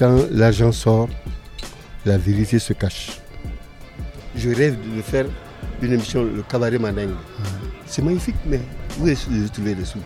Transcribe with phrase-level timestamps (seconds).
[0.00, 1.10] quand l'argent sort,
[2.06, 3.20] la vérité se cache.
[4.34, 5.26] Je rêve de faire
[5.82, 7.10] une émission, le cabaret Mandingue.
[7.84, 8.62] C'est magnifique, mais
[8.98, 9.98] où est-ce que je trouver les sous?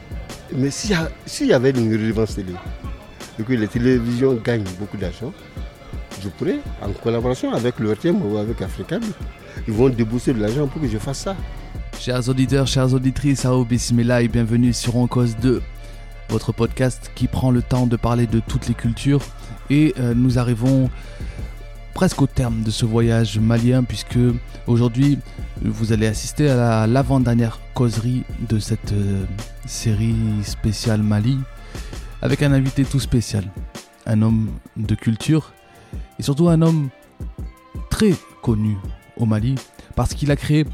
[0.52, 0.96] Mais s'il
[1.27, 2.55] s'il y avait une redevance télé,
[3.38, 5.33] et que les télévisions gagnent beaucoup d'argent,
[6.20, 9.00] je pourrais, en collaboration avec le RTM ou avec African,
[9.69, 11.36] ils vont débourser de l'argent pour que je fasse ça.
[12.00, 15.62] Chers auditeurs, chères auditrices, Ao Bismillah et bienvenue sur En Cause 2,
[16.30, 19.22] votre podcast qui prend le temps de parler de toutes les cultures.
[19.70, 20.91] Et euh, nous arrivons
[21.95, 24.19] presque au terme de ce voyage malien, puisque
[24.66, 25.19] aujourd'hui
[25.62, 29.24] vous allez assister à la- l'avant-dernière causerie de cette euh,
[29.66, 31.39] série spéciale Mali,
[32.20, 33.44] avec un invité tout spécial,
[34.06, 35.52] un homme de culture,
[36.19, 36.89] et surtout un homme
[37.91, 38.77] très connu
[39.17, 39.55] au Mali,
[39.94, 40.67] parce qu'il a créé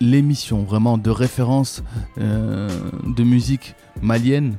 [0.00, 1.82] l'émission vraiment de référence
[2.18, 2.68] euh,
[3.06, 4.56] de musique malienne,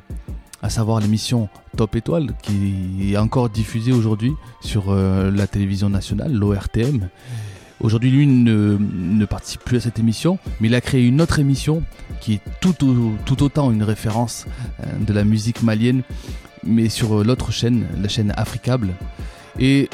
[0.61, 6.33] à savoir l'émission Top Étoile, qui est encore diffusée aujourd'hui sur euh, la télévision nationale,
[6.33, 7.09] l'ORTM.
[7.79, 11.39] Aujourd'hui, lui ne, ne participe plus à cette émission, mais il a créé une autre
[11.39, 11.81] émission
[12.19, 14.45] qui est tout, tout autant une référence
[14.81, 16.03] euh, de la musique malienne,
[16.63, 18.89] mais sur euh, l'autre chaîne, la chaîne Africable.
[19.57, 19.89] Et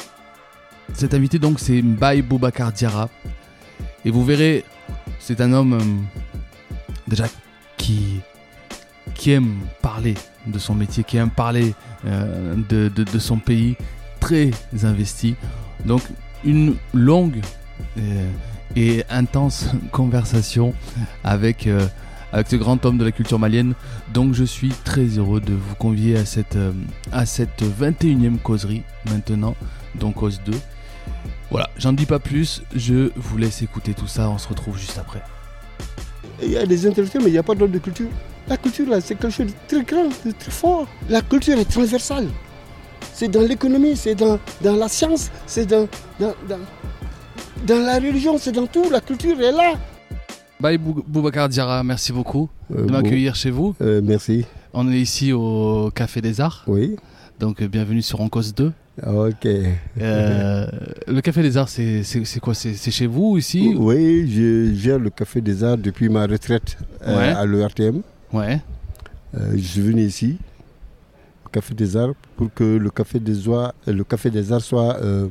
[0.93, 3.09] cet invité, donc, c'est Mbaye Boubacar Diarra.
[4.03, 4.65] Et vous verrez,
[5.19, 5.77] c'est un homme
[7.07, 7.25] déjà
[7.77, 8.19] qui,
[9.13, 10.15] qui aime parler
[10.47, 11.73] de son métier, qui aime parler
[12.05, 13.75] euh, de, son pays,
[14.19, 14.51] très
[14.83, 15.35] investi.
[15.85, 16.01] Donc
[16.43, 17.41] une longue
[17.97, 18.29] euh,
[18.75, 20.73] et intense conversation
[21.23, 21.87] avec, euh,
[22.31, 23.73] avec ce grand homme de la culture malienne.
[24.13, 26.57] Donc je suis très heureux de vous convier à cette,
[27.11, 29.55] à cette 21e causerie maintenant,
[29.95, 30.53] donc cause 2.
[31.49, 34.97] Voilà, j'en dis pas plus, je vous laisse écouter tout ça, on se retrouve juste
[34.97, 35.21] après.
[36.43, 38.09] Il y a des intellectuels, mais il n'y a pas d'autre de culture.
[38.47, 40.87] La culture, c'est quelque chose de très grand, de très fort.
[41.09, 42.27] La culture est transversale.
[43.13, 45.87] C'est dans l'économie, c'est dans, dans la science, c'est dans,
[46.19, 46.59] dans, dans,
[47.65, 48.89] dans la religion, c'est dans tout.
[48.89, 49.73] La culture est là.
[50.59, 53.75] Bye Bou- Boubacar Diarra, merci beaucoup Euh, de bon, m'accueillir chez vous.
[53.81, 54.45] euh, merci.
[54.73, 56.95] On est ici au Café des Arts, Oui.
[57.39, 58.71] donc euh, bienvenue sur Encos 2.
[59.05, 59.45] Ok.
[60.01, 60.67] Euh,
[61.07, 62.53] le Café des Arts, c'est quoi?
[62.55, 67.15] C'est chez vous ici Oui, je gère le Café des Arts depuis ma retraite euh,
[67.17, 67.29] Ouais.
[67.29, 68.01] à l'ERTM.
[68.33, 68.59] Ouais,
[69.35, 70.37] Euh, je suis venu ici,
[71.45, 74.61] au Café des Arts, pour que le Café des, Oies- euh, le Café des Arts
[74.61, 75.27] soit euh,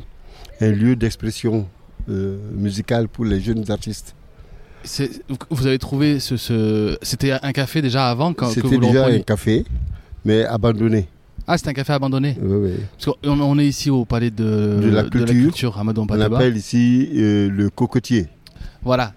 [0.61, 1.67] un lieu d'expression
[2.09, 4.15] euh, musicale pour les jeunes artistes.
[5.51, 6.37] Vous- avez trouvé ce...
[6.37, 9.65] ce- C'était un café déjà avant quand, C'était déjà un café,
[10.25, 11.09] mais abandonné.
[11.49, 12.73] Ah, c'est un café abandonné Oui, oui.
[12.99, 15.77] Parce qu'on on est ici au palais de, De la culture.
[15.81, 16.37] On Mpataba.
[16.37, 18.29] appelle ici le cocotier.
[18.83, 19.13] Voilà.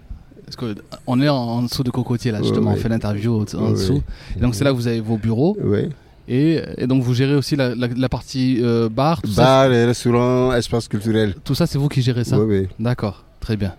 [0.50, 2.76] Parce que on est en, en dessous de Cocotier là, justement, ouais.
[2.78, 4.02] on fait l'interview en dessous.
[4.36, 5.88] Et donc c'est là que vous avez vos bureaux Oui.
[6.28, 9.22] et, et donc vous gérez aussi la, la- la partie euh, bar.
[9.22, 11.34] Tout ça, Bar, et restaurant, espace culturel.
[11.44, 12.68] tout ça c'est vous qui gérez ça Oui, oui.
[12.78, 13.74] D'accord, très bien.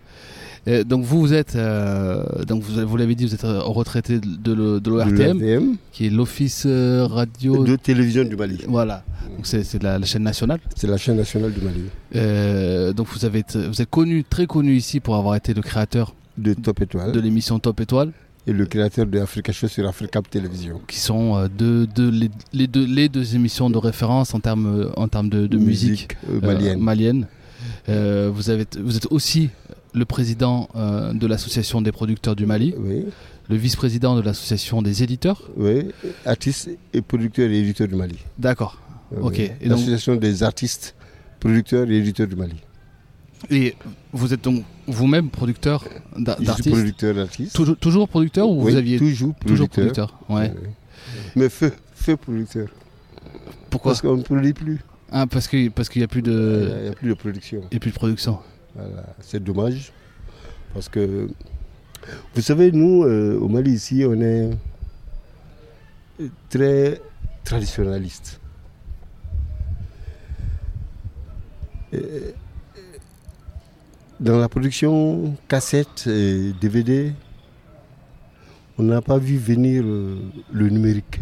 [0.68, 4.20] Et donc vous, vous êtes, euh, donc vous, vous l'avez dit, vous êtes euh, retraité
[4.20, 7.64] de, de l'ORTM, qui est l'Office euh, Radio.
[7.64, 8.60] de télévision du Mali.
[8.68, 9.04] Voilà,
[9.36, 10.60] donc c'est la, la chaîne nationale.
[10.76, 11.82] C'est la chaîne nationale du Mali.
[12.16, 16.14] Euh, donc vous avez, vous êtes connu, très connu ici pour avoir été le créateur
[16.42, 17.12] De Top Étoile.
[17.12, 18.12] de l'émission Top Étoile,
[18.48, 20.82] Et le créateur de Africa Show sur Africa Télévision.
[20.88, 24.92] qui sont euh, deux, deux- les, les deux, les deux émissions de référence en termes,
[24.98, 26.80] en termes de, de musique, euh, euh, malienne.
[26.80, 27.28] malienne.
[27.88, 29.50] Vous, avez, vous êtes aussi
[29.94, 33.06] le président euh, de l'association des producteurs du Mali, Oui,
[33.50, 35.40] le vice-président de l'association des éditeurs.
[35.58, 35.90] oui.
[36.26, 38.18] Artiste et producteur et éditeur du Mali.
[38.40, 38.80] D'accord.
[39.12, 39.34] Oui, Ok.
[39.38, 39.50] oui.
[39.62, 40.96] Et donc- L'association des artistes,
[41.40, 42.56] producteurs et éditeurs du Mali.
[43.50, 43.76] Et
[44.14, 45.84] vous êtes donc vous-même producteur
[46.18, 47.56] d'a- Je suis d'artistes producteur d'artistes.
[47.56, 50.14] toujours, toujours producteur ou Oui, vous aviez toujours toujours producteur.
[50.20, 50.54] producteur Ouais.
[50.64, 50.70] Oui.
[51.36, 52.68] Mais feu, feu producteur.
[53.70, 54.80] Pourquoi Parce qu'on ne produit plus.
[55.12, 57.62] Ah, parce que parce qu'il n'y a plus Il de n'y a plus de production.
[57.72, 58.40] il y a plus de production.
[58.76, 59.06] Voilà.
[59.22, 59.92] C'est dommage.
[60.74, 61.28] Parce que,
[62.36, 64.52] vous savez, nous, euh, au Mali, ici, on est
[66.50, 67.02] très
[67.44, 68.40] traditionnaliste.
[71.94, 72.34] Et-
[74.22, 77.12] Dans la production cassette et DVD,
[78.78, 80.16] on n'a pas vu venir euh,
[80.54, 81.22] le numérique.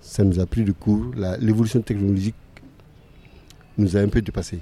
[0.00, 1.12] ça nous a pris de court.
[1.38, 2.34] L'évolution technologique
[3.76, 4.58] nous a un peu dépassé.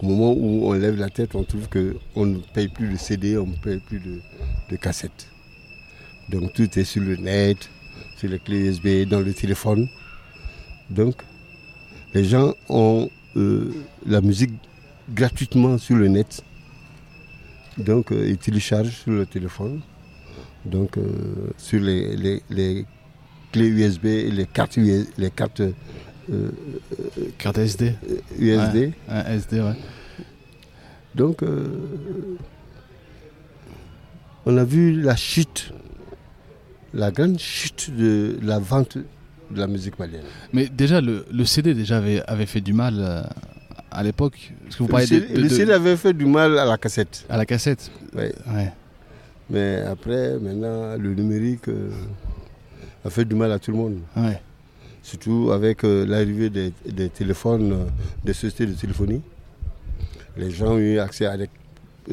[0.00, 3.36] Au moment où on lève la tête, on trouve qu'on ne paye plus de CD,
[3.36, 5.28] on ne paye plus de, cassettes.
[6.30, 7.68] Donc tout est sur le net,
[8.16, 9.88] sur les clés USB, dans le téléphone.
[10.88, 11.16] Donc
[12.14, 13.74] les gens ont euh,
[14.06, 14.52] la musique
[15.14, 16.42] gratuitement sur le net.
[17.78, 19.80] Donc euh, ils téléchargent sur le téléphone.
[20.64, 22.86] Donc euh, sur les, les- les
[23.52, 25.60] clés USB les cartes, US les cartes
[26.30, 26.50] euh,
[27.38, 27.94] Carte SD.
[29.08, 29.76] Un SD, ouais.
[31.14, 31.68] Donc, euh,
[34.44, 35.72] on a vu la chute,
[36.92, 40.24] la grande chute de la vente de la musique malienne.
[40.52, 43.22] Mais déjà, le, le CD déjà avait, avait fait du mal euh,
[43.90, 44.52] à l'époque.
[44.64, 46.76] Parce que vous Le parlez de, de- le CD avait fait du mal à la
[46.78, 47.24] cassette.
[47.28, 47.90] à la cassette.
[48.14, 48.32] Ouais.
[49.48, 51.90] Mais après, maintenant, le numérique euh,
[53.04, 53.98] a fait du mal à tout le monde.
[54.16, 54.40] Ouais.
[55.02, 57.84] Surtout avec euh, l'arrivée des, des téléphones, euh,
[58.24, 59.22] des sociétés de téléphonie.
[60.36, 61.48] Les gens ont eu accès à des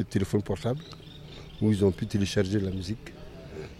[0.09, 0.79] téléphones portables
[1.61, 3.11] où ils ont pu télécharger la musique.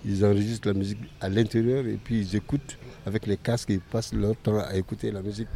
[0.05, 3.79] Ils enregistrent la musique à l'intérieur et puis ils écoutent avec les casques et ils
[3.79, 5.47] passent leur temps à écouter la musique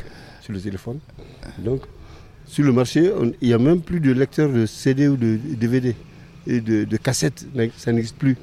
[0.42, 1.00] sur le téléphone.
[1.58, 1.82] Donc,
[2.48, 5.38] sur le marché, on- il n'y a même plus de lecteurs de CD ou de
[5.60, 5.96] DVD
[6.48, 7.46] et de, de cassettes.
[7.78, 8.38] Ça n'existe plus.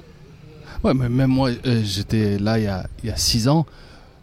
[0.83, 3.65] Ouais, mais même moi, euh, j'étais là il y a, il y a six ans.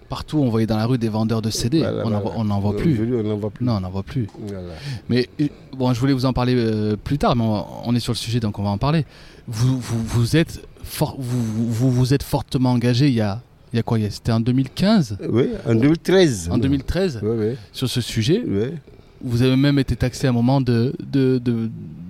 [0.09, 1.79] Partout, on voyait dans la rue des vendeurs de CD.
[1.79, 2.09] Voilà, on
[2.43, 2.59] n'en voilà.
[2.59, 2.93] voit- plus.
[2.93, 3.65] Aujourd'hui, on n'en voit plus.
[3.65, 4.27] Non, on n'en voit plus.
[4.45, 4.73] Voilà.
[5.09, 7.99] Mais euh, bon, je voulais vous en parler euh, plus tard, mais on, on est
[8.01, 9.05] sur le sujet, donc on va en parler.
[9.47, 10.61] Vous, vous, vous êtes,
[10.99, 13.41] vous, vous, vous êtes fortement engagé il y a,
[13.71, 13.97] il y a quoi?
[14.09, 16.49] C'était en 2015 Oui, en 2013.
[16.51, 17.55] En 2013 Oui, oui.
[17.71, 18.65] Sur ce sujet, oui.
[19.23, 20.93] Vous avez même été taxé à un moment de,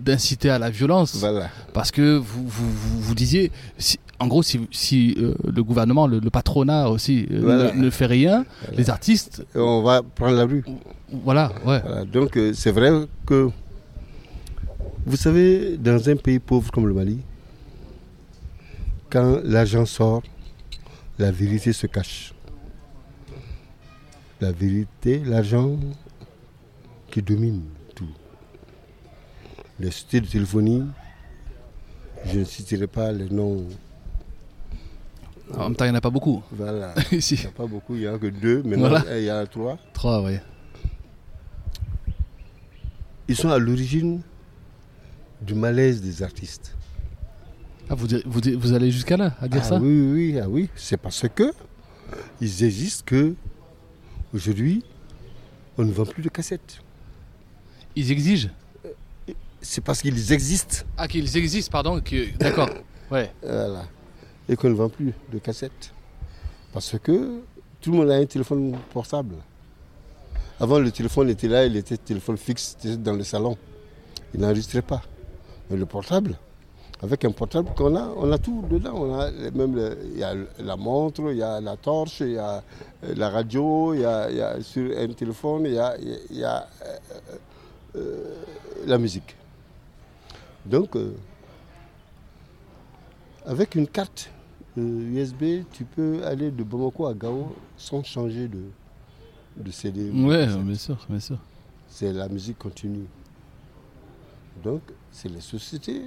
[0.03, 1.15] d'inciter à la violence.
[1.17, 1.49] Voilà.
[1.73, 6.07] Parce que vous, vous, vous, vous disiez, si- en gros, si, si euh, le gouvernement,
[6.07, 7.73] le, le patronat aussi euh, Voilà.
[7.73, 8.77] ne, ne fait rien, Voilà.
[8.77, 10.63] les artistes, on va prendre la rue.
[11.11, 11.81] voilà, ouais.
[12.11, 12.91] Donc, euh, c'est vrai
[13.25, 13.49] que,
[15.05, 17.19] vous savez, dans un pays pauvre comme le Mali,
[19.09, 20.21] quand l'argent sort,
[21.19, 22.33] la vérité se cache.
[24.39, 25.77] La vérité, l'argent
[27.11, 27.63] qui domine
[27.95, 28.09] tout.
[29.79, 30.85] Les sociétés de téléphonie,
[32.25, 33.67] je ne citerai pas les noms.
[35.53, 36.41] En même temps, il n'y en a pas beaucoup.
[36.51, 36.93] Voilà.
[37.11, 37.35] Il Ici.
[37.41, 39.19] n'y a pas beaucoup, il n'y a que deux, maintenant Voilà.
[39.19, 39.77] il y en a trois.
[39.93, 40.41] Trois, ouais.
[43.27, 44.21] Ils sont à l'origine
[45.41, 46.75] du malaise des artistes.
[47.89, 50.69] Ah, vous, allez jusqu'à là, à dire ah ça oui, oui, oui, ah oui.
[50.75, 51.51] C'est parce que
[52.39, 53.35] ils existent que
[54.33, 54.83] aujourd'hui,
[55.77, 56.80] on ne vend plus de cassettes.
[57.95, 58.49] Ils exigent
[59.61, 61.99] C'est parce qu'ils existent, Ah, qu'ils existent, pardon.
[62.01, 62.35] Que...
[62.37, 62.69] D'accord.
[63.11, 63.29] Ouais.
[63.43, 63.83] voilà,
[64.47, 65.91] et qu'on ne vend plus de cassettes.
[66.71, 67.41] Parce que
[67.81, 69.35] tout le monde a un téléphone portable.
[70.61, 73.57] Avant, le téléphone était là, il était téléphone fixe, dans le salon.
[74.33, 75.01] Il n'enregistrait pas.
[75.69, 76.37] Mais le portable,
[77.03, 78.93] avec un portable qu'on a, on a tout dedans.
[78.95, 82.31] On a même le- il y a la montre, il y a la torche, il
[82.33, 82.63] y a
[83.03, 85.97] euh, la radio, il y a, il y a sur un téléphone, il y a,
[86.29, 86.65] il y a,
[87.95, 88.35] euh, euh,
[88.85, 89.35] la musique.
[90.65, 91.13] Donc, euh,
[93.45, 94.29] avec une carte
[94.77, 98.61] euh, USB, tu peux aller de Bamako à Gao sans changer de,
[99.57, 100.09] de CD.
[100.09, 100.61] ou de Ouais, cassette.
[100.63, 101.37] bien sûr, bien sûr.
[101.87, 103.05] C'est la musique continue.
[104.63, 106.03] Donc, c'est les sociétés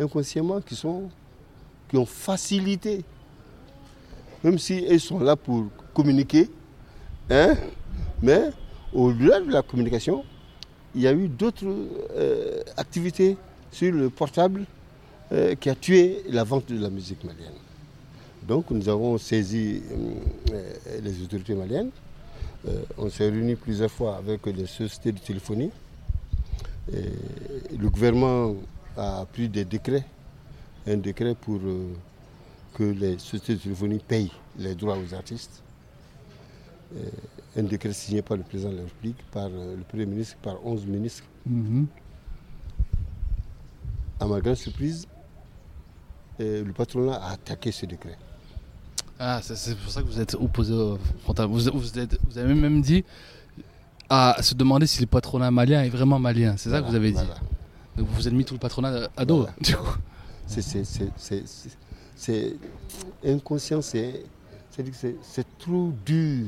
[0.00, 1.10] inconsciemment qui, sont,
[1.88, 3.04] qui ont facilité.
[4.42, 6.50] Même si elles sont là pour communiquer,
[7.30, 7.54] hein,
[8.20, 8.50] mais
[8.92, 10.24] au-delà de la communication,
[10.94, 11.66] il y a eu d'autres
[12.16, 13.36] euh, activités
[13.70, 14.64] sur le portable
[15.32, 17.52] euh, qui a tué la vente de la musique malienne.
[18.46, 19.82] Donc nous avons saisi
[20.52, 20.62] euh,
[21.02, 21.90] les autorités maliennes.
[22.96, 25.70] On s'est réunis plusieurs fois avec les sociétés de téléphonie.
[26.92, 28.54] Le gouvernement
[28.96, 30.04] a pris des décrets,
[30.86, 31.58] un décret pour
[32.74, 35.60] que les sociétés de téléphonie payent les droits aux artistes.
[37.56, 40.64] Un décret signé par le président de la République, par euh, le Premier ministre, par
[40.64, 41.24] 11 ministres.
[41.46, 41.86] Mhm.
[44.20, 45.06] À ma grande surprise,
[46.40, 48.16] euh, le patronat a attaqué ce décret.
[49.18, 51.46] Ah, c'est- pour ça que vous êtes opposé au frontal.
[51.46, 53.04] Vous, vous êtes- vous avez même dit
[54.08, 56.56] à se demander si le patronat malien est vraiment malien.
[56.56, 57.14] C'est ça que vous avez dit.
[57.18, 57.34] Voilà.
[57.96, 59.38] Donc vous vous êtes mis tout le patronat à dos.
[59.42, 59.54] Voilà.
[59.60, 59.98] du coup.
[60.46, 61.76] C'est- c'est- c'est- c'est- c'est-
[62.14, 62.54] C'est
[63.26, 64.22] inconscient, c'est
[65.58, 66.46] trop dur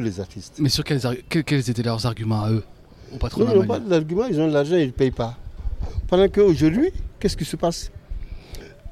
[0.00, 0.54] les artistes.
[0.58, 2.64] Mais sur quels, quels, étaient leurs arguments à eux
[3.10, 5.10] Au Non, patronat ils n'ont pas malien d'argument, ils ont de l'argent, ils ne payent
[5.10, 5.36] pas.
[6.08, 7.90] Pendant qu'aujourd'hui, qu'est-ce qui se passe?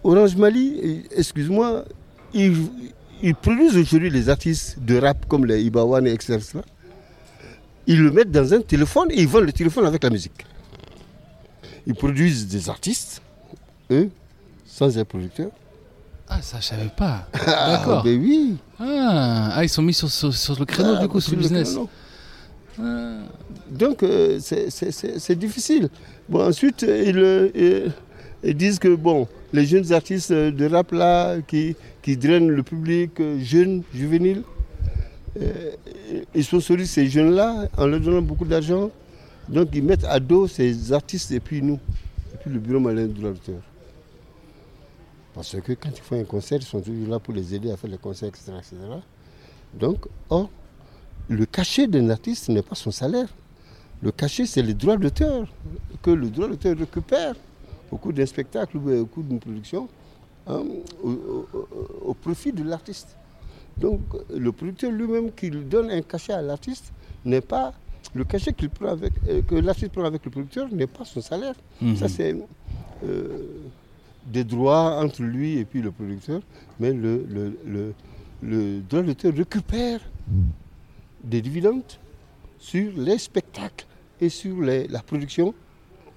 [0.02, 1.84] Orange Mali, excuse-moi,
[2.32, 2.56] ils,
[3.22, 6.38] ils produisent aujourd'hui les artistes de rap comme les Ibawan et etc.
[7.86, 10.46] Ils le mettent dans un téléphone et ils vendent le téléphone avec la musique.
[11.86, 13.20] Ils produisent des artistes,
[13.90, 14.10] eux,
[14.64, 15.50] sans un producteur.
[16.32, 17.26] Ah, ça, je savais pas.
[17.46, 18.02] Ah, D'accord.
[18.04, 18.56] ben oui.
[18.78, 21.38] Ah, ah, ils sont mis sur, sur, sur le créneau, Ah, du coup, sur le
[21.38, 21.76] business.
[22.78, 23.18] Ah.
[23.70, 25.88] Donc euh, c'est- difficile.
[26.28, 27.88] Bon, ensuite, euh, ils, euh,
[28.44, 33.10] ils disent que bon, les jeunes artistes de rap là qui, qui drainent le public
[33.40, 34.42] jeune, juvénile,
[35.40, 35.70] euh,
[36.34, 38.90] ils sponsorisent ces jeunes-là en leur donnant beaucoup d'argent.
[39.48, 41.78] Donc ils mettent à dos ces artistes et puis nous,
[42.34, 43.56] et puis le bureau malin de l'auteur.
[45.40, 47.76] Parce que quand ils font un concert, ils sont toujours là pour les aider à
[47.76, 48.52] faire les concerts, etc.
[48.58, 48.76] etc.
[49.72, 50.50] Donc, or,
[51.28, 53.28] le cachet d'un artiste n'est pas son salaire.
[54.02, 55.46] Le cachet, c'est les droits d'auteur
[56.02, 57.34] que le droit d'auteur récupère
[57.90, 59.88] au cours d'un spectacle ou au cours d'une production
[60.46, 60.62] hein,
[61.02, 61.68] au, au- au-
[62.10, 63.16] au profit de l'artiste.
[63.78, 64.00] Donc
[64.34, 66.92] le producteur lui-même qui donne un cachet à l'artiste
[67.24, 67.72] n'est pas
[68.14, 71.54] le cachet prend avec, euh, que l'artiste prend avec le producteur n'est pas son salaire.
[71.80, 71.96] Mhm.
[71.96, 72.34] Ça c'est
[73.04, 73.28] euh,
[74.26, 76.40] des droits entre lui et puis le producteur,
[76.78, 77.94] mais le, le, le,
[78.42, 80.00] le droit d'auteur récupère
[81.24, 81.82] des dividendes
[82.58, 83.86] sur les spectacles
[84.20, 85.54] et sur les- la production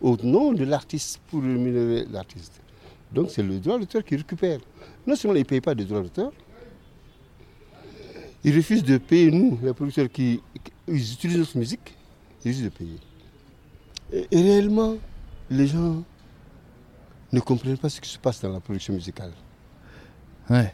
[0.02, 2.62] au nom de l'artiste pour rémunérer l'artiste.
[3.14, 4.60] Donc c'est le droit d'auteur qui récupère.
[5.08, 6.32] Non seulement il ne paye pas de droits d'auteur,
[8.44, 10.42] il refuse de payer nous, les producteurs qui,
[10.88, 11.96] ils utilisent notre musique,
[12.44, 12.98] ils refusent de payer.
[14.32, 14.96] Et réellement,
[15.50, 16.04] les gens
[17.34, 19.32] ne comprennent pas ce qui se passe dans la production musicale.
[20.50, 20.74] Ouais.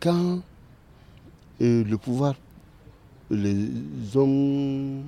[0.00, 0.40] quand
[1.62, 2.34] euh, le pouvoir,
[3.30, 3.68] les
[4.14, 5.02] hommes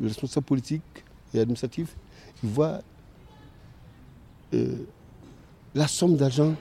[0.00, 0.82] les responsables politiques
[1.32, 1.96] et administratifs,
[2.42, 2.80] ils voient
[4.52, 4.84] euh,
[5.74, 6.54] la somme d'argent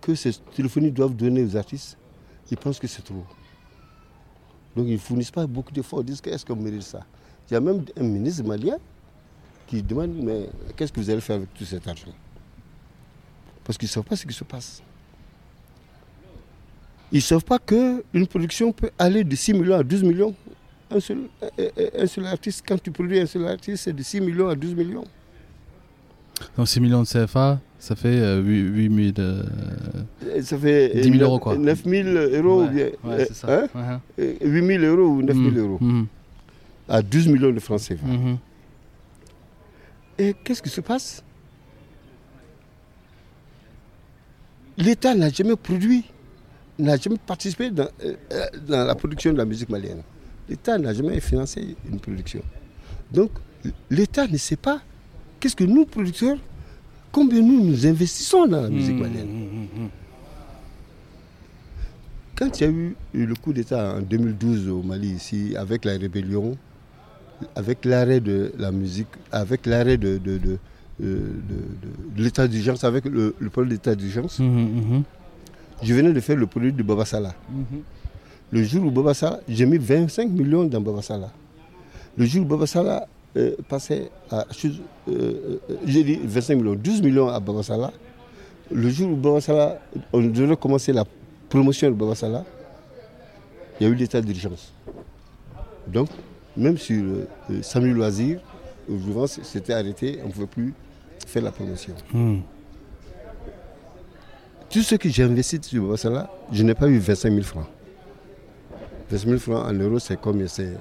[0.00, 1.98] que ces téléphonies doivent donner aux artistes,
[2.50, 3.24] ils pensent que c'est trop.
[4.74, 7.04] Donc ils ne fournissent pas beaucoup d'efforts, ils disent que est-ce qu'on mérite ça?
[7.50, 8.78] Il y a même un ministre malien
[9.76, 12.12] qui demande mais qu'est-ce que vous allez faire avec tout cet argent?
[13.64, 14.82] Parce qu'ils ne savent pas ce qui se passe.
[17.10, 20.34] Ils ne savent pas qu'une production peut aller de 6 millions à 12 millions.
[20.90, 21.18] Un seul,
[21.98, 24.74] un- seul artiste, quand tu produis un seul artiste, c'est de 6 millions à 12
[24.74, 25.04] millions.
[26.56, 29.26] Donc 6 millions de CFA, ça fait euh, 8, 000.
[29.26, 29.42] euh,
[30.42, 31.56] Ça fait 10 000 euros, quoi.
[31.56, 33.62] 9 000 euros, ouais, ouais, c'est ça.
[33.74, 36.06] hein, Ouais, euh, 8 000 euros ou 9 000 Mhm, euros, mhm,
[36.88, 38.06] à 12 millions de francs CFA.
[38.06, 38.38] mhm.
[40.22, 41.20] Et qu'est-ce qui se passe?
[44.78, 46.04] L'État n'a jamais produit,
[46.78, 50.02] n'a jamais participé dans, euh, euh, dans la production de la musique malienne.
[50.48, 52.40] L'État n'a jamais financé une production.
[53.10, 53.32] Donc,
[53.90, 54.80] l'État ne sait pas
[55.40, 56.38] qu'est-ce que nous, producteurs,
[57.10, 59.26] combien nous nous investissons dans la musique Mhm, malienne.
[59.28, 59.88] mhm, mhm.
[62.36, 65.92] Quand il y a eu le coup d'État en 2012 au Mali, ici, avec la
[65.98, 66.56] rébellion,
[67.56, 70.58] avec l'arrêt de la musique, avec l'arrêt de, de, de,
[71.02, 71.18] euh,
[72.16, 75.02] de- l'état d'urgence, avec le, le d'état d'urgence, Mhm, mhm.
[75.82, 77.34] je venais de faire le produit de Baba Salah.
[77.50, 77.80] Mhm.
[78.52, 81.32] Le jour où Baba Salah, j'ai mis 25 millions dans Baba Salah.
[82.16, 83.06] Le jour où Baba Salah
[83.36, 84.44] euh, passait à.
[84.64, 84.70] euh,
[85.08, 85.56] euh,
[85.86, 87.92] j'ai dit 25 millions, 12 millions à Baba Salah.
[88.70, 89.78] Le jour où Baba Salah,
[90.12, 91.04] on devait commencer la
[91.48, 92.44] promotion de Baba Salah,
[93.80, 94.72] il y a eu l'état d'urgence.
[95.88, 96.08] Donc,
[96.56, 98.40] même sur euh, euh, Samuel Loisir,
[99.42, 100.74] c'était arrêté, on ne pouvait plus
[101.26, 101.94] faire la promotion.
[102.12, 102.42] Mhm.
[104.70, 107.66] Tout ce que j'ai investi sur Baba Salah, je n'ai pas eu 25 000 francs.
[109.10, 110.46] 25 000 francs en euros, c'est combien?
[110.46, 110.74] C'est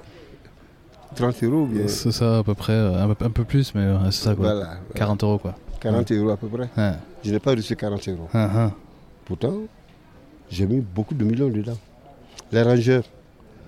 [1.16, 1.88] 30 euros bien?
[1.88, 4.54] C'est ça à peu près, euh, un peu, un peu plus, mais c'est ça quoi.
[4.54, 5.56] Voilà, 40 euros quoi.
[5.82, 6.70] 40 euros à peu près.
[6.78, 6.94] Ouais.
[7.24, 8.30] Je n'ai pas reçu 40 euros.
[8.34, 8.72] Ah, ah.
[9.26, 9.56] Pourtant,
[10.50, 11.78] j'ai mis beaucoup de millions dedans.
[12.52, 13.04] L'arrangeur,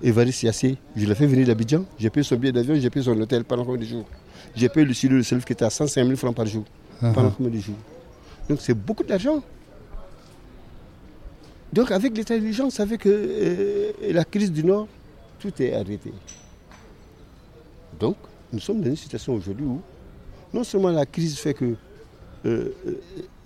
[0.04, 3.20] Évariste Yassé, je l'ai fait venir d'Abidjan, j'ai payé son billet d'avion, j'ai payé son
[3.20, 4.06] hôtel pendant combien de jours?
[4.54, 6.66] J'ai payé le studio de self qui était à 105 000 francs par jour.
[7.02, 7.34] Ah, Pendant ah.
[7.38, 7.78] combien de jours?
[8.50, 9.42] Donc c'est beaucoup d'argent.
[11.72, 14.90] Donc avec l'état d'urgence, avec euh, la crise du Nord,
[15.40, 16.12] tout est arrêté.
[17.98, 18.18] Donc
[18.52, 19.82] nous sommes dans une situation aujourd'hui où
[20.54, 21.76] non seulement la crise fait que
[22.46, 22.70] euh,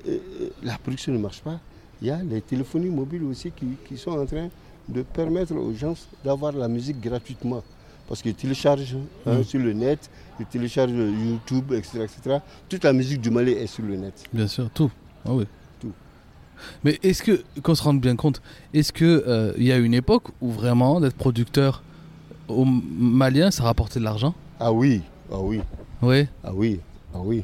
[0.07, 0.17] euh,
[0.63, 1.59] la production ne marche pas,
[2.01, 4.49] il y a les téléphonies mobiles aussi qui, qui sont en train
[4.89, 7.63] de permettre aux gens d'avoir la musique gratuitement.
[8.07, 9.43] Parce qu'ils téléchargent hein, Mm.
[9.43, 12.37] sur le net, ils téléchargent YouTube, etc., etc.
[12.69, 14.23] Toute la musique du Mali est sur le net.
[14.31, 14.89] Bien sûr, tout.
[15.25, 15.45] Ah oui.
[15.81, 15.91] Tout.
[16.85, 18.41] Mais est-ce que, qu'on se rende bien compte,
[18.73, 21.83] est-ce que euh, y a une époque où vraiment d'être producteur
[22.47, 24.33] au Malien, ça rapportait de l'argent?
[24.59, 25.01] Ah oui,
[25.31, 25.59] ah oui,
[26.01, 26.27] Oui.
[26.45, 26.79] ah oui,
[27.13, 27.43] ah oui.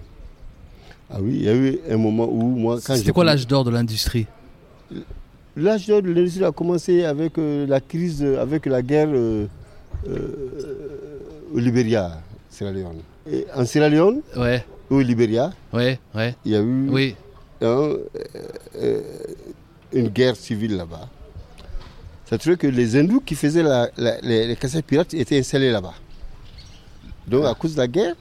[1.09, 3.65] Ah oui, il y a eu un moment où moi, quand C'était quoi l'âge d'or
[3.65, 4.25] de l'industrie?
[5.55, 9.45] L'âge de l'industrie a commencé avec euh, la crise, euh, avec la guerre euh,
[11.53, 13.01] au Libéria, Sierra Leone.
[13.31, 16.35] Et en Sierra Leone, Ouais, au Libéria, ouais, ouais.
[16.45, 17.15] il y a eu Oui.
[17.61, 17.93] un,
[19.93, 21.07] une guerre civile là-bas.
[22.25, 25.37] Ça veut dire que les hindous qui faisaient la- la- les, les cassettes pirates étaient
[25.37, 25.93] installés là-bas.
[27.27, 28.15] Donc à cause de la guerre,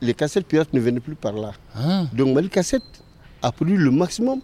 [0.00, 1.52] les cassettes pirates ne venaient plus par là.
[1.74, 2.82] Ah, Donc Mali Cassette
[3.42, 4.40] a produit le maximum.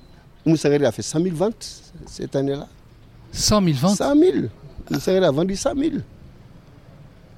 [0.46, 2.66] Moussangari a fait 100 000 ventes cette année-là.
[3.32, 4.32] 100 000 ventes 100 000.
[4.90, 5.90] Moussangari a vendu 100 000.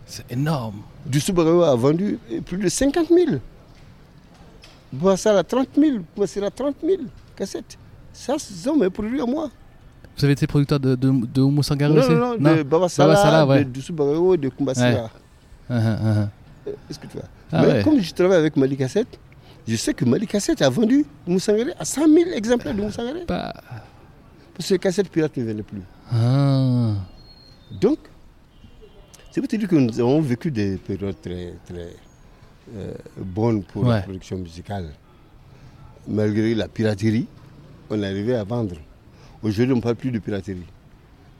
[0.06, 0.76] C'est énorme.
[1.06, 3.38] Du Subaru a vendu plus de 50 000.
[4.92, 5.98] Boissar a 30 000.
[6.16, 7.02] Boissar a 30 000
[7.36, 7.78] cassettes.
[8.12, 9.50] Ça, ce sont mes produits à moi.
[10.16, 13.14] Vous avez été producteur de, de, de Oumou Non, aussi non, non, de Baba Salah,
[13.14, 13.64] Baba Salah, ouais.
[13.64, 15.10] de, de Subaru, de Kumbasira.
[15.70, 17.82] Est-ce que tu vois Ah Mais ouais.
[17.82, 19.18] comme je travaille avec Mali Cassette,
[19.66, 23.24] je sais que Mali Cassette a vendu Moussangari à 100 000 exemplaires de Moussangari.
[23.26, 23.52] Bah,
[24.54, 25.82] Parce que les cassettes pirates ne venaient plus.
[26.10, 26.94] ah.
[27.80, 27.98] Donc,
[29.30, 31.94] c'est pour te dire que nous avons vécu des périodes très, très
[32.76, 34.90] euh, bonnes pour la production musicale.
[36.06, 37.26] Malgré la piraterie,
[37.88, 38.76] on arrivait à vendre.
[39.42, 40.66] Aujourd'hui, on ne parle plus de piraterie.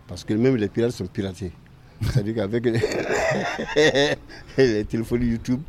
[0.09, 1.52] Parce que même les pirates sont piratés.
[2.02, 2.81] C'est-à-dire qu'avec les,
[4.59, 5.61] les téléphones YouTube,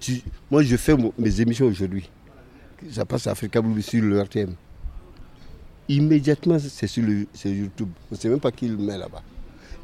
[0.00, 2.08] tu- moi je fais mes émissions aujourd'hui.
[2.90, 4.54] Ça passe à Africa Blue sur le RTM.
[5.88, 7.88] Immédiatement, c'est sur, YouTube.
[8.10, 9.22] On ne sait même pas qui le met là-bas.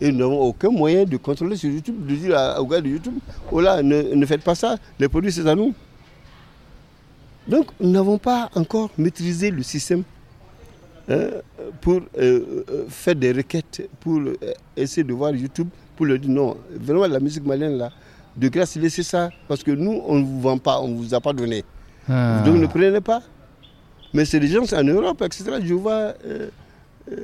[0.01, 2.89] Et nous n'avons aucun moyen de contrôler sur YouTube, de dire à- aux gars de
[2.89, 3.15] YouTube,
[3.51, 5.75] oh là, ne, faites pas ça, les produits c'est à nous.
[7.47, 10.03] Donc nous n'avons pas encore maîtrisé le système
[11.09, 11.29] hein,
[11.81, 14.37] pour euh, euh, faire des requêtes, pour euh,
[14.77, 17.91] essayer de voir YouTube, pour leur dire non, vraiment la musique malienne là,
[18.39, 21.13] de grâce laissez ça, parce que nous on ne vous vend pas, on ne vous
[21.15, 21.65] a pas donné.
[22.09, 22.43] Ah.
[22.45, 23.21] Donc ne prenez pas.
[24.15, 25.45] Mais c'est des gens en Europe, etc.
[25.63, 26.49] Je vois euh,
[27.11, 27.17] euh,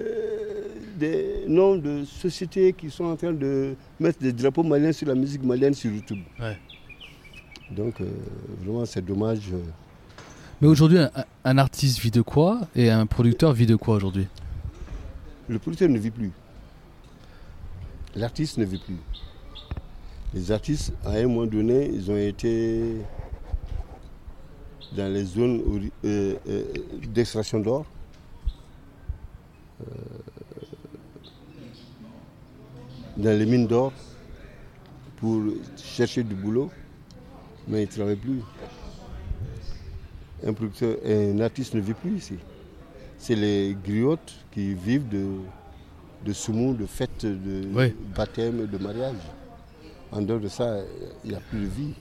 [0.99, 5.15] des noms de sociétés qui sont en train de mettre des drapeaux maliens sur la
[5.15, 6.19] musique malienne sur YouTube.
[6.41, 6.59] Ouais.
[7.71, 8.05] Donc euh,
[8.63, 9.53] vraiment c'est dommage.
[10.61, 11.11] Mais aujourd'hui, un,
[11.45, 14.27] un artiste vit de quoi et un producteur vit de quoi aujourd'hui?
[15.49, 16.33] Le producteur ne vit plus.
[18.15, 18.97] L'artiste ne vit plus.
[20.35, 22.97] Les artistes, à un moment donné, ils ont été
[24.97, 25.63] dans les zones
[26.05, 26.65] euh, euh,
[27.07, 27.87] d'extraction d'or.
[29.81, 29.85] Euh,
[33.17, 33.93] dans les mines d'or
[35.19, 35.41] pour
[35.77, 36.69] chercher du boulot,
[37.69, 38.41] mais ils ne travaillent plus.
[40.45, 42.39] Un producteur, un artiste ne vit plus ici.
[43.19, 45.27] C'est les griottes qui vivent de,
[46.25, 47.95] de de fêtes, de Oui.
[48.17, 49.15] baptême, de mariage.
[50.15, 50.77] En dehors de ça,
[51.25, 51.93] il n'y a plus de vie.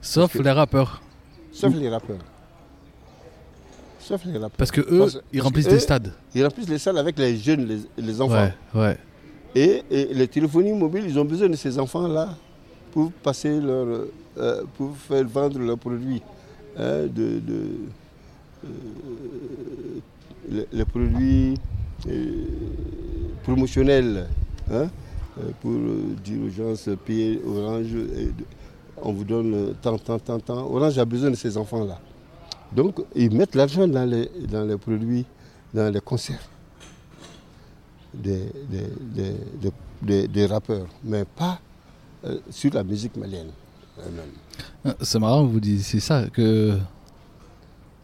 [0.00, 1.00] Sauf que- les rappeurs.
[1.52, 2.18] Sauf les rappeurs.
[3.98, 4.50] Sauf les rappeurs.
[4.56, 6.12] Parce que eux, Parce- ils remplissent des stades.
[6.34, 8.34] Ils remplissent les salles avec les jeunes, les, les enfants.
[8.74, 8.98] Ouais, ouais.
[9.54, 12.36] Et, et les téléphonies mobiles, ils ont besoin de ces enfants-là
[12.92, 14.06] pour passer leur,
[14.38, 16.22] euh, pour faire vendre leurs produits.
[16.78, 17.62] hein, de, de,
[18.64, 18.68] euh,
[20.48, 21.54] les, les produits
[22.08, 22.44] euh,
[23.42, 24.28] promotionnels.
[24.72, 24.88] hein,
[25.60, 27.86] pour euh, dire aux gens, payer Orange,
[29.02, 30.66] on vous donne euh, tant, tant, tant, tant.
[30.66, 31.98] Orange a besoin de ces enfants-là.
[32.72, 35.24] Donc, ils mettent l'argent dans les, dans les produits,
[35.74, 36.42] dans les concerts
[38.12, 39.34] des, des,
[40.02, 41.60] des, des- rappeurs, mais pas
[42.24, 43.50] euh, sur la musique malienne
[45.00, 46.76] C'est marrant, vous dites c'est ça, que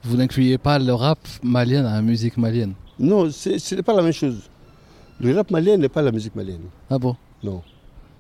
[0.05, 2.75] vous n'incluez pas le rap malien dans la musique malienne.
[2.99, 4.43] Non, ce n'est pas la même chose.
[5.21, 6.61] Le rap malien n'est pas la musique malienne.
[6.91, 7.17] Ah bon?
[7.43, 7.63] Non.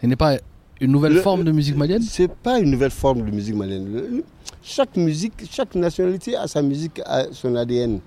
[0.02, 0.37] Il n'est pas
[0.80, 2.02] une nouvelle Le- forme de musique malienne?
[2.02, 3.92] Ce n'est pas une nouvelle forme de musique malienne.
[3.92, 4.24] Le-
[4.62, 8.00] Chaque musique, chaque nationalité a sa musique, a son ADN.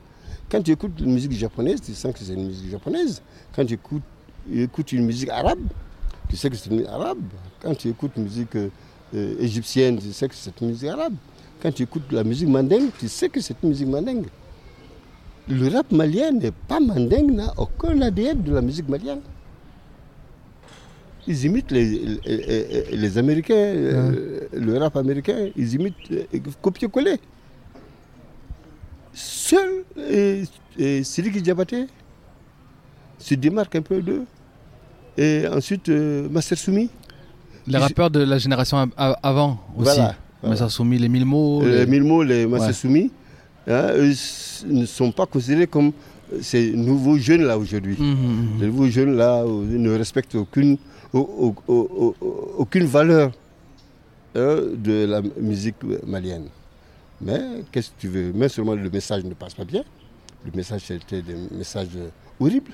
[0.51, 3.21] Quand tu écoutes une musique japonaise, tu sens que c'est une musique japonaise.
[3.55, 4.03] Quand tu écoutes,
[4.51, 5.59] écoutes une musique arabe,
[6.27, 7.19] tu sais que c'est une musique arabe.
[7.61, 8.69] Quand tu écoutes une musique euh,
[9.15, 11.13] euh, égyptienne, tu sais que c'est une musique arabe.
[11.61, 14.25] Quand tu écoutes la musique mandingue, tu sais que c'est une musique mandingue.
[15.49, 19.21] Le rap malien n'est pas mandingue, n'a aucun ADN de la musique malienne.
[21.27, 26.23] Ils imitent les, les, les- les Américains, euh, le rap américain, ils imitent euh,
[26.61, 27.17] copier-coller.
[29.13, 30.43] Seul euh,
[30.79, 31.87] euh, Sidiki Diabaté
[33.17, 34.25] se démarque un peu d'eux.
[35.17, 36.89] Et ensuite, euh, Master Soumi,
[37.67, 39.99] Les rappeurs de la génération avant aussi.
[40.41, 41.61] Voilà, ça soumis les mille mots.
[41.65, 42.73] les les- mille mots, les Master Ouais.
[42.73, 43.11] Soumi,
[43.69, 43.93] hein,
[44.67, 45.91] ne sont pas considérés comme
[46.33, 47.95] euh, ces nouveaux jeunes là aujourd'hui.
[47.99, 48.61] Mhm, mhm.
[48.61, 50.77] Les nouveaux jeunes là euh, ne respectent aucune,
[51.13, 53.31] au- au- au- au- aucune valeur
[54.35, 56.47] euh, de la musique malienne.
[57.21, 57.39] Mais
[57.71, 58.31] qu'est-ce que tu veux?
[58.33, 59.83] Mais seulement le message ne passe pas bien.
[60.45, 61.89] le message c'était des messages
[62.39, 62.71] horribles.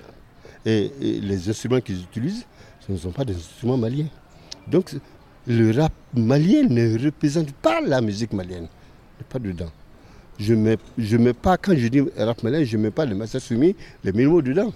[0.65, 2.45] Et, et les instruments qu'ils utilisent,
[2.85, 4.07] ce ne sont pas des instruments maliens.
[4.67, 4.91] Donc
[5.47, 8.67] le rap malien ne représente pas la musique malienne.
[8.67, 9.71] Il n'est pas dedans.
[10.37, 13.15] Je mets, je mets pas, quand je dis rap malien, je ne mets pas le
[13.15, 14.73] message soumis, les mille mots dedans.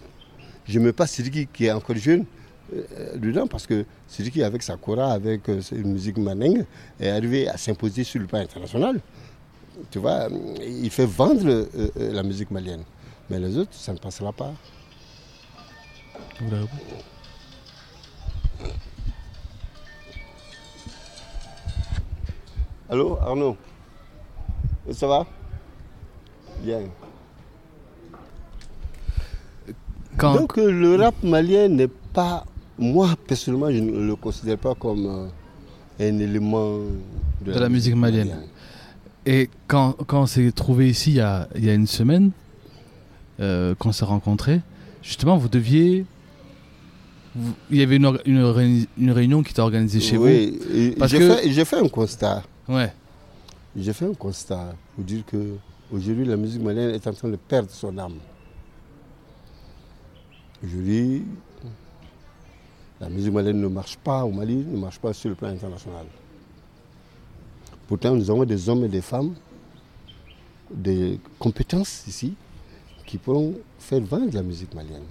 [0.67, 2.25] Je ne mets pas Sidiki qui est encore jeune
[2.73, 6.63] euh, dedans parce que Sidiki avec sa kora, avec euh, une musique maneng,
[6.99, 9.01] est arrivé à s'imposer sur le plan international.
[9.91, 10.27] Tu vois,
[10.61, 12.83] il fait vendre euh, euh, la musique malienne.
[13.29, 14.53] Mais les autres, ça ne passera pas.
[16.49, 16.67] L'avez-
[22.89, 23.57] Allô, Arnaud?
[24.91, 25.27] Ça va?
[26.63, 26.81] Bien.
[30.17, 32.45] Quand, Donc euh, le rap malien n'est pas,
[32.77, 35.27] moi personnellement, je ne le considère pas comme euh,
[35.99, 36.79] un élément
[37.45, 38.35] de, De la musique malienne.
[39.25, 42.31] Et quand, quand on s'est trouvé ici il y a, il y a une semaine,
[43.39, 44.59] euh, qu'on s'est rencontrés,
[45.01, 46.05] justement, vous deviez.
[47.35, 50.91] vous- il y avait une, une, réuni- une réunion qui était organisée chez oui, et
[50.97, 52.43] Parce j'ai que- fait, j'ai fait un constat.
[52.67, 52.75] vous.
[52.75, 52.91] Ouais.
[53.77, 55.37] J'ai fait un constat pour dire que
[55.91, 58.15] aujourd'hui la musique malienne est en train de perdre son âme.
[60.63, 61.23] Aujourd'hui,
[62.99, 66.05] la musique malienne ne marche pas au Mali, ne marche pas sur le plan international.
[67.87, 69.33] Pourtant, nous avons des hommes et des femmes,
[70.69, 72.33] des compétences ici,
[73.05, 75.03] qui pourront faire vendre la musique malienne.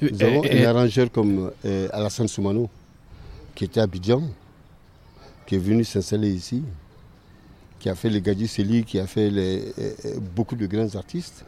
[0.00, 2.70] Nous Et- avons et- un arrangeur comme euh, Alassane Soumano,
[3.54, 4.22] qui était à Abidjan,
[5.46, 6.62] qui est venu s'installer ici,
[7.84, 9.60] qui a fait les Gadji Seli, qui a fait euh,
[10.34, 11.44] beaucoup de grands artistes.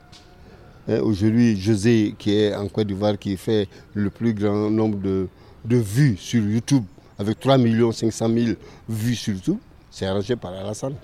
[0.86, 5.28] Hein, Aujourd'hui, José, qui est en Côte d'Ivoire, qui fait le plus grand nombre de,
[5.64, 6.84] de vues sur YouTube,
[7.18, 7.56] avec 3
[7.90, 8.46] 500 000
[8.86, 9.56] vues sur YouTube,
[9.90, 10.96] c'est arrangé par Alassane.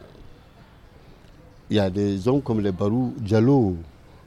[1.71, 3.75] Il y a des hommes comme les Barou Diallo,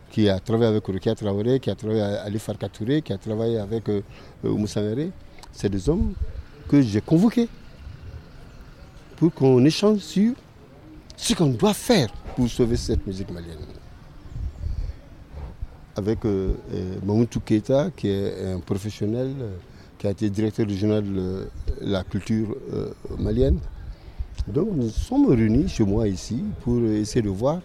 [0.09, 3.19] qui a travaillé avec Rukia Traoré, qui a travaillé avec Ali Farka Touré, qui a
[3.19, 4.01] travaillé avec euh,
[4.43, 4.81] euh, Moussa.
[5.51, 6.13] C'est des hommes
[6.67, 7.47] que j'ai convoqués
[9.17, 10.33] pour qu'on échange sur
[11.17, 13.57] ce qu'on doit faire pour sauver cette musique malienne.
[15.95, 19.55] Avec euh, euh, Mamoudou Keita, qui est un professionnel, euh,
[19.97, 21.49] qui a été directeur régional de le-
[21.81, 23.59] la culture euh, malienne.
[24.47, 27.61] Donc nous sommes réunis chez moi ici pour essayer de voir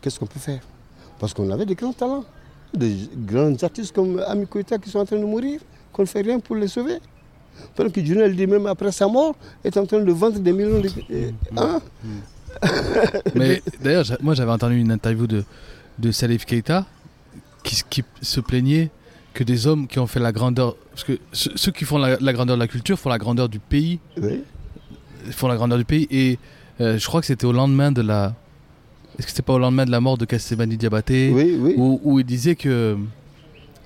[0.00, 0.60] qu'est-ce qu'on peut faire.
[1.18, 2.24] Parce qu'on avait des grands talents,
[2.72, 5.60] des grands artistes comme Ami Koïta qui sont en train de mourir,
[5.92, 6.98] qu'on ne fait rien pour les sauver.
[7.74, 10.80] Pendant que Junel dit même après sa mort, est en train de vendre des millions
[10.80, 10.90] de...
[11.10, 11.80] euh, hein?
[13.34, 15.44] Mais d'ailleurs, moi j'avais entendu une interview de,
[15.98, 16.86] de Salif Keita
[17.62, 18.90] qui, se plaignait
[19.34, 20.76] que des hommes qui ont fait la grandeur.
[20.90, 23.58] Parce que ceux, qui font la, la grandeur de la culture font la grandeur du
[23.58, 23.98] pays.
[24.20, 24.42] Oui.
[25.30, 26.06] Font la grandeur du pays.
[26.10, 26.38] Et
[26.80, 28.34] euh, je crois que c'était au lendemain de la.
[29.18, 31.74] Est-ce que c'était pas au lendemain de la mort de Kassebani Diabaté Oui, oui.
[31.76, 32.96] où, où il disait que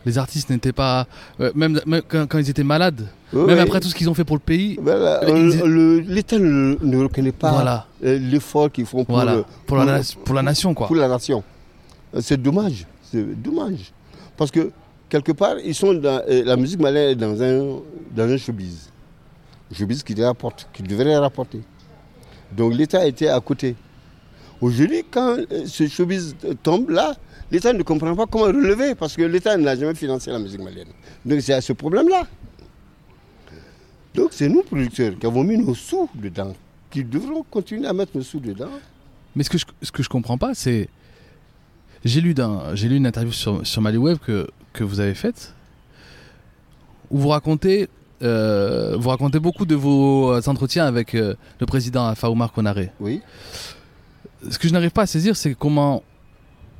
[0.07, 1.07] les artistes n'étaient pas.
[1.41, 4.25] euh, même même quand, quand ils étaient malades, même après tout ce qu'ils ont fait
[4.25, 4.79] pour le pays.
[4.81, 9.45] Voilà, L'État ne, ne reconnaît pas Voilà, euh, l'effort qu'ils font pour, voilà.
[9.67, 10.87] Pour, la, pour nation, quoi.
[10.87, 11.43] pour la nation.
[12.15, 12.87] Euh, C'est dommage.
[13.03, 13.93] C'est dommage.
[14.37, 14.71] Parce que
[15.09, 17.81] quelque part, ils sont dans, la musique malienne est dans un,
[18.15, 18.91] dans un showbiz.
[19.73, 21.61] Showbiz qui rapporte, qui devrait rapporter.
[22.53, 23.77] Donc l'État était à côté.
[24.61, 27.15] Aujourd'hui, quand ce showbiz tombe là,
[27.51, 30.89] l'État ne comprend pas comment relever parce que l'État n'a jamais financé la musique malienne.
[31.25, 32.27] Donc c'est à ce problème-là.
[34.15, 36.55] Donc c'est nous, producteurs, qui avons mis nos sous dedans,
[36.91, 38.71] qui devront continuer à mettre nos sous dedans.
[39.35, 40.89] Mais ce que je, ce que je comprends pas, c'est.
[42.05, 42.35] J'ai lu,
[42.75, 45.55] j'ai lu une interview sur, sur MaliWeb que, que vous avez faite
[47.11, 47.89] où vous racontez,
[48.23, 52.91] euh, vous racontez beaucoup de vos entretiens avec euh, le président Faoumar Konaré.
[53.01, 53.21] Oui.
[54.49, 56.03] Ce que je n'arrive pas à saisir, c'est comment,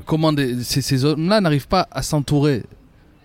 [0.07, 2.63] comment des- ces, ces hommes-là n'arrivent pas à s'entourer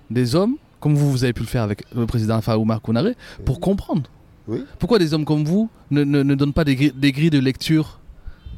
[0.10, 3.60] des hommes, comme vous, vous avez pu le faire avec le président Faoumar Konaré, pour
[3.60, 4.10] comprendre.
[4.48, 4.64] Oui.
[4.78, 7.40] Pourquoi des hommes comme vous ne, ne, ne donnent pas des, grilles- des grilles de
[7.40, 8.00] lecture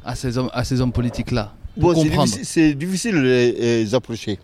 [0.04, 1.94] à ces hommes, à ces hommes politiques-là Bon,
[2.42, 3.52] c'est difficile, de les,
[3.84, 4.38] les approcher.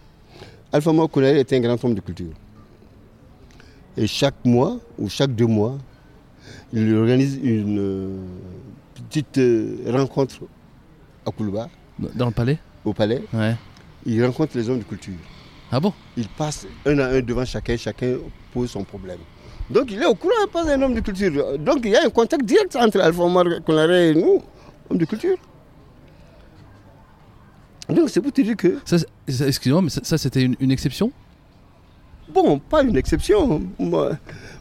[0.73, 2.33] Alpha Mokonare est un grand homme de culture.
[3.97, 5.77] Et chaque mois ou chaque deux mois,
[6.73, 8.19] il organise une
[8.95, 10.41] petite euh, rencontre
[11.27, 13.23] à Koulouba, Dans le palais au palais.
[13.33, 13.55] Ouais.
[14.07, 15.15] Il rencontre les hommes de culture.
[15.73, 18.17] Ah bon Il passe un à un devant chacun, chacun
[18.53, 19.19] pose son problème.
[19.71, 21.59] Donc il est au courant, pas un homme de culture.
[21.59, 24.43] Donc il y a un contact direct entre Alpha Mokonare et nous,
[24.91, 25.37] hommes de culture.
[27.89, 30.57] Donc c'est pour te dire que Ça, c'est- ça- Excusez-moi, mais ça, ça, c'était une,
[30.61, 31.11] une exception?
[32.33, 33.63] Bon, pas une exception.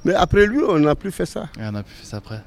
[0.05, 1.47] Mais après lui, on n'a plus fait ça.
[1.59, 2.41] Ah, On a pu faire ça après.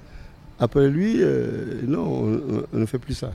[0.58, 3.32] Après lui, euh, non, on- on- on ne fait plus ça.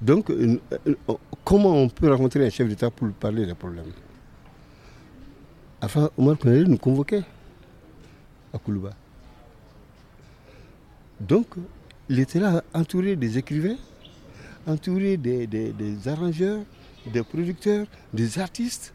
[0.00, 0.94] Donc, euh, euh,
[1.44, 3.86] comment on peut rencontrer un chef d'État pour parler des problèmes?
[5.82, 7.22] Enfin, Omar Konaré nous convoquait
[8.52, 8.90] à Koulouba.
[11.20, 11.46] Donc,
[12.08, 13.76] il était là entouré des écrivains,
[14.66, 16.60] entouré des- des arrangeurs,
[17.12, 18.94] des producteurs, des artistes.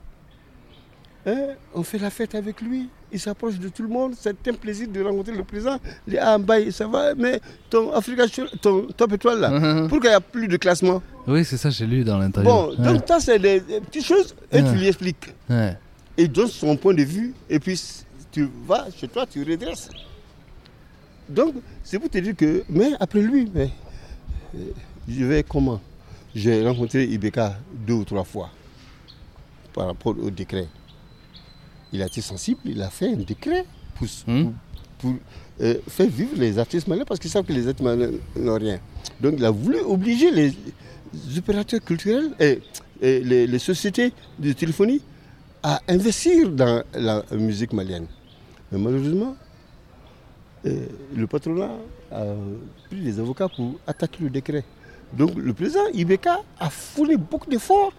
[1.25, 4.53] Hein, on fait la fête avec lui, il s'approche de tout le monde, c'est un
[4.53, 5.77] plaisir de rencontrer le président.
[6.05, 8.23] Il dit Ah, Mbaye, ça va, mais ton Africa,
[8.61, 11.01] ton top étoile là, pourquoi il n'y a plus de classement?
[11.25, 12.51] Oui, c'est ça, j'ai lu dans l'interview.
[12.51, 12.75] Bon, Ouais.
[12.93, 14.69] donc ça, c'est des, des petites choses et Ouais.
[14.69, 15.33] tu lui expliques.
[15.49, 15.77] Ouais.
[16.17, 17.81] Et il donne son point de vue et puis
[18.29, 19.89] tu vas chez toi, tu redresses.
[21.29, 21.55] Donc,
[21.85, 23.69] c'est pour te dire que, mais après lui, mais,
[24.55, 24.59] euh,
[25.07, 25.79] je vais comment?
[26.35, 27.57] J'ai rencontré Ibeka
[27.87, 28.49] deux ou trois fois
[29.73, 30.67] par rapport au décret.
[31.93, 34.43] Il a été sensible, il a fait un décret pour, Hmm.
[34.43, 34.53] pour-
[34.99, 35.13] pour,
[35.61, 38.79] euh, faire vivre les artistes malins parce qu'ils savent que les artistes malins n'ont rien.
[39.21, 40.51] Donc, il a voulu obliger les
[41.37, 42.59] opérateurs culturels et,
[43.01, 45.01] et les, les sociétés de téléphonie
[45.61, 48.07] à investir dans la musique malienne.
[48.71, 49.35] Mais malheureusement,
[50.65, 51.71] euh, le patronat
[52.11, 52.23] a
[52.89, 54.63] pris des avocats pour attaquer le décret.
[55.13, 57.93] Donc le président Ibeka a fourni beaucoup d'efforts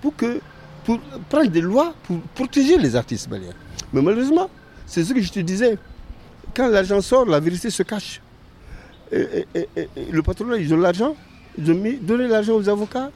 [0.00, 0.40] pour, que,
[0.84, 3.54] pour prendre des lois pour protéger les artistes maliens.
[3.92, 4.48] Mais malheureusement,
[4.86, 5.78] c'est ce que je te disais.
[6.54, 8.20] Quand l'argent sort, la vérité se cache.
[9.10, 11.16] Le patronat, ils ont l'argent,
[11.58, 13.10] ils ont mis, donné l'argent aux avocats.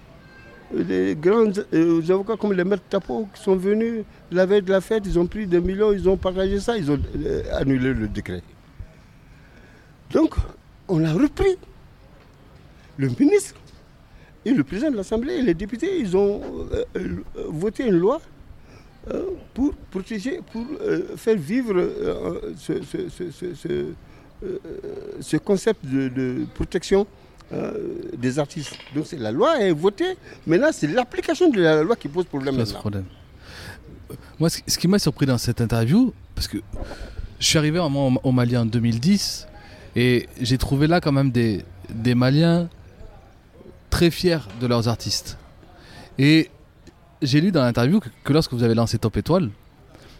[0.74, 4.70] Les grands euh, aux avocats comme les maîtres Tapo qui sont venus la veille de
[4.70, 7.94] la fête, ils ont pris des millions, ils ont partagé ça, ils ont euh, annulé
[7.94, 8.42] le décret.
[10.12, 10.34] Donc,
[10.88, 11.56] on a repris
[12.98, 13.54] le ministre
[14.48, 16.40] et le président de l'Assemblée et les députés, ils ont
[16.72, 17.16] euh, euh,
[17.48, 18.20] voté une loi
[19.10, 19.22] euh,
[19.54, 24.58] pour protéger, pour euh, faire vivre euh, ce, ce- ce- ce- ce, euh,
[25.20, 27.06] ce concept de, de protection
[27.52, 27.72] euh,
[28.16, 28.74] des artistes.
[28.94, 32.54] Donc c'est la loi est votée, maintenant c'est l'application de la loi qui pose problème.
[34.10, 36.58] Euh, Moi, ce qui m'a surpris dans cette interview, parce que
[37.40, 39.46] je suis arrivé au Mali en 2010
[39.96, 42.68] et j'ai trouvé là quand même des, des Maliens
[43.90, 45.36] très fiers de leurs artistes.
[46.18, 46.50] Et
[47.22, 49.50] j'ai lu dans l'interview que, que lorsque vous avez lancé Top Étoile,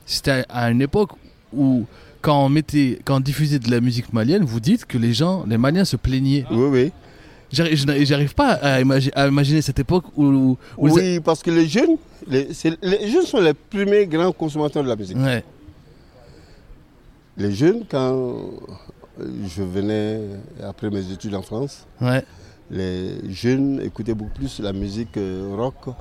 [0.06, 1.10] c'était à, à une époque
[1.52, 1.86] où
[2.20, 5.44] quand on mettait, quand on diffusait de la musique malienne, vous dites que les gens,
[5.46, 6.44] les Maliens se plaignaient.
[6.50, 6.92] Oui, oui.
[7.50, 12.48] J'arrive pas à, imagi- à imaginer cette époque où, Oui, parce que les jeunes, les,
[12.52, 15.16] jeunes sont les premiers grands consommateurs de la musique.
[15.16, 15.42] Ouais.
[17.36, 18.50] Les jeunes, quand
[19.46, 20.20] je venais
[20.62, 22.22] après mes études en France, Ouais.
[22.70, 25.94] Les jeunes écoutaient beaucoup plus la musique euh, rock,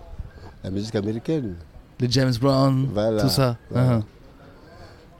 [0.63, 1.55] la musique américaine.
[1.99, 3.57] Les James Brown, Voilà, tout ça.
[3.71, 3.93] voilà.
[3.95, 4.03] Hein.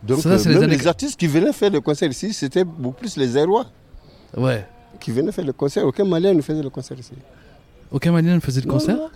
[0.04, 2.64] Donc Ça, euh, les même années- les artistes qui venaient faire des concerts ici, c'était
[2.64, 3.66] beaucoup plus les Aérois
[4.36, 4.66] Ouais.
[5.00, 5.86] qui venaient faire des concerts.
[5.86, 7.14] Aucun Malien ne faisait de concert ici.
[7.92, 9.10] Aucun Malien ne faisait Non, concert non.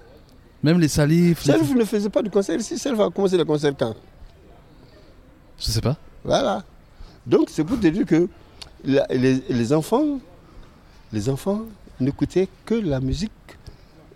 [0.63, 2.77] Même les salifs les- Self ne faisait pas de concert ici.
[2.79, 3.95] Self a commencé le concert quand?
[5.59, 5.97] Je sais pas.
[6.23, 6.63] Voilà.
[7.25, 8.27] Donc c'est pour te dire que
[8.83, 10.19] la- les, les enfants,
[11.13, 11.61] les enfants
[12.01, 13.31] n'écoutaient que la musique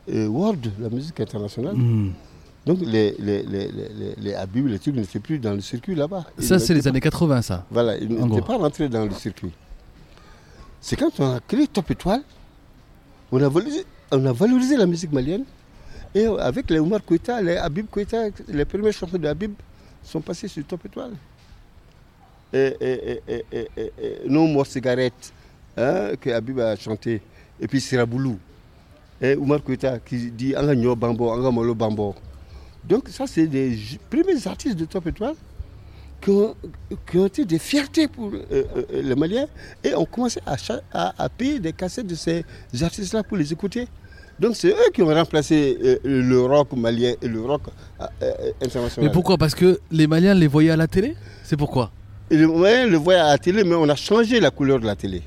[0.10, 1.76] euh, world, la musique internationale.
[1.76, 2.12] Hmm.
[2.66, 5.94] Donc les, les, les, les, les, les Habib, les trucs n'étaient plus dans le circuit
[5.96, 6.26] là-bas.
[6.40, 7.66] Ça, c'est les années 80, ça.
[7.70, 9.52] Voilà, ils En n'étaient pas rentrés dans le circuit.
[10.82, 12.24] C'est quand on a créé Top Étoile,
[13.32, 15.44] on a valorisé, on a valorisé la musique malienne.
[16.14, 19.54] Et avec les Omar Koita, les Habib Koita, les premiers chansons de Habib
[20.04, 21.12] sont passés sur Top Étoile.
[22.54, 25.34] Et, et, et, et, et, et, et No More Cigarette,
[25.78, 27.22] hein, que Habib a chanté.
[27.60, 28.38] Et puis Siraboulou.
[29.22, 32.14] Et Omar Koita qui dit Anga Nyo Bambo, Anga Molo Bambo.
[32.84, 33.78] Donc ça, c'est des
[34.10, 35.36] premiers artistes de Top Étoile
[36.22, 36.56] qui ont,
[37.10, 39.48] qui ont été des fiertés pour euh, euh, les Maliens
[39.84, 42.44] et ont commencé à, cha- à- à payer des cassettes de ces
[42.82, 43.88] artistes-là pour les écouter.
[44.40, 47.62] Donc c'est eux qui ont remplacé euh, le rock malien et le rock
[48.22, 49.08] euh, international.
[49.08, 49.38] Mais pourquoi?
[49.38, 51.16] Parce que les Maliens les voyaient à la télé?
[51.44, 51.92] C'est pourquoi?
[52.30, 54.86] Et le Malien le voit à la télé, mais on a changé la couleur de
[54.86, 55.22] la télé.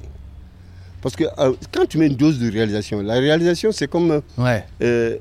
[1.01, 4.21] Parce que euh, quand tu mets une dose de réalisation, la réalisation c'est comme, euh,
[4.37, 4.65] Ouais.
[4.83, 5.17] euh,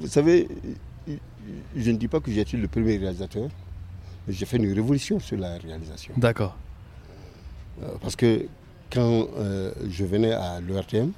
[0.00, 0.46] vous savez,
[1.76, 3.48] je ne dis pas que j'ai été le premier réalisateur,
[4.26, 6.12] mais j'ai fait une révolution sur la réalisation.
[6.16, 6.56] D'accord.
[7.82, 8.46] Euh, Parce que
[8.92, 9.26] quand
[9.90, 11.10] je venais à l'ERTM,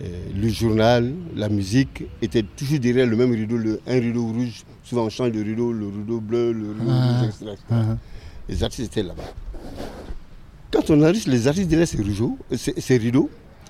[0.00, 4.62] euh, le journal, la musique était toujours derrière le même rideau, le, un rideau rouge.
[4.84, 7.18] Souvent on change de rideau, le rideau bleu, le rideau Ah.
[7.20, 7.64] rouge, etc., etc.
[7.72, 7.98] Hein.
[8.48, 9.22] Les artistes étaient là-bas.
[10.86, 13.28] Quand on enregistre les artistes derrière ces rideaux, ces, ces rideaux,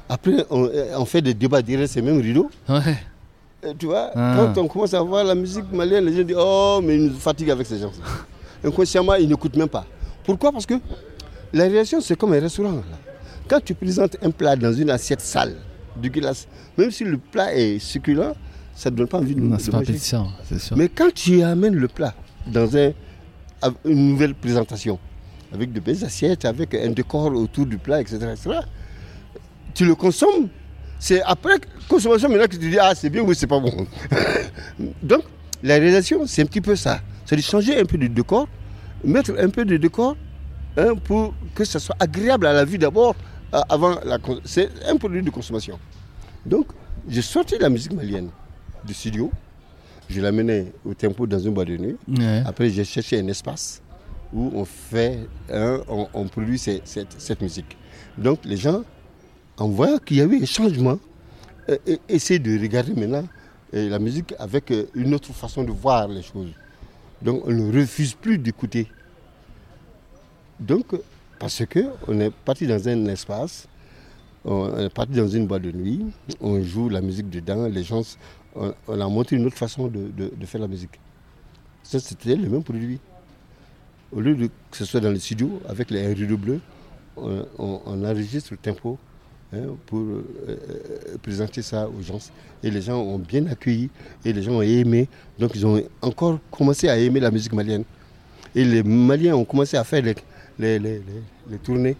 [0.08, 2.48] après on, on fait des débats derrière ces mêmes rideaux.
[2.68, 2.96] Ouais.
[3.64, 4.36] Euh, Tu vois, Ah.
[4.54, 7.18] quand on commence à voir la musique malienne, les gens disent Oh, mais ils nous
[7.18, 7.90] fatiguent avec ces gens.
[8.64, 9.84] Inconsciemment, ils n'écoutent même pas.
[10.24, 10.52] Pourquoi?
[10.52, 10.74] Parce que
[11.52, 12.72] la réaction, c'est comme un restaurant.
[12.72, 12.82] là.
[13.48, 15.56] Quand tu présentes un plat dans une assiette sale,
[15.96, 16.46] du glace.
[16.78, 18.34] Même si le plat est succulent,
[18.76, 19.98] ça ne donne pas envie de, Non, de c'est pas manger.
[19.98, 20.30] sûr.
[20.76, 22.14] Mais quand tu amènes le plat
[22.46, 22.92] dans un-
[23.84, 24.98] une nouvelle présentation,
[25.52, 28.60] avec de belles assiettes, avec un décor autour du plat, etc., etc.,
[29.74, 30.48] tu le consommes.
[30.98, 31.54] C'est après
[31.88, 33.86] consommation maintenant que tu dis ah c'est bien ou c'est pas bon.
[35.02, 35.22] Donc
[35.62, 37.00] la réalisation c'est un petit peu ça.
[37.24, 38.48] C'est de changer un peu de décor,
[39.04, 40.16] mettre un peu de décor
[40.76, 43.14] hein, pour que ça soit agréable à la vue d'abord
[43.54, 45.78] euh, avant la c'est un produit de consommation.
[46.44, 46.66] Donc
[47.08, 48.28] j'ai sorti la musique malienne
[48.84, 49.30] du studio,
[50.08, 51.96] je l'amenais au tempo dans une boîte de nuit.
[52.08, 52.42] Ouais.
[52.44, 53.80] Après, j'ai cherché un espace
[54.32, 54.64] où
[56.14, 57.76] on produit cette, musique.
[58.16, 58.82] Donc, les gens,
[59.56, 60.98] en voyant qu'il y a eu un changement,
[61.68, 63.26] euh, euh, essaient de regarder maintenant
[63.74, 66.50] euh, la musique avec une autre façon de voir les choses.
[67.22, 68.86] Donc, on ne refuse plus d'écouter.
[70.58, 70.86] Donc,
[71.38, 73.66] parce qu'on est parti dans un espace,
[74.44, 76.04] on est parti dans une boîte de nuit,
[76.40, 78.02] on joue la musique dedans, les gens,
[78.54, 80.98] on, a montré une autre façon de- de- de faire la musique.
[81.82, 83.00] Ça, c'était le même produit.
[84.12, 86.60] Au lieu de que ce soit dans le studio, avec les rideaux bleus,
[87.16, 88.98] on, enregistre le tempo
[89.52, 92.18] hein, pour euh, euh, présenter ça aux gens.
[92.62, 93.88] Et les gens ont bien accueilli,
[94.24, 95.08] et les gens ont aimé.
[95.38, 97.84] Donc ils ont encore commencé à aimer la musique malienne.
[98.54, 100.14] Et les Maliens ont commencé à faire les,
[100.58, 101.02] les, les-
[101.48, 101.96] les- tournées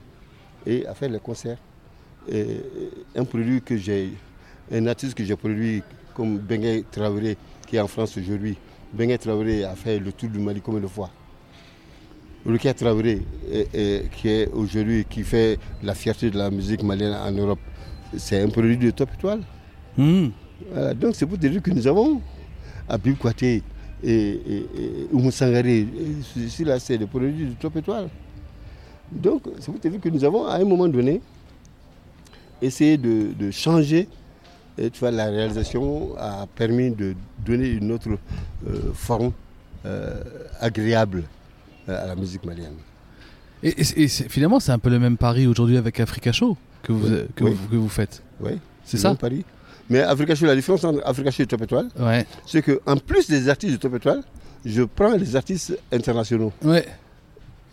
[0.67, 1.59] et à faire les concerts.
[3.15, 4.11] Un produit que j'ai,
[4.73, 5.83] un artiste que j'ai produit
[6.15, 7.37] comme Bengue Traoré,
[7.69, 8.57] qui est en France aujourd'hui.
[8.93, 11.09] Bengue Traoré a fait le tour du Mali combien de fois
[12.47, 13.23] Rukia Traoré,
[14.17, 17.59] qui est aujourd'hui, qui fait la fierté de la musique malienne en Europe,
[18.17, 19.41] c'est un produit de top étoile.
[19.97, 20.29] Hmm.
[20.73, 22.21] Voilà, donc c'est pour te dire que nous avons
[22.89, 23.63] Abib Kouaté
[24.03, 25.79] et, et, et Oumou Sangaré.
[25.81, 25.87] Et
[26.23, 28.09] Ceci là, c'est des produits de top étoile.
[29.11, 31.21] Donc c'est pour te dire que nous avons à un moment donné
[32.63, 34.09] essayé de, de changer.
[34.79, 38.11] Et tu vois, la réalisation a permis de donner une autre
[38.67, 39.33] euh, forme
[39.85, 40.23] euh,
[40.61, 41.25] agréable
[41.97, 42.75] à la musique malienne.
[43.63, 46.57] Et, et- et c'est- finalement, c'est un peu le même pari aujourd'hui avec Africa Show
[46.83, 47.21] que vous, Oui.
[47.37, 47.51] que Oui.
[47.53, 48.23] vous, que vous faites.
[48.41, 48.53] Oui,
[48.85, 49.45] C'est ça même pari.
[49.91, 52.25] Mais Africa Show, la différence entre Africa Show et Top Étoile, Ouais.
[52.47, 54.23] c'est qu'en plus des artistes de Top Étoile,
[54.65, 56.53] je prends les artistes internationaux.
[56.63, 56.87] Ouais.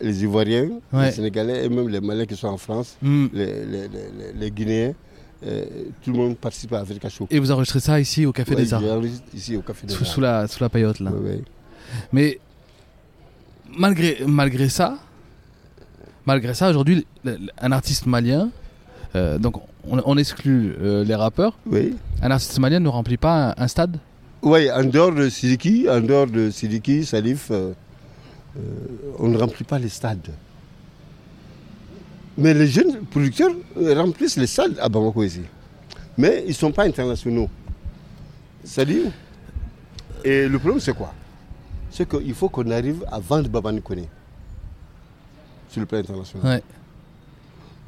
[0.00, 1.06] les Ivoiriens, Ouais.
[1.06, 3.26] les Sénégalais et même les Maliens qui sont en France, Hmm.
[3.32, 4.92] les, les- les- les- les Guinéens,
[5.44, 5.64] euh,
[6.04, 7.26] tout le monde participe à Africa Show.
[7.32, 8.80] Et vous enregistrez ça ici au Café des Arts,
[9.34, 10.08] ici au Café des sous, Arts.
[10.10, 11.10] sous la, sous la paillote là.
[12.12, 12.38] Mais
[13.76, 14.98] malgré, malgré ça,
[16.26, 17.06] malgré ça, aujourd'hui,
[17.60, 18.50] un artiste malien,
[19.16, 19.56] euh, donc
[19.88, 21.94] on, on exclut euh, les rappeurs, Oui.
[22.22, 23.98] un artiste malien ne remplit pas un, un stade?
[24.42, 27.72] Ouais, en dehors de Sidiki, en dehors de Sidiki, Salif, euh,
[29.18, 30.28] on ne remplit pas les stades.
[32.36, 33.50] Mais les jeunes producteurs
[33.96, 35.40] remplissent les stades à Bamako ici.
[36.16, 37.48] Mais ils ne sont pas internationaux.
[38.62, 39.10] C'est-à-dire,
[40.24, 41.12] et le problème c'est quoi?
[41.98, 44.04] C'est qu'il faut qu'on arrive à vendre Babani Kone
[45.68, 46.46] sur le plan international.
[46.46, 46.62] Ouais.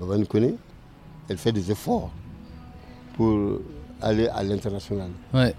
[0.01, 0.55] Babani Kone,
[1.29, 2.11] elle fait des efforts
[3.17, 3.61] pour
[4.03, 5.55] aller à l'international Ouais.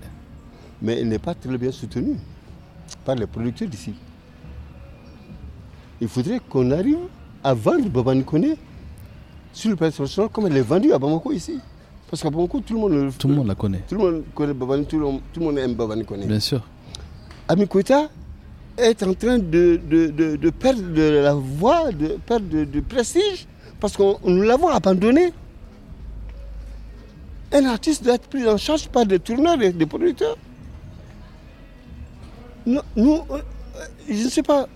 [0.82, 2.18] mais elle n'est pas très bien soutenue
[3.06, 3.94] par les producteurs d'ici.
[6.02, 6.98] Il faudrait qu'on arrive
[7.46, 8.56] à vendre Babani Kone
[9.54, 11.58] sur le plan international comme elle est vendue à Bamako ici.
[12.10, 14.24] Parce qu'à Bamako, tout le monde, le- Tout le monde la connaît, tout le monde
[14.36, 16.26] connaît Babani, tout le, monde- tout le monde aime Babani Kone.
[16.26, 16.62] bien sûr.
[17.48, 18.10] Ami Koita
[18.82, 19.80] est en train de,
[20.60, 23.48] perdre de la voix, de perdre de prestige,
[23.80, 25.34] parce qu'on nous l'avons abandonné.
[27.54, 30.38] Un artiste doit être pris en charge par des tourneurs et des producteurs.
[32.66, 33.40] Nous, euh,
[34.08, 34.68] je ne sais pas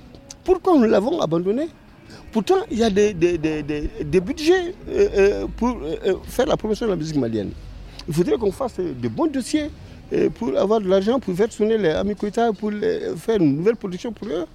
[0.43, 1.67] pourquoi nous l'avons abandonné.
[2.31, 5.77] Pourtant, il y a des, des- budgets euh, euh, pour
[6.27, 7.51] faire la promotion de la musique malienne.
[8.07, 9.69] Il faudrait qu'on fasse de bons dossiers
[10.13, 13.57] euh, pour avoir de l'argent, pour faire sonner les Amis Koita, pour les- faire une
[13.57, 14.45] nouvelle production pour eux.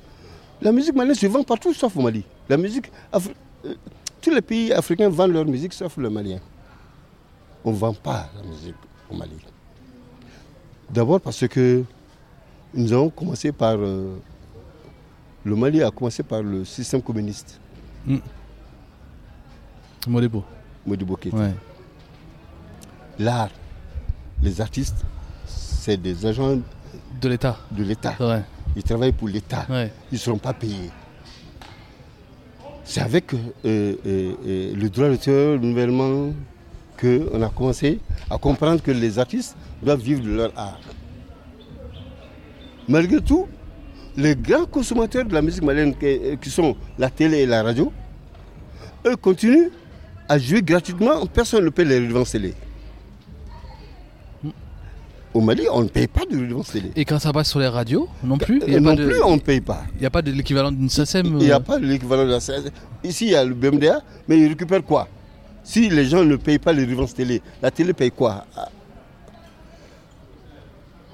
[0.62, 2.24] La musique malienne se vend partout sauf au Mali.
[2.48, 3.34] La musique, afri-
[3.64, 3.74] euh,
[4.20, 6.38] tous les pays africains vendent leur musique sauf le Malien.
[7.64, 8.74] On ne vend pas la musique
[9.10, 9.36] au Mali.
[10.90, 11.82] D'abord parce que
[12.74, 13.76] nous avons commencé par...
[13.78, 14.16] euh,
[15.44, 17.58] le Mali a commencé par le système communiste,
[20.06, 20.44] Modebo.
[20.86, 21.36] Modibo Keïta.
[21.36, 21.54] Ouais.
[23.18, 23.50] L'art,
[24.42, 25.04] les artistes,
[25.80, 26.58] c'est des agents
[27.20, 27.56] De l'État.
[27.70, 28.14] de l'État.
[28.20, 28.42] Ouais.
[28.76, 29.66] Ils travaillent pour l'État.
[29.68, 29.90] Ouais.
[30.12, 30.90] Ils ne seront pas payés.
[32.84, 33.94] C'est avec euh, euh,
[34.46, 36.32] euh, le droit d'auteur nouvellement
[37.00, 40.80] qu'on a commencé à comprendre que les artistes doivent vivre de leur art.
[42.86, 43.46] Malgré tout,
[44.16, 45.94] les grands consommateurs de la musique malienne
[46.40, 47.90] qui, sont la télé et la radio,
[49.06, 49.70] eux continuent
[50.28, 52.54] à jouer gratuitement, personne ne paie les télé.
[55.32, 56.90] Au Mali, on ne paye pas de redevance télé.
[56.96, 59.06] Et quand ça passe sur les radios, non plus Il n'y a, pas non de-
[59.08, 59.84] plus, on ne paye pas.
[59.96, 62.30] il y a pas de l'équivalent d'une SACEM Il n'y a euh, pas l'équivalent de
[62.30, 62.70] la CS.
[63.04, 65.06] Ici, il y a le BMDA, mais il récupère quoi?
[65.62, 68.44] Si les gens ne payent pas les redevances télé, la télé paye quoi?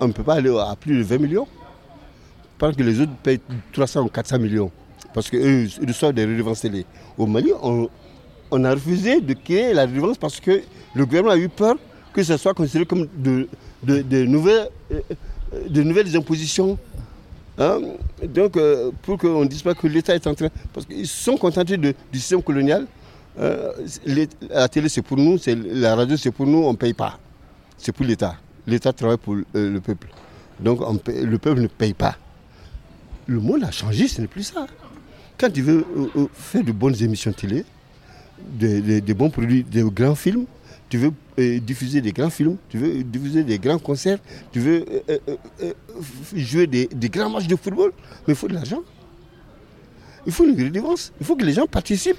[0.01, 1.47] On ne peut pas aller à plus de 20 millions.
[2.59, 3.41] Parce que les autres payent
[3.73, 4.71] 300 ou 400 millions.
[5.13, 6.87] Parce qu'eux, ils reçoivent des redevances télé.
[7.19, 7.89] Au Mali, on,
[8.51, 10.63] on a refusé de créer la redevance parce que
[10.95, 11.77] le gouvernement a eu peur
[12.15, 13.47] que ce soit considéré comme de,
[13.83, 15.01] de- de nouvelles, euh,
[15.69, 16.79] de nouvelles impositions.
[17.59, 17.81] Hein,
[18.35, 20.49] Donc, euh, pour qu'on ne dise pas que l'État est en train.
[20.73, 22.87] Parce qu'ils sont contentés de- du système colonial.
[23.39, 23.73] Euh,
[24.51, 27.19] la télé, c'est pour nous, la radio, c'est pour nous, on ne paye pas.
[27.79, 28.37] C'est pour l'État.
[28.67, 30.09] L'État travaille pour le peuple.
[30.61, 32.17] Donc, le peuple ne paye pas.
[33.27, 34.67] Le monde a changé, ce n'est plus ça.
[35.39, 35.85] Quand tu veux
[36.33, 37.65] faire de bonnes émissions télé,
[38.39, 40.47] des, des bons produits, des grands films,
[40.89, 44.19] tu veux diffuser des grands films, tu veux diffuser des grands concerts,
[44.53, 45.73] tu veux euh, euh, euh,
[46.35, 47.93] jouer des, grands matchs de football,
[48.27, 48.83] mais il faut de l'argent.
[50.27, 51.13] Il faut une redevance.
[51.21, 52.17] Il faut que les gens participent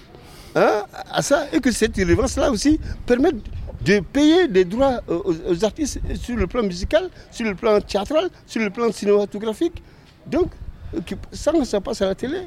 [0.55, 3.35] hein, à ça et que cette redevance-là aussi permette
[3.83, 8.61] de payer des droits aux, artistes sur le plan musical, sur le plan théâtral, sur
[8.61, 9.83] le plan cinématographique.
[10.25, 10.51] Donc,
[10.95, 12.41] euh, que- ça, passe à la télé.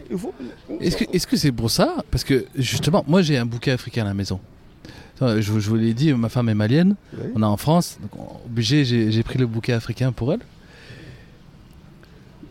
[0.81, 1.97] Est-ce que c'est pour ça?
[2.11, 4.41] Parce que justement, moi j'ai un bouquet africain à la maison.
[5.21, 6.97] Je, vous- je vous l'ai dit, ma femme est malienne.
[7.15, 7.25] Oui.
[7.35, 10.41] On est en France, donc on- obligé, j'ai pris le bouquet africain pour elle.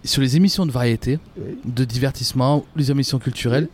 [0.03, 1.57] Sur les émissions de variété, Oui.
[1.65, 3.67] de divertissement, les émissions culturelles,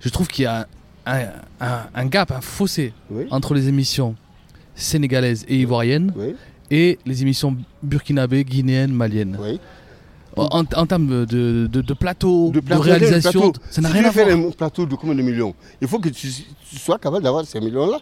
[0.00, 0.66] je trouve qu'il y a
[1.04, 1.26] un,
[1.60, 2.92] un- un gap, un fossé
[3.30, 4.14] entre les émissions
[4.74, 6.12] sénégalaises et ivoiriennes
[6.70, 9.38] et les émissions burkinabées, guinéennes, maliennes.
[10.38, 13.60] En, en termes de, de, de plateau, de, plateau, réalisation, plateau.
[13.70, 14.48] ça n'a Si rien tu à veux faire voir.
[14.48, 16.28] un plateau de combien de millions Il faut que tu,
[16.68, 17.98] tu sois capable d'avoir ces millions-là.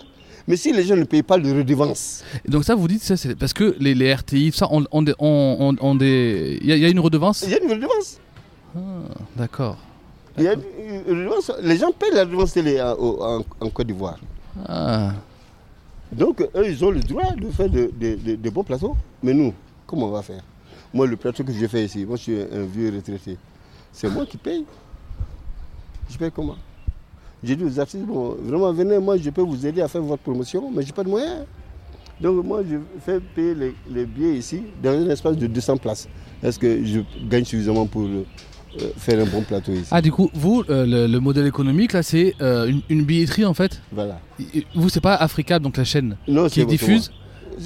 [0.47, 3.35] Mais si les gens ne payent pas de redevance, Donc ça, vous dites ça, c'est
[3.35, 6.77] parce que les, les RTI, ça, on, on, des- on, on- des, il y, a-
[6.77, 7.43] il y a une redevance.
[7.47, 8.19] il y a une redevance.
[9.37, 9.79] D'accord.
[10.37, 11.51] Il y a une redevance.
[11.63, 14.19] Les gens payent la redevance télé en, en- en Côte d'Ivoire.
[14.67, 15.13] Ah.
[16.13, 18.97] Donc, eux, ils ont le droit de faire de, de- de- de bons plateaux.
[19.23, 19.55] Mais nous,
[19.87, 20.43] comment on va faire?
[20.93, 23.37] Moi, le plateau que je fais ici, moi, je suis un vieux retraité.
[23.93, 24.65] C'est moi qui paye.
[26.11, 26.57] Je paye comment?
[27.45, 30.23] J'ai dit aux artistes, bon, vraiment, venez, moi, je peux vous aider à faire votre
[30.23, 31.45] promotion, mais je n'ai pas de moyens.
[32.21, 36.09] Donc, moi, je fais payer les, les billets ici dans un espace de 200 places.
[36.43, 38.25] Est-ce que je gagne suffisamment pour euh,
[38.97, 39.89] faire un bon plateau ici?
[39.91, 43.45] Ah, du coup, vous, euh, le, le modèle économique, là, c'est euh, une, une billetterie,
[43.45, 43.83] en fait?
[43.93, 44.21] Voilà.
[44.75, 47.11] Vous, c'est pas Africa, donc la chaîne Non, qui diffuse?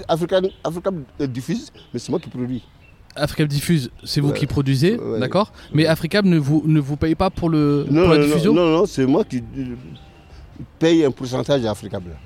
[0.08, 0.90] Africa, Africa
[1.28, 2.62] diffuse, mais c'est moi qui produis.
[3.20, 4.38] Africa diffuse, c'est vous Ouais.
[4.38, 5.18] qui produisez, Ouais.
[5.20, 5.52] d'accord?
[5.72, 8.52] Mais Africa ne vous, ne vous paye pas pour, le, Non, pour la diffusion?
[8.54, 9.74] non, non, c'est moi qui euh,
[10.78, 12.16] paye un pourcentage à Africable.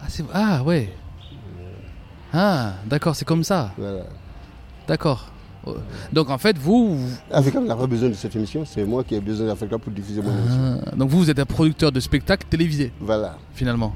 [0.00, 0.92] Ah, ah, ouais.
[2.32, 3.72] Ah, d'accord, c'est comme ça.
[3.76, 4.04] Voilà.
[4.88, 5.28] D'accord.
[6.12, 6.98] Donc, en fait, vous,
[7.30, 10.20] Africable n'a pas besoin de cette émission, c'est moi qui ai besoin d'Africa pour diffuser
[10.20, 10.80] mon émission.
[10.84, 12.90] ah, donc vous, vous êtes un producteur de spectacles télévisés.
[13.00, 13.36] Voilà.
[13.54, 13.94] finalement.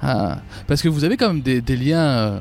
[0.00, 2.38] Ah, parce que vous avez quand même des, des liens euh,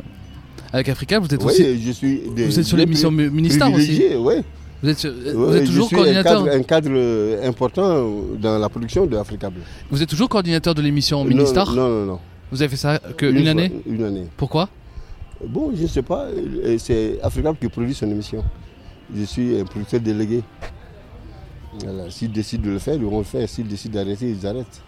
[0.74, 1.20] avec Africa.
[1.20, 4.02] Vous êtes Oui, aussi, je suis des- vous êtes sur l'émission pri- Mi- Ministar aussi.
[4.18, 4.36] Oui,
[4.84, 6.42] Vous êtes, sur- Oui, vous êtes je toujours suis coordinateur.
[6.42, 8.10] Un cadre, un cadre, euh, important
[8.40, 9.60] dans la production de Africable.
[9.92, 11.74] Vous êtes toujours coordinateur de l'émission Non, Ministar.
[11.76, 12.20] Non, non, non.
[12.52, 13.72] Vous avez fait ça que une, année.
[13.86, 14.26] Une année.
[14.38, 14.70] Pourquoi
[15.46, 18.44] Bon, je ne sais pas, euh, c'est Africable qui produit son émission.
[19.16, 20.42] Je suis un producteur délégué.
[21.84, 22.10] Voilà.
[22.10, 23.48] S'ils décident de le faire, ils vont le faire.
[23.48, 24.82] S'ils décident d'arrêter, ils arrêtent.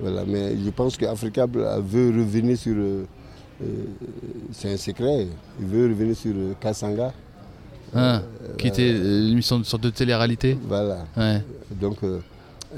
[0.00, 0.24] Voilà.
[0.26, 2.74] Mais je pense qu'Africable veut revenir sur.
[3.62, 3.66] Euh,
[4.52, 5.26] c'est un secret.
[5.60, 7.12] Il veut revenir sur euh, Kassanga.
[7.94, 8.22] Hein,
[8.58, 10.58] Qui était l'émission de sorte de télé-réalité.
[10.66, 11.06] Voilà.
[11.16, 11.42] Ouais.
[11.70, 12.18] Donc, euh,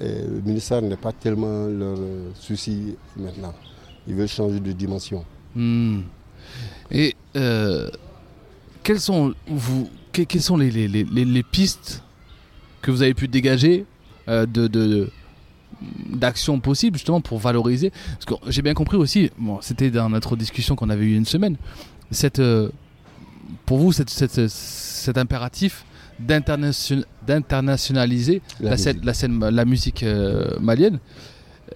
[0.01, 1.97] le ministère n'est pas tellement leur
[2.39, 3.55] souci maintenant.
[4.07, 5.25] Ils veulent changer de dimension.
[5.55, 6.01] Hmm.
[6.91, 7.89] Et euh,
[8.83, 12.03] quelles sont vous que- quelles sont les, les, les- les- les pistes
[12.83, 13.85] que vous avez pu dégager
[14.29, 15.11] euh, de, de-
[16.11, 17.91] d'action possible justement pour valoriser.
[18.19, 21.25] Parce que j'ai bien compris aussi bon, c'était dans notre discussion qu'on avait eu une
[21.25, 21.57] semaine
[22.11, 22.71] cette euh,
[23.67, 25.85] pour vous cette, cette- cet impératif
[26.21, 28.85] d'internation- d'internationaliser la, musique.
[28.85, 30.99] scène, la scène la musique euh, malienne.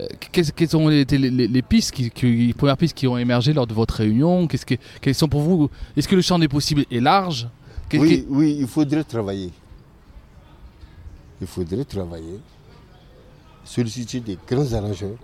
[0.00, 3.06] Euh, quelles, quelles ont été les, les- les pistes qui, qui- les premières pistes qui
[3.06, 4.46] ont émergé lors de votre réunion?
[4.48, 5.70] Qu'est-ce que, Quelles sont pour vous?
[5.96, 7.46] Est-ce que le champ des possibles est large?
[7.92, 9.50] Oui, oui, il faudrait travailler.
[11.40, 12.38] Il faudrait travailler,
[13.64, 15.16] solliciter des grands arrangeurs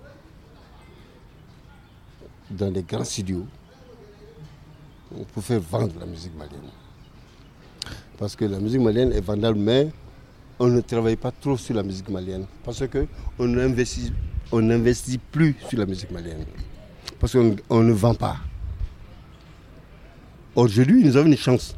[2.50, 3.46] dans des grands studios
[5.32, 6.70] pour faire vendre la musique malienne.
[8.16, 9.90] Parce que la musique malienne est vendable, mais
[10.58, 12.46] on ne travaille pas trop sur la musique malienne.
[12.64, 14.12] Parce qu'on n'investit
[14.50, 14.62] on
[15.30, 16.44] plus sur la musique malienne.
[17.20, 18.36] Parce qu'on on ne vend pas.
[20.54, 21.76] Aujourd'hui, nous avons une chance.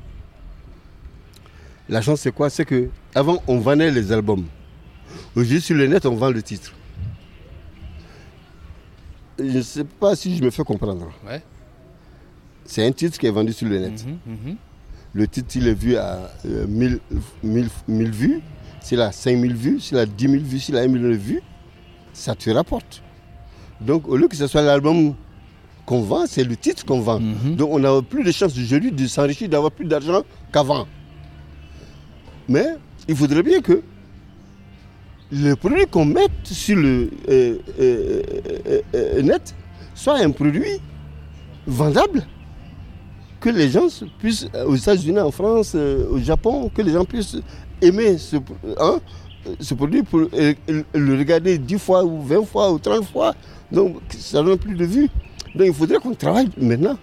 [1.88, 2.48] La chance, c'est quoi?
[2.48, 4.46] C'est que avant, on vendait les albums.
[5.36, 6.74] Aujourd'hui, sur le net, on vend le titre.
[9.38, 11.08] Je ne sais pas si je me fais comprendre.
[11.26, 11.42] Ouais.
[12.64, 14.04] C'est un titre qui est vendu sur le net.
[14.04, 14.56] Mhm, mhm.
[15.12, 17.00] Le titre, il est vu à euh, 1000,
[17.42, 18.40] 1000 1000 vues,
[18.80, 21.42] s'il a 5000 vues, s'il a 10 000 vues, s'il a 1 million de vues,
[22.12, 23.02] ça te rapporte.
[23.80, 25.14] Donc, au lieu que ce soit l'album
[25.86, 27.20] qu'on vend, c'est le titre qu'on vend.
[27.20, 27.56] Mhm.
[27.56, 30.22] Donc, on a plus de chances aujourd'hui de s'enrichir, d'avoir plus d'argent
[30.52, 30.86] qu'avant.
[32.48, 32.66] Mais
[33.08, 33.82] il faudrait bien que
[35.32, 38.22] le produit qu'on mette sur le euh, euh,
[38.94, 39.54] euh, net
[39.94, 40.80] soit un produit
[41.66, 42.26] vendable
[43.38, 43.86] que les gens
[44.18, 47.38] puissent, aux États-Unis, en France, au Japon, que les gens puissent
[47.80, 48.36] aimer ce,
[48.78, 49.00] hein,
[49.76, 53.34] produit pour le regarder 10 fois ou 20 fois ou 30 fois.
[53.72, 55.08] Donc ça donne plus de vues.
[55.54, 56.98] Donc il faudrait qu'on travaille maintenant.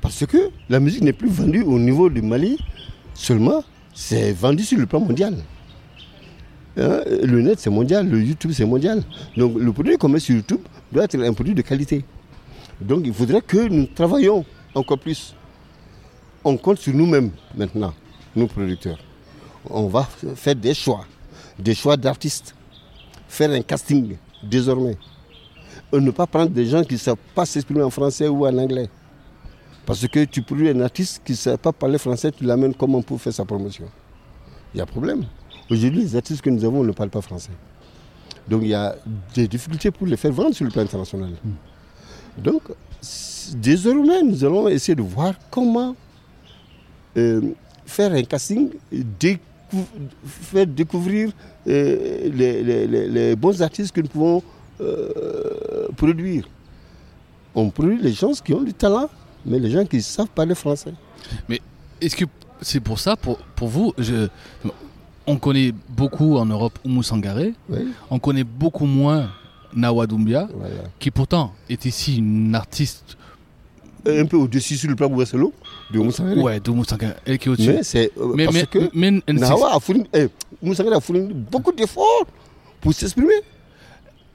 [0.00, 2.58] Parce que la musique n'est plus vendue au niveau du Mali
[3.12, 3.62] seulement,
[3.92, 5.34] c'est vendu sur le plan mondial.
[6.78, 9.02] Hein, Le net c'est mondial, le YouTube c'est mondial.
[9.36, 10.60] Donc le produit qu'on met sur YouTube
[10.92, 12.04] doit être un produit de qualité.
[12.80, 15.34] Donc il faudrait que nous travaillions encore plus.
[16.44, 17.94] On compte sur nous-mêmes maintenant,
[18.34, 18.98] nous producteurs.
[19.68, 20.04] On va
[20.34, 21.04] faire des choix,
[21.58, 22.54] des choix d'artistes.
[23.28, 24.96] Faire un casting désormais.
[25.92, 28.56] Et ne pas prendre des gens qui ne savent pas s'exprimer en français ou en
[28.58, 28.88] anglais.
[29.84, 33.02] Parce que tu produis un artiste qui ne sait pas parler français, tu l'amènes comment
[33.02, 33.86] pour faire sa promotion?
[34.74, 35.24] Il y a problème.
[35.70, 37.50] Aujourd'hui, les artistes que nous avons ne parlent pas français.
[38.48, 38.94] Donc il y a
[39.34, 41.30] des difficultés pour les faire vendre sur le plan international.
[42.38, 42.62] Donc,
[43.02, 45.96] s- désormais, nous allons essayer de voir comment
[47.16, 47.40] euh,
[47.86, 49.40] faire un casting, décou-
[50.24, 51.30] faire découvrir
[51.66, 54.42] euh, les, les- les- les bons artistes que nous pouvons
[54.80, 56.44] euh, produire.
[57.54, 59.08] On produit les gens qui ont du talent,
[59.44, 60.92] mais les gens qui savent parler français.
[62.00, 62.26] Est-ce que
[62.60, 64.28] c'est pour ça, pour, pour vous, je,
[65.26, 69.30] on connaît beaucoup en Europe Oumou Sangaré, Oui, on connaît beaucoup moins
[69.74, 70.74] Nawa Doumbia, voilà.
[70.98, 73.16] qui pourtant est ici une artiste
[74.06, 75.52] Un peu au-dessus sur le plan Bouasselo,
[75.92, 76.44] de Moussa Ngare.
[76.44, 77.70] ouais, Sangaré, elle qui est au-dessus.
[77.72, 80.28] Mais c'est euh, Mais, parce mais, que mais Nawa a fourni, eh,
[80.92, 82.26] a fourni beaucoup d'efforts
[82.80, 83.34] pour s'exprimer.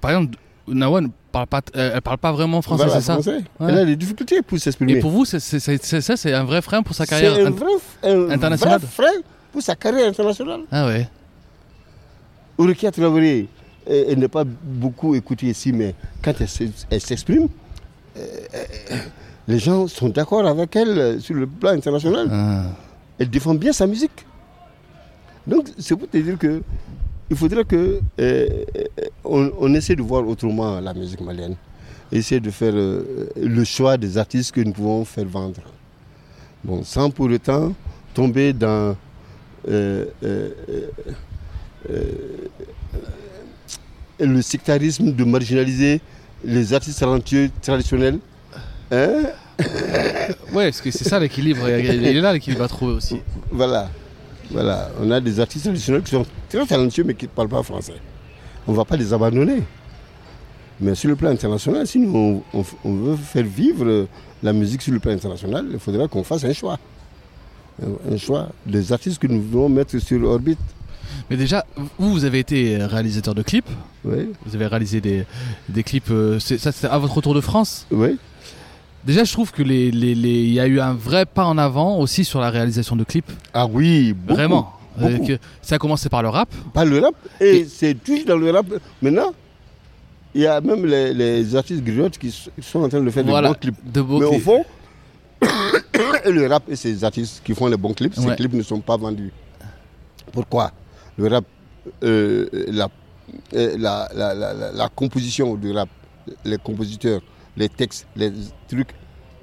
[0.01, 0.37] par exemple,
[0.67, 3.13] Nawa ne parle pas, euh, elle parle pas vraiment français, Voilà, c'est ça?
[3.13, 3.43] français.
[3.59, 3.67] Ouais.
[3.69, 4.93] Elle a des difficultés pour s'exprimer.
[4.93, 7.71] Et pour vous, c'est ça, c'est un vrai frein pour sa carrière un vrai,
[8.03, 8.79] un internationale?
[8.79, 9.21] vrai frein
[9.51, 10.61] pour sa carrière internationale.
[10.71, 11.07] Ah ouais.
[12.59, 13.47] Urukia Traoré,
[13.87, 17.47] elle, elle n'est pas beaucoup écoutée ici, mais quand elle s'ex- elle s'exprime,
[18.17, 18.97] euh, euh,
[19.47, 22.27] les gens sont d'accord avec elle euh, sur le plan international.
[22.31, 22.63] Ah.
[23.17, 24.25] Elle défend bien sa musique.
[25.47, 26.61] Donc, c'est pour te dire que
[27.29, 28.47] il faudrait que euh,
[29.23, 31.55] on, on essaie de voir autrement la musique malienne.
[32.11, 35.61] Essayer de faire euh, le choix des artistes que nous pouvons faire vendre.
[36.63, 37.73] Bon, sans pour autant
[38.13, 38.95] tomber dans
[44.19, 46.01] le sectarisme de marginaliser
[46.43, 48.19] les artistes talentueux traditionnels.
[48.91, 49.23] Hein?
[50.53, 51.67] Ouais, parce que c'est ça l'équilibre.
[51.69, 53.17] Il est là l'équilibre à trouver aussi.
[53.51, 53.89] Voilà.
[54.49, 54.89] Voilà.
[55.01, 57.93] On a des artistes traditionnels qui sont très talentueux mais qui ne parlent pas français.
[58.67, 59.61] On ne va pas les abandonner.
[60.79, 64.07] Mais sur le plan international, si nous, on, on- on veut faire vivre
[64.41, 66.79] la musique sur le plan international, il faudra qu'on fasse un choix.
[68.11, 70.59] Un, choix des artistes que nous voulons mettre sur orbite.
[71.29, 71.65] Mais déjà,
[71.97, 73.69] vous, vous avez été réalisateur de clips.
[74.05, 75.25] Oui, Vous avez réalisé des,
[75.69, 76.09] des clips.
[76.11, 77.85] euh, ça, c'était à votre retour de France.
[77.91, 78.17] oui.
[79.03, 81.97] Déjà, je trouve que les, les- les- y a eu un vrai pas en avant
[81.97, 83.31] aussi sur la réalisation de clips.
[83.51, 84.73] Ah oui, beaucoup, Vraiment.
[85.01, 85.25] Euh, beaucoup.
[85.25, 86.49] que ça a commencé par le rap.
[86.71, 87.15] Par le rap.
[87.39, 88.67] Et, Et- c'est toujours dans le rap.
[89.01, 89.33] Maintenant,
[90.35, 92.29] il y a même les, les artistes griottes qui
[92.61, 93.47] sont en train de faire Voilà.
[93.47, 93.91] des bons clips.
[93.91, 94.43] De beaux Mais au clips.
[96.25, 98.97] le rap et ces artistes qui font les bons clips, ces clips ne sont pas
[98.97, 99.31] vendus.
[100.31, 100.71] Pourquoi?
[101.17, 101.45] Le rap,
[102.03, 102.89] euh, la,
[103.53, 105.89] euh, la, la, la, la- composition du rap,
[106.45, 107.21] les compositeurs,
[107.57, 108.31] les textes, les
[108.67, 108.93] trucs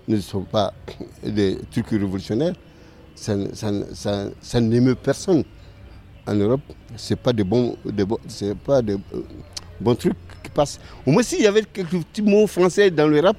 [0.07, 0.72] ne sont pas
[1.24, 2.55] des trucs révolutionnaires.
[3.14, 5.42] Ça, ne- ça, ne- ça, ça n'émeut personne.
[6.26, 6.61] En Europe,
[6.96, 7.76] c'est pas des bons,
[8.28, 9.22] c'est pas des euh,
[9.80, 10.78] bons trucs qui passent.
[11.07, 13.36] Au moins, s'il y avait quelques petits mots français dans le rap,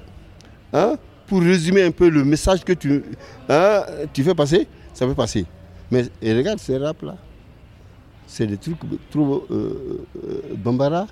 [0.72, 0.96] hein,
[1.30, 3.04] pour résumer un peu le message que tu,
[3.48, 5.46] hein, tu fais passer, ça peut passer.
[5.92, 7.16] Mais regarde ces rap-là.
[8.26, 8.78] C'est des trucs
[9.12, 11.06] trop euh, euh, bambara.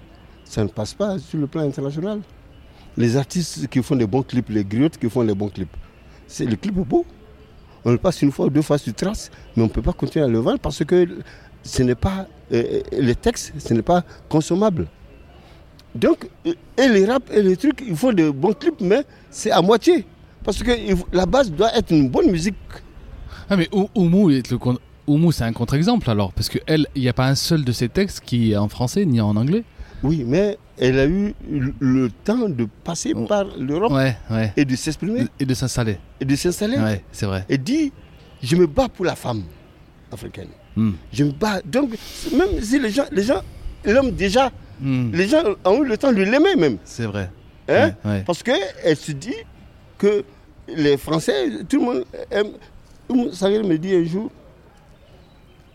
[0.44, 2.20] Ça ne passe pas sur le plan international.
[2.96, 5.76] Les artistes qui font des bons clips, les griottes qui font les bons clips,
[6.26, 7.06] c'est le clip beau.
[7.84, 9.92] On le passe une fois ou deux fois sur trace, mais on ne peut pas
[9.92, 11.08] continuer à le vendre parce que
[11.62, 14.88] ce n'est pas euh, les textes, ce n'est pas consommable.
[16.00, 19.60] Donc, et les rap et les trucs, ils font de bons clips, mais c'est à
[19.62, 20.04] moitié.
[20.44, 22.54] Parce que il faut- la base doit être une bonne musique.
[23.50, 26.86] Ah, mais Ou- Oumou, est le con- Oumou, c'est un contre-exemple alors, parce que elle,
[26.94, 29.34] il n'y a pas un seul de ses textes qui est en français ni en
[29.36, 29.64] anglais.
[30.02, 31.34] Oui, mais elle a eu
[31.80, 33.24] le- temps de passer Oh.
[33.24, 34.52] par l'Europe Ouais, ouais.
[34.56, 35.98] et de s'exprimer Et de s'installer.
[36.20, 36.76] et de s'installer.
[36.76, 37.44] Ouais, c'est vrai.
[37.48, 37.90] Et dit,
[38.42, 39.42] je me bats pour la femme
[40.12, 40.48] africaine.
[40.76, 40.92] Hmm.
[41.12, 41.60] Je me bats.
[41.64, 41.90] Donc,
[42.32, 43.40] même si les gens, les gens
[43.84, 46.78] l'homme déjà, Hmm, les gens ont eu le temps de l'aimer même.
[46.84, 47.30] C'est vrai.
[47.68, 47.92] Hein?
[48.04, 48.24] Ouais, ouais.
[48.26, 49.34] Parce qu'elle se dit
[49.96, 50.24] que
[50.68, 52.48] les Français, tout le monde aime.
[53.32, 54.30] Sangaré me dit un jour,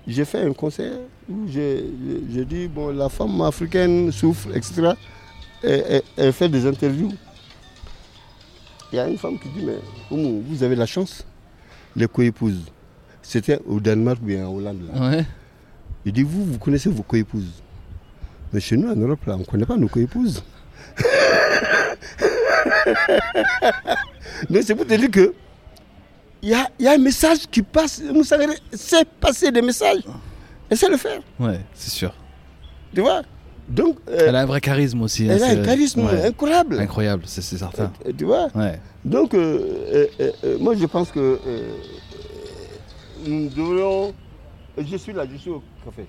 [0.05, 0.93] j'ai fait un concert
[1.27, 4.91] où j'ai je, je dis, bon, la femme africaine souffre, etc.
[5.63, 7.11] Et, elle fait des interviews.
[8.91, 9.77] Il y a une femme qui dit, mais
[10.11, 11.25] vous avez la chance,
[11.95, 12.65] les co-épouses.
[13.21, 14.81] C'était au Danemark ou en Hollande.
[14.93, 15.09] Là.
[15.09, 15.25] Ouais.
[16.05, 17.63] Il dit, vous, vous connaissez vos co-épouses.
[18.53, 20.43] Mais chez nous, en Europe, là, on ne connaît pas nos co-épouses.
[24.49, 25.33] Donc c'est pour te dire que
[26.41, 28.01] il y a, il y a un message qui passe.
[28.13, 28.37] Moussa
[28.73, 30.01] sait passer des messages.
[30.69, 31.21] Elle sait le faire.
[31.39, 32.13] Ouais, c'est sûr.
[32.93, 33.21] Tu vois?
[33.69, 35.23] Donc, euh, Elle a un vrai charisme aussi.
[35.29, 36.25] hein, elle a un charisme ouais.
[36.25, 36.79] incroyable.
[36.79, 37.91] Incroyable, c'est certain.
[38.05, 38.49] Euh, Tu vois?
[38.53, 38.77] Ouais.
[39.05, 40.07] Donc, euh,
[40.59, 41.39] moi je pense que
[43.25, 44.13] nous devrions.
[44.77, 46.05] Je suis là, je suis au café.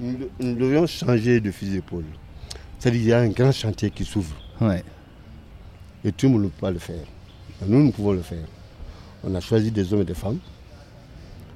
[0.00, 2.04] Nous, nous devrions changer de fusil d'épaule.
[2.78, 4.34] C'est-à-dire qu'il y a un grand chantier qui s'ouvre.
[4.60, 4.84] Ouais.
[6.04, 7.04] Et tout le monde ne peut pas le faire.
[7.66, 8.46] Nous, nous pouvons le faire.
[9.24, 10.38] On a choisi des hommes et des femmes.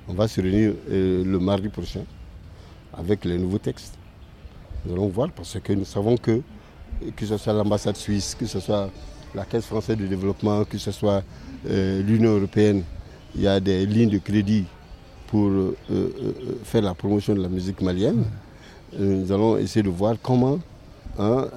[0.09, 2.03] On va se réunir euh, le mardi prochain
[2.93, 3.95] avec les nouveaux textes.
[4.85, 6.43] Nous allons voir parce que nous savons que,
[7.15, 8.91] que ce soit l'ambassade suisse, que ce soit
[9.35, 11.23] la Caisse française de développement, que ce soit
[11.69, 12.83] euh, l'Union européenne,
[13.37, 14.65] il y a des lignes de crédit
[15.33, 18.23] pour euh, euh, euh, faire la promotion de la musique malienne.
[18.99, 20.59] Nous allons essayer de voir comment
[21.19, 21.49] hein,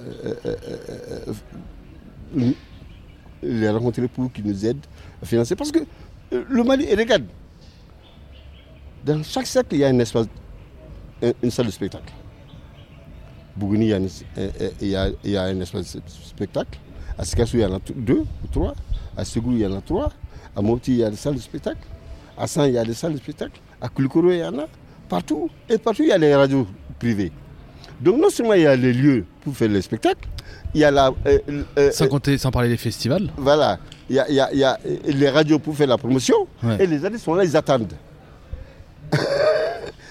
[3.43, 4.85] les rencontrer pour qu'ils nous aident
[5.21, 5.57] à financer.
[5.57, 5.79] Parce que
[6.31, 7.25] le Mali, regarde,
[9.05, 12.13] dans chaque cercle, il y a une salle de spectacle.
[13.57, 16.79] Bougouni, il y a, un espace de spectacle.
[17.17, 18.73] À Sikassou, il y en a deux ou trois.
[19.17, 20.13] À Ségou, il y en a trois.
[20.55, 21.85] À Mopti, il y a des salles de spectacle.
[22.37, 23.59] À San, il y a des salles de spectacle.
[23.81, 24.67] À Koulikoro, il y en a.
[25.09, 25.49] Partout.
[25.69, 26.67] Et partout, il y a les radios
[26.99, 27.31] privées.
[28.01, 30.27] Donc, non seulement il y a les lieux pour faire les spectacles,
[30.73, 31.11] il y a la.
[31.27, 31.39] euh,
[31.77, 33.29] euh, Sans euh, compter, sans parler des festivals.
[33.37, 33.79] voilà.
[34.09, 36.35] Il y a, il y a- il y a, les radios pour faire la promotion.
[36.63, 36.77] Ouais.
[36.83, 37.93] Et les artistes sont là, ils attendent.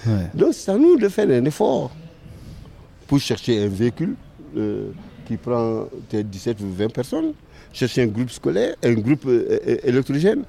[0.07, 0.27] Ouais.
[0.35, 1.91] Donc c'est à nous de faire un effort
[3.07, 4.15] pour chercher un véhicule
[4.55, 4.91] euh,
[5.27, 7.33] qui prend peut-être 17 ou 20 personnes,
[7.73, 9.27] chercher un groupe scolaire, un groupe
[9.83, 10.43] électrogène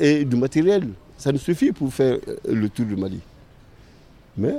[0.00, 0.88] et du matériel.
[1.16, 3.20] Ça nous suffit pour faire euh, le tour du Mali.
[4.36, 4.54] Mais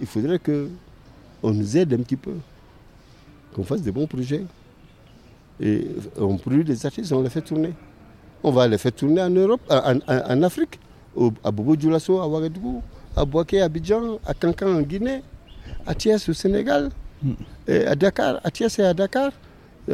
[0.00, 0.68] il faudrait que
[1.42, 2.32] on nous aide un petit peu,
[3.54, 4.44] qu'on fasse des bons projets.
[5.60, 5.86] Et
[6.18, 7.72] on produit des artistes, on les fait tourner.
[8.42, 10.78] On va les faire tourner en Europe, en, en- en Afrique,
[11.14, 12.82] au- à Bobo Dioulasso, à Ouagadougou,
[13.16, 15.22] à Boaké, à Abidjan, à Cancan en Guinée,
[15.86, 16.90] à Thiès au Sénégal,
[17.66, 19.32] et à Dakar, à Thiès et à Dakar,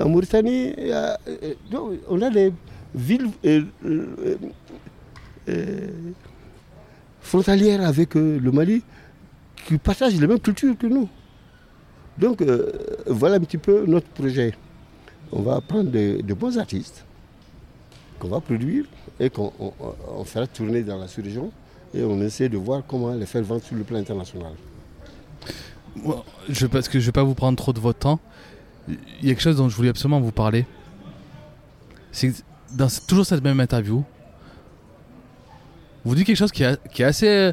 [0.00, 0.74] en Mauritanie.
[0.78, 2.52] et- donc, on a des
[2.94, 4.36] villes euh, euh,
[5.48, 5.88] euh,
[7.20, 8.82] frontalières avec euh, le Mali
[9.66, 11.08] qui partagent les mêmes cultures que nous.
[12.18, 12.70] Donc euh,
[13.06, 14.52] voilà un petit peu notre projet.
[15.32, 17.04] On va prendre de, bons artistes
[18.18, 18.84] qu'on va produire
[19.18, 19.72] et qu'on on-
[20.18, 21.50] on fera tourner dans la sous-région
[21.94, 24.52] et on essaie de voir comment les faire vendre sur le plan international.
[26.70, 28.20] Parce que je vais pas vous prendre trop de votre temps.
[28.88, 30.66] Il y a quelque chose dont je voulais absolument vous parler.
[32.10, 32.36] C'est que
[32.74, 34.04] dans toujours cette même interview,
[36.04, 37.52] vous dites quelque chose qui est, qui est assez,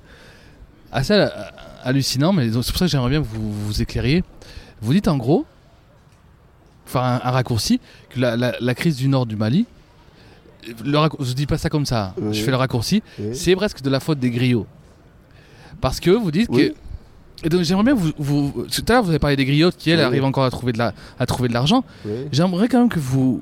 [0.92, 1.28] assez
[1.84, 4.24] hallucinant, mais c'est pour ça que j'aimerais bien que vous vous éclairiez.
[4.82, 5.46] Vous dites en gros,
[6.88, 9.66] enfin un, un raccourci, que la, la- la crise du nord du Mali,
[10.84, 12.34] le je dis pas ça comme ça, Oui.
[12.34, 13.36] je fais le raccourci, Oui.
[13.36, 14.66] c'est presque de la faute des griots.
[15.80, 16.70] Parce que vous dites Oui.
[16.72, 16.76] que.
[17.44, 18.66] Et donc j'aimerais bien vous, vous.
[18.72, 20.06] Tout à l'heure vous avez parlé des griottes qui elles Oui.
[20.06, 21.84] arrivent encore à trouver de la, à trouver de l'argent.
[22.06, 22.12] Oui.
[22.32, 23.42] J'aimerais quand même que vous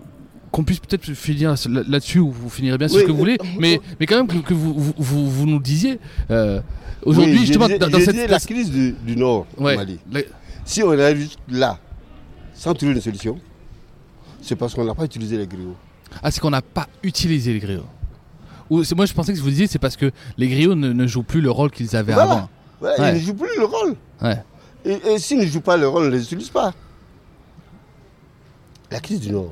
[0.51, 3.17] qu'on puisse peut-être finir là- là-dessus ou vous finirez bien sur Oui, ce que vous
[3.17, 5.99] voulez, euh, mais, mais quand même que, que vous, vous, vous, vous nous disiez
[6.31, 6.61] euh,
[7.03, 9.99] aujourd'hui je justement disais- dans, dans je cette la crise du, du nord ouais, Mali.
[10.11, 10.21] la-
[10.63, 11.77] Si on arrive juste là,
[12.53, 13.37] sans trouver une solution,
[14.41, 15.75] c'est parce qu'on n'a pas utilisé les griots.
[16.23, 17.85] ah c'est qu'on n'a pas utilisé les griots.
[18.69, 21.07] Ou c'est- moi je pensais que vous disiez c'est parce que les griots ne, ne
[21.07, 22.31] jouent plus le rôle qu'ils avaient Voilà.
[22.31, 22.49] avant.
[22.81, 23.11] Ouais, Ouais.
[23.11, 23.95] Ils ne jouent plus le rôle.
[24.21, 24.43] Ouais.
[24.85, 26.73] Et, et s'ils ne jouent pas le rôle, on ne les utilise pas.
[28.91, 29.51] La crise du Nord.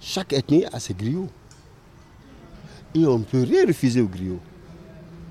[0.00, 1.28] Chaque ethnie a ses griots.
[2.94, 4.40] Et on ne peut rien refuser aux griots.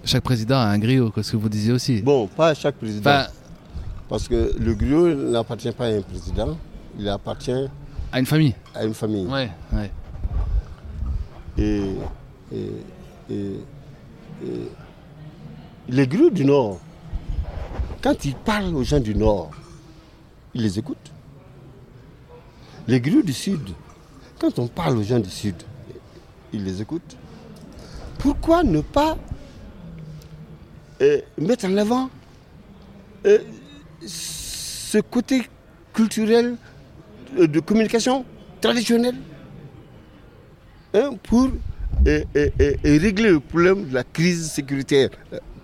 [0.03, 2.01] Chaque président a un griot, ce que vous disiez aussi.
[2.01, 3.09] Bon, pas chaque président.
[3.09, 3.27] Enfin,
[4.09, 6.57] Parce que le griot n'appartient pas à un président,
[6.99, 7.67] il appartient
[8.11, 9.25] À une famille à une famille.
[9.25, 9.91] Ouais, ouais.
[11.57, 11.81] Et,
[12.53, 12.83] et-
[13.31, 13.59] et-
[14.43, 14.67] et
[15.87, 16.79] les griots du Nord,
[18.01, 19.51] quand ils parlent aux gens du Nord,
[20.53, 21.11] ils les écoutent.
[22.87, 23.69] Les griots du Sud,
[24.39, 25.55] quand on parle aux gens du Sud,
[26.53, 27.17] ils les écoutent.
[28.19, 29.17] Pourquoi ne pas
[31.01, 32.09] euh, mettre en avant
[33.25, 33.39] euh,
[34.05, 35.47] ce côté
[35.93, 36.55] culturel
[37.37, 38.25] euh, de communication
[38.61, 39.15] traditionnelle
[40.93, 41.49] hein, pour
[42.07, 42.23] euh,
[42.83, 45.09] régler le problème de la crise sécuritaire?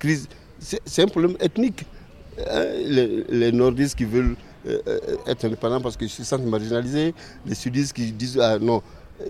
[0.02, 0.28] Crise,
[0.60, 1.86] c'est un problème ethnique.
[2.50, 4.36] Hein, les, les nordistes qui veulent
[4.66, 7.14] euh, euh, être indépendants parce qu'ils se sentent marginalisés,
[7.46, 8.82] les sudistes qui disent ah non,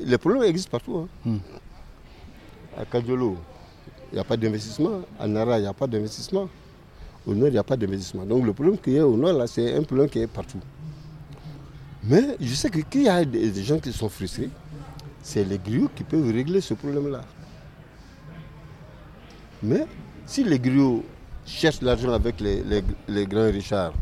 [0.05, 0.95] les problèmes existent partout.
[0.97, 1.07] hein.
[1.25, 1.37] Hmm.
[2.77, 3.35] À Kadjolo,
[4.11, 5.01] il n'y a pas d'investissement.
[5.19, 6.47] À Nara, il n'y a pas d'investissement.
[7.27, 8.23] Au nord, il n'y a pas d'investissement.
[8.25, 10.61] Donc le problème qu'il y a au nord, là, c'est un problème qui est partout.
[12.03, 14.49] Mais je sais que qu'il y a des, des gens qui sont frustrés,
[15.21, 17.21] c'est les griots qui peuvent régler ce problème-là.
[19.61, 19.85] Mais
[20.31, 21.03] si les griots
[21.45, 23.93] cherchent l'argent avec les, les- les grands richards,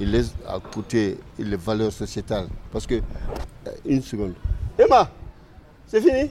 [0.00, 2.48] ils laissent à côté les valeurs sociétales.
[2.72, 4.34] Parce que, euh, une seconde.
[4.78, 5.08] Emma,
[5.86, 6.30] c'est fini?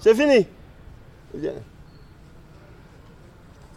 [0.00, 0.46] C'est fini?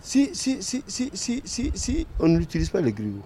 [0.02, 3.24] Si, si, si, si, si, si, si on n'utilise pas les griots,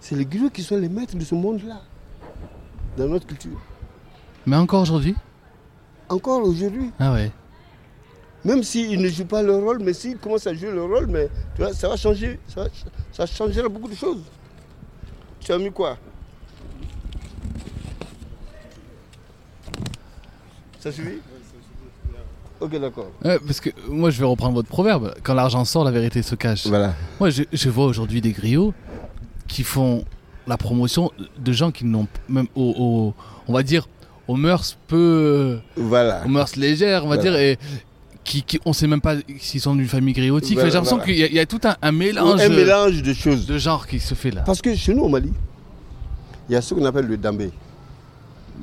[0.00, 1.80] c'est les griots qui sont les maîtres de ce monde-là,
[2.96, 3.60] dans notre culture.
[4.46, 5.14] Mais encore aujourd'hui?
[6.08, 7.30] Encore aujourd'hui, Ah ouais.
[8.46, 11.28] Même s'ils ne jouent pas leur rôle, mais s'ils commencent à jouer leur rôle, mais
[11.56, 12.70] tu vois, ça va changer, ça, va-
[13.12, 14.22] ça changera beaucoup de choses.
[15.40, 15.98] Tu as mis quoi?
[20.78, 21.18] Ça suffit?
[22.60, 23.10] Ok, d'accord.
[23.24, 25.14] Ouais, parce que moi, je vais reprendre votre proverbe.
[25.22, 26.66] Quand l'argent sort, la vérité se cache.
[26.66, 26.94] Voilà.
[27.20, 28.72] Moi, je, je vois aujourd'hui des griots
[29.46, 30.04] qui font
[30.46, 33.14] la promotion de gens qui n'ont même au, au-
[33.48, 33.88] on va dire
[34.28, 36.22] aux mœurs peu Voilà.
[36.24, 37.30] aux mœurs légères on va Voilà.
[37.30, 37.58] dire et
[38.26, 40.96] qui, qui on sait même pas s'ils sont d'une famille griotique Voilà, Enfin, j'ai l'impression
[40.96, 41.12] voilà.
[41.12, 43.46] qu'il y, a- il y a tout un, un mélange, Un mélange de choses.
[43.46, 45.32] de genre qui se fait là Parce que chez nous au Mali,
[46.48, 47.50] il y a ce qu'on appelle le dambé.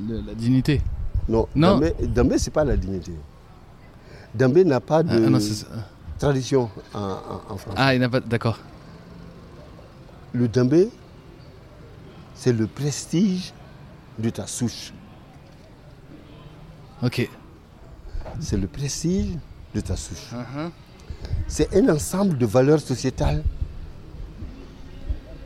[0.08, 0.80] Le- la dignité
[1.28, 1.80] Non, Non.
[2.02, 3.12] dambé, c'est pas la dignité.
[4.34, 5.66] Dambé n'a pas de ah, ah non, c'est ça.
[6.18, 7.74] tradition en, en- en France.
[7.76, 8.58] Ah, il n'a pas d'accord
[10.32, 10.88] Le dambé,
[12.34, 13.52] c'est le prestige
[14.18, 14.92] de ta souche.
[17.02, 17.28] ok
[18.40, 19.36] C'est le prestige
[19.74, 20.30] de ta souche.
[21.48, 23.42] C'est un ensemble de valeurs sociétales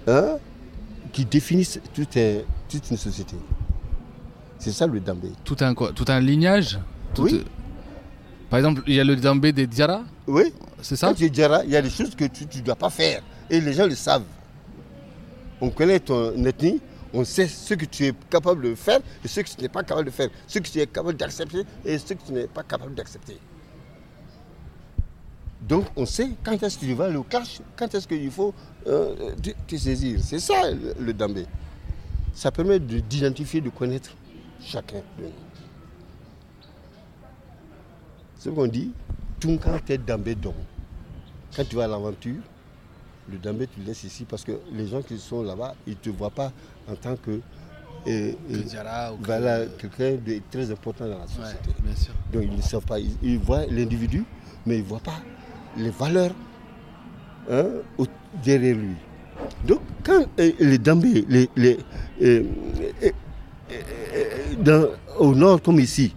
[0.07, 0.37] hein,
[1.13, 3.37] qui définissent toute, un- toute une société.
[4.59, 5.31] C'est ça le dambé.
[5.45, 6.79] tout un quoi tout un lignage?
[7.15, 7.45] Tout- Oui.
[8.51, 10.53] par exemple il y a le dambé des Diara Oui,
[10.83, 11.09] c'est ça?
[11.09, 13.23] Quand tu es Djara, il y a des choses que tu ne dois pas faire.
[13.49, 14.25] Et les gens le savent.
[15.61, 16.81] On connaît ton ethnie,
[17.15, 19.83] on sait ce que tu es capable de faire et ce que tu n'es pas
[19.83, 20.29] capable de faire.
[20.47, 23.39] Ce que tu es capable d'accepter et ce que tu n'es pas capable d'accepter.
[25.61, 28.55] Donc on sait quand est-ce que tu vas aller au clash, quand est-ce qu'il faut
[28.87, 30.21] euh, te, te saisir.
[30.23, 31.47] C'est ça le, le dambé.
[32.33, 34.11] Ça permet de- d'identifier, de connaître
[34.61, 35.33] chacun de nous.
[38.37, 38.93] C'est ce qu'on dit,
[39.41, 40.55] tout quand tu es dambé donc.
[41.57, 42.37] Quand tu vas à l'aventure,
[43.31, 45.97] le dambé tu le laisses ici parce que les gens qui sont là-bas, ils ne
[45.97, 46.53] te voient pas
[46.89, 47.33] en tant que,
[48.07, 51.71] euh, euh, voilà, quelqu'un de très important dans la ouais société.
[51.83, 54.25] bien sûr Donc ils ne savent pas, ils, ils voient l'individu,
[54.65, 55.21] mais ils ne voient pas
[55.77, 56.33] les valeurs
[57.51, 57.65] hein,
[57.99, 58.07] au-
[58.45, 58.95] derrière lui.
[59.67, 61.49] Donc quand euh, les dambés, les,
[62.23, 62.43] euh,
[64.67, 64.87] euh,
[65.19, 66.15] au nord comme ici,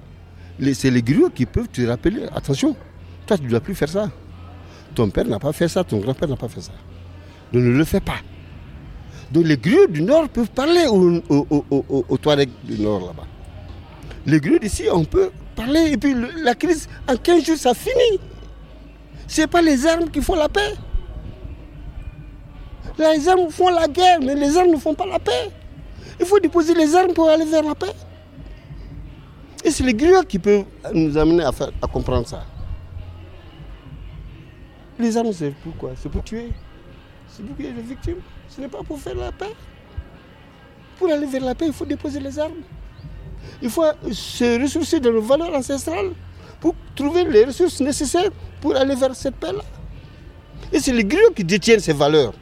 [0.73, 2.75] c'est les griots qui peuvent te rappeler, attention,
[3.25, 4.09] toi tu ne dois plus faire ça.
[4.93, 6.73] Ton père n'a pas fait ça, ton grand-père n'a pas fait ça.
[7.53, 8.17] Donc ne le fais pas.
[9.31, 13.27] Donc les griots du nord peuvent parler aux, aux, aux- aux Touaregs du nord là-bas.
[14.25, 18.19] Les griots d'ici, on peut parler et puis la crise, en 15 jours, ça finit.
[19.31, 20.73] Ce n'est pas les armes qui font la paix.
[22.99, 25.49] Les armes font la guerre, mais les armes ne font pas la paix.
[26.19, 27.93] Il faut déposer les armes pour aller vers la paix.
[29.63, 31.51] Et c'est les griots qui peuvent nous amener à,
[31.81, 32.43] à comprendre ça.
[34.99, 35.91] Les armes, c'est pour quoi?
[35.95, 36.51] C'est pour tuer.
[37.29, 38.19] C'est pour ait des victimes.
[38.49, 39.55] Ce n'est pas pour faire la paix.
[40.97, 42.63] Pour aller vers la paix, il faut déposer les armes.
[43.61, 46.11] Il faut se ressourcer dans nos valeurs ancestrales
[46.61, 48.29] pour trouver les ressources nécessaires
[48.61, 49.63] pour aller vers cette paix-là.
[50.71, 52.33] Et c'est les griots qui détiennent ces valeurs.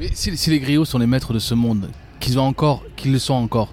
[0.00, 1.88] Mais si, si les griots sont les maîtres de ce monde,
[2.18, 3.72] qu'ils ont encore, qu'ils le sont encore,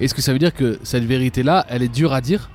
[0.00, 2.50] est-ce que ça veut dire que cette vérité-là, elle est dure à dire,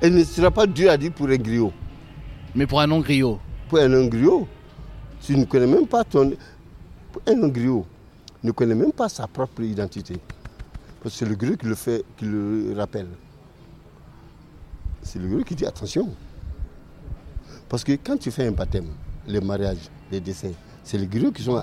[0.00, 1.72] Elle ne sera pas dure à dire pour un griot.
[2.56, 3.38] mais pour un non-griot?
[3.68, 4.48] Pour un non-griot,
[5.24, 6.32] Tu ne connais même pas ton.
[7.26, 7.84] Un griot
[8.42, 10.16] ne connaît même pas sa propre identité.
[11.02, 13.08] Parce que c'est le griot qui le fait, qui le rappelle.
[15.02, 16.08] C'est le griot qui dit attention.
[17.68, 18.86] Parce que quand tu fais un baptême,
[19.26, 21.62] les mariages, les décès, c'est les griots qui, sont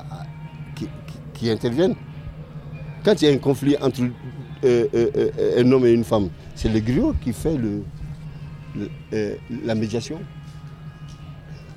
[1.33, 1.95] qui, interviennent.
[3.03, 6.29] Quand il y a un conflit entre euh, euh, euh, un homme et une femme,
[6.55, 7.83] c'est le griot qui fait le,
[8.75, 10.19] le- la médiation.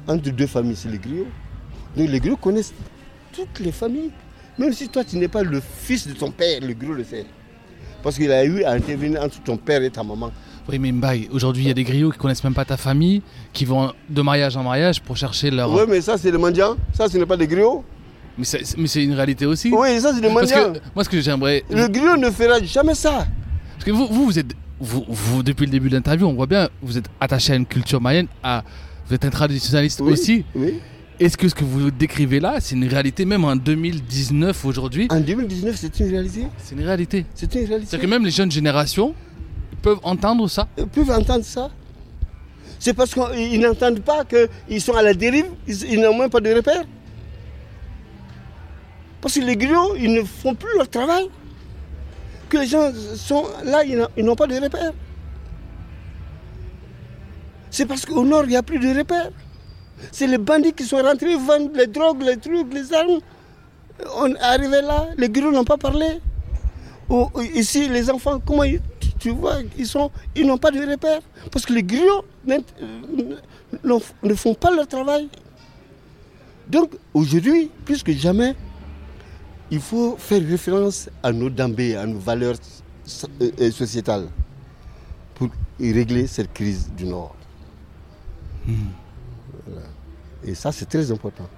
[0.08, 1.26] Entre deux familles, c'est le griot.
[1.96, 2.72] Donc les griots connaissent
[3.32, 4.11] toutes les familles.
[4.58, 7.26] Même si toi, tu n'es pas le fils de ton père, le griot le sait.
[8.02, 10.30] Parce qu'il a eu à intervenir entre ton père et ta maman.
[10.70, 13.22] Oui, mais Mbaye, aujourd'hui, il y a des griots qui connaissent même pas ta famille,
[13.52, 15.70] qui vont de mariage en mariage pour chercher leur.
[15.72, 16.76] Oui, mais ça, c'est le mendiant.
[16.92, 17.84] Ça, ce n'est pas des griots.
[18.38, 19.72] Mais c'est c'est une réalité aussi.
[19.72, 20.72] Oui, ça, c'est des mendiants.
[20.94, 21.64] moi, ce que j'aimerais.
[21.70, 23.26] Le griot ne fera jamais ça.
[23.72, 24.54] Parce que vous, vous, vous êtes.
[24.78, 27.66] Vous, vous, depuis le début de l'interview, on voit bien, vous êtes attaché à une
[27.66, 28.64] culture malienne, à,
[29.06, 30.44] vous êtes un traditionnaliste Oui, aussi.
[30.54, 30.74] Oui.
[31.18, 35.06] Est-ce que ce que vous décrivez là, c'est une réalité, même en 2019 aujourd'hui?
[35.10, 36.46] En 2019, c'est une réalité.
[36.56, 37.26] C'est une réalité.
[37.34, 37.86] C'est une réalité.
[37.90, 39.14] C'est-à-dire que même les jeunes générations
[39.80, 40.68] peuvent entendre ça.
[40.78, 41.70] Ils peuvent entendre ça.
[42.78, 46.52] C'est parce qu'ils n'entendent pas qu'ils sont à la dérive, ils, n'ont même pas de
[46.54, 46.84] repères.
[49.20, 51.28] Parce que les griots, ils ne font plus leur travail.
[52.48, 54.92] Que les gens sont là, ils n'ont- pas de repères.
[57.70, 59.30] C'est parce qu'au nord, il n'y a plus de repères.
[60.10, 63.20] C'est les bandits qui sont rentrés, vendent les drogues, les trucs, les armes.
[64.16, 66.18] On est arrivé là, les griots n'ont pas parlé.
[67.54, 68.80] Ici, les enfants, comment ils,
[69.20, 71.20] tu, vois, ils sont, ils n'ont pas de repères.
[71.52, 72.58] Parce que les griots euh,
[74.22, 75.28] ne font pas leur travail.
[76.68, 78.54] Donc, aujourd'hui, plus que jamais,
[79.70, 82.56] il faut faire référence à nos dambés, à nos valeurs
[83.40, 84.28] euh, euh, sociétales
[85.34, 85.48] pour
[85.78, 87.34] régler cette crise du Nord.
[90.44, 91.48] Et ça, c'est très important.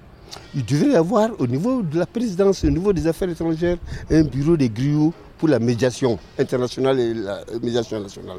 [0.54, 3.78] Il devrait y avoir au niveau de la présidence, au niveau des affaires étrangères,
[4.10, 5.12] un bureau des griots
[5.42, 8.38] pour la médiation internationale et la euh, médiation nationale.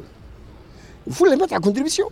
[1.06, 2.06] Il faut les mettre à contribution.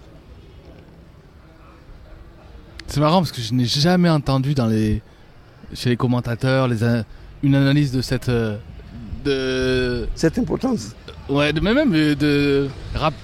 [2.88, 5.00] C'est marrant parce que je n'ai jamais entendu dans les,
[5.72, 7.04] chez les commentateurs les, a-
[7.42, 8.28] une analyse de cette.
[8.28, 8.58] euh,
[9.24, 10.06] de.
[10.14, 10.90] Cette importance.
[11.30, 12.68] Ouais, de, mais même euh, de.
[12.94, 13.14] rap-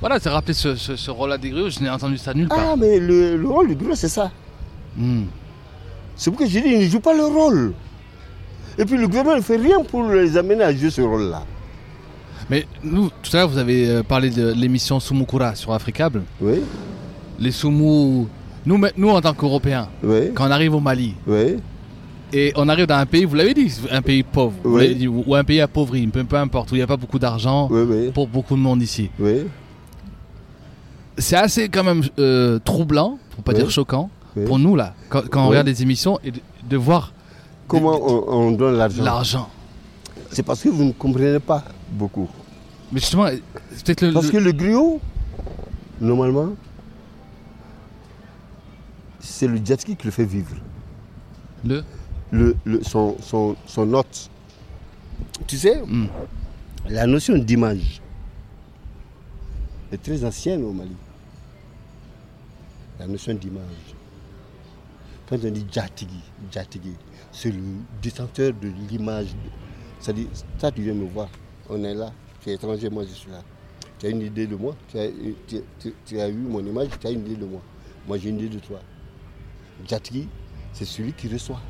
[0.00, 2.70] voilà, c'est rappeler ce, ce, ce rôle-là des griots, je n'ai entendu ça nulle part.
[2.72, 4.32] Ah, mais le, le rôle du griot, c'est ça.
[4.96, 5.26] Hmm.
[6.16, 7.72] C'est pourquoi j'ai dit ils ne jouent pas leur rôle.
[8.78, 11.42] Et puis le gouvernement ne fait rien pour les amener à jouer ce rôle-là.
[12.48, 16.22] Mais nous, tout à l'heure, vous avez euh, parlé de l'émission Sumukura sur Africable.
[16.40, 16.60] Oui,
[17.38, 18.26] Les Sumu.
[18.66, 21.56] Nous, nous, en tant qu'Européens, oui, quand on arrive au Mali, oui,
[22.32, 24.94] et on arrive dans un pays, vous l'avez dit, un pays pauvre, Oui.
[24.94, 27.70] dit, ou un pays appauvri, peu, peu importe, où il n'y a pas beaucoup d'argent
[28.12, 29.10] pour beaucoup de monde ici.
[29.18, 29.44] oui,
[31.16, 33.58] C'est assez quand même euh, troublant, pour pas Oui.
[33.58, 34.10] dire choquant,
[34.46, 37.12] pour nous là, quand, quand on regarde les émissions et de, de voir
[37.68, 39.02] Comment on, on donne l'argent?
[39.04, 39.50] L'argent.
[40.32, 42.28] C'est parce que vous ne comprenez pas beaucoup.
[42.90, 43.26] Mais justement,
[43.84, 45.00] peut-être le, Parce que le griot,
[46.00, 46.50] normalement,
[49.20, 50.54] c'est le jet ski qui le fait vivre.
[51.64, 51.84] le-
[52.30, 54.28] Le, le- son, son, son hôte.
[55.46, 56.06] Tu sais, Hmm.
[56.88, 58.02] la notion d'image
[59.90, 60.94] est très ancienne au Mali.
[63.00, 63.94] La notion d'image.
[65.28, 66.20] Quand on dit Djatigi,
[66.52, 66.92] Djatigi,
[67.38, 67.60] c'est le
[68.02, 69.28] détenteur de l'image.
[70.00, 70.26] C'est-à-dire,
[70.58, 71.28] ça tu viens me voir,
[71.68, 72.12] on est là,
[72.42, 73.42] tu es étranger, moi je suis là.
[73.98, 75.06] Tu as une idée de moi, tu as,
[75.46, 77.60] tu- tu- tu as eu mon image, tu as une idée de moi.
[78.06, 78.80] Moi j'ai une idée de toi.
[79.86, 80.28] Djatigi,
[80.72, 81.60] c'est celui qui reçoit.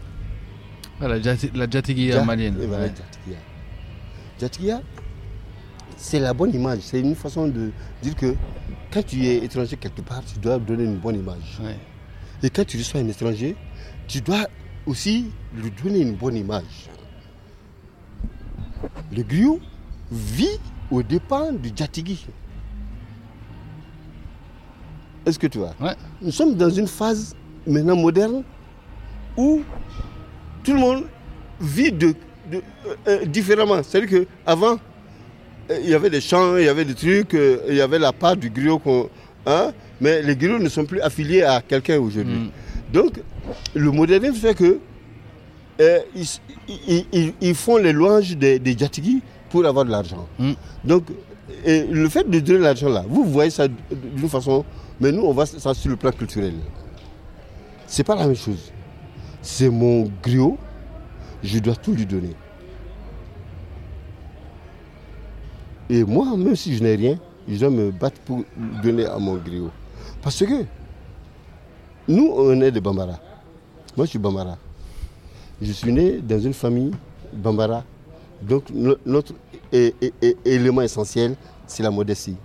[0.98, 2.58] voilà, la Jati- la Jatigi Ja- malienne.
[2.60, 2.92] et voilà, ouais.
[2.96, 3.38] Jatigia.
[4.40, 4.82] Jatigia,
[5.96, 6.80] c'est la bonne image.
[6.82, 7.70] C'est une façon de
[8.02, 8.34] dire que
[8.92, 11.58] quand tu es étranger quelque part, tu dois donner une bonne image.
[11.62, 11.76] Ouais.
[12.42, 13.54] Et quand tu reçois un étranger,
[14.06, 14.46] tu dois
[14.88, 16.88] aussi lui donner une bonne image.
[19.14, 19.60] Le griot
[20.10, 20.58] vit
[20.90, 22.26] au dépens du Jatigi.
[25.26, 25.74] Est-ce que tu vois?
[25.80, 25.94] Ouais.
[26.22, 27.34] Nous sommes dans une phase
[27.66, 28.42] maintenant moderne
[29.36, 29.60] où
[30.64, 31.04] tout le monde
[31.60, 32.14] vit de,
[32.50, 33.82] de- euh, euh, différemment.
[33.82, 34.78] C'est-à-dire qu'avant,
[35.70, 38.12] il y avait des champs, il y avait des trucs, euh, il y avait la
[38.12, 38.78] part du griot.
[38.78, 39.10] qu'on-
[39.46, 42.34] hein, mais les griots ne sont plus affiliés à quelqu'un aujourd'hui.
[42.34, 42.50] Hmm.
[42.92, 43.20] Donc,
[43.74, 44.78] le modernisme fait que
[45.80, 46.26] euh, ils,
[46.88, 48.76] ils- ils- ils font les louanges des, des
[49.50, 50.26] pour avoir de l'argent.
[50.38, 50.52] Mm.
[50.84, 51.04] Donc,
[51.64, 54.64] et le fait de donner l'argent là, vous voyez ça d'une façon,
[55.00, 56.54] mais nous on voit ça sur le plan culturel.
[57.86, 58.70] C'est pas la même chose.
[59.40, 60.58] C'est mon griot,
[61.42, 62.34] je dois tout lui donner.
[65.90, 67.18] Et moi, même si je n'ai rien,
[67.48, 68.44] je dois me battre pour
[68.82, 69.70] donner à mon griot.
[70.20, 70.64] Parce que
[72.06, 73.18] nous, on est des Bambara.
[73.98, 74.56] Moi, je suis Bambara.
[75.60, 76.92] Je suis né dans une famille
[77.32, 77.82] Bambara.
[78.40, 79.34] Donc, no- notre
[80.44, 81.34] élément essentiel,
[81.66, 82.36] c'est la modestie.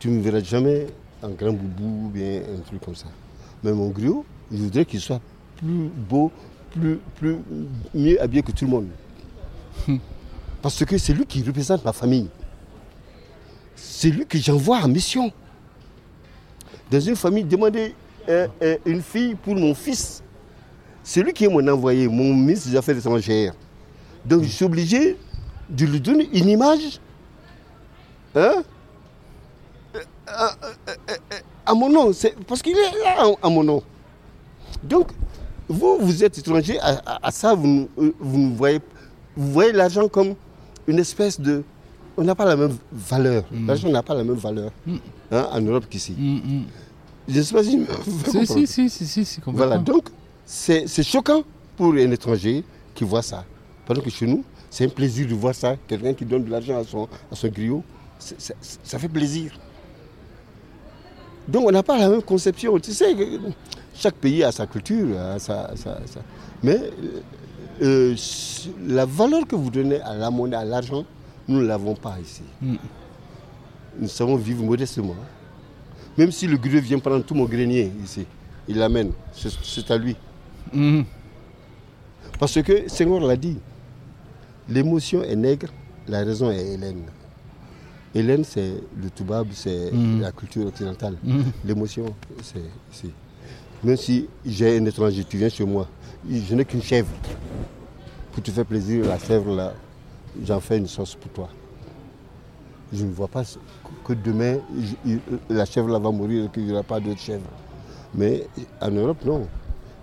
[0.00, 0.88] Tu ne me verras jamais
[1.22, 3.06] en grand boubou ou bien un truc comme ça.
[3.62, 5.20] Mais mon griot, je voudrais qu'il soit
[5.58, 6.32] plus beau,
[6.72, 7.36] plus, plus
[7.94, 8.88] mieux habillé que tout le monde.
[10.60, 12.28] Parce que c'est lui qui représente ma famille.
[13.76, 15.30] C'est lui que j'envoie en mission.
[16.90, 17.94] Dans une famille, demander
[18.28, 20.22] euh, euh, une fille pour mon fils.
[21.02, 23.52] C'est lui qui est mon envoyé, mon ministre des Affaires étrangères.
[24.24, 25.16] Donc je suis obligé
[25.70, 27.00] de lui donner une image
[28.34, 28.62] hein,
[30.28, 30.50] euh,
[31.64, 32.12] à mon nom.
[32.12, 33.82] C'est- Parce qu'il est là à- à mon nom.
[34.82, 35.08] Donc,
[35.68, 38.80] vous, vous êtes étranger à, à- à ça, vous, vous, voyez,
[39.36, 40.34] vous voyez l'argent comme
[40.86, 41.64] une espèce de...
[42.16, 43.44] On n'a pas la même valeur.
[43.66, 44.70] L'argent n'a pas la même valeur
[45.30, 46.12] hein, en Europe qu'ici.
[46.16, 46.62] Mm, mm.
[47.28, 47.84] Je ne sais pas si...
[48.30, 49.40] Si, si, si, si, si, si.
[49.46, 50.08] Voilà, donc
[50.44, 51.42] c'est choquant
[51.76, 52.64] pour un étranger
[52.94, 53.44] qui voit ça.
[53.84, 55.76] Pendant que chez nous, c'est un plaisir de voir ça.
[55.88, 57.82] Quelqu'un qui donne de l'argent à son, à son griot,
[58.18, 59.52] ça fait plaisir.
[61.48, 62.78] Donc on n'a pas la même conception.
[62.78, 63.38] Tu sais, que
[63.94, 66.20] chaque pays a sa culture, a sa- sa- sa-
[66.62, 66.76] mais
[67.82, 68.16] euh, euh,
[68.86, 71.04] la valeur que vous donnez à la monnaie, à l'argent,
[71.46, 72.42] nous ne l'avons pas ici.
[72.60, 72.74] Mm.
[74.00, 75.14] Nous savons vivre modestement.
[76.18, 78.24] Même si le griot vient prendre tout mon grenier ici,
[78.68, 80.16] il l'amène, c'est à lui.
[80.72, 81.02] Mm.
[82.38, 83.58] Parce que Senghor l'a dit,
[84.68, 85.68] l'émotion est nègre,
[86.08, 87.02] la raison est hélène.
[88.14, 90.20] Hélène, c'est le toubab, c'est Mhm.
[90.22, 91.16] la culture occidentale.
[91.22, 91.40] Mm.
[91.64, 92.06] L'émotion,
[92.42, 92.62] c'est
[92.92, 93.10] ici.
[93.84, 95.86] Même si j'ai un étranger, tu viens chez moi,
[96.28, 97.10] je n'ai qu'une chèvre.
[98.32, 99.74] Pour te faire plaisir, la chèvre, là,
[100.44, 101.48] j'en fais une sauce pour toi.
[102.92, 103.42] Je ne vois pas
[104.04, 104.58] que demain,
[105.04, 105.18] il-
[105.50, 107.42] la chèvre là va mourir et qu'il n'y aura pas d'autres chèvres.
[108.14, 108.46] Mais
[108.80, 109.46] en Europe, non.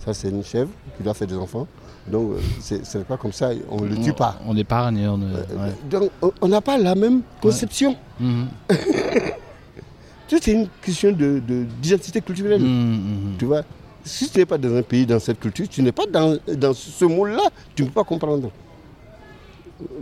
[0.03, 1.65] Ça, c'est une chèvre qui doit faire des enfants.
[2.05, 4.37] Donc, euh, ce n'est pas comme ça, on ne le tue pas.
[4.45, 5.07] On épargne.
[5.07, 5.73] On, Euh, ouais.
[5.89, 6.11] Donc,
[6.41, 7.95] on- n'a pas la même conception.
[8.19, 8.47] Mhm.
[10.27, 12.61] Tout est une question de- de- d'identité culturelle.
[12.61, 13.37] Mhm, mhm.
[13.37, 13.61] Tu vois,
[14.03, 16.73] si tu n'es pas dans un pays, dans cette culture, tu n'es pas dans, dans
[16.73, 17.43] ce moule-là,
[17.75, 18.49] tu ne peux pas comprendre.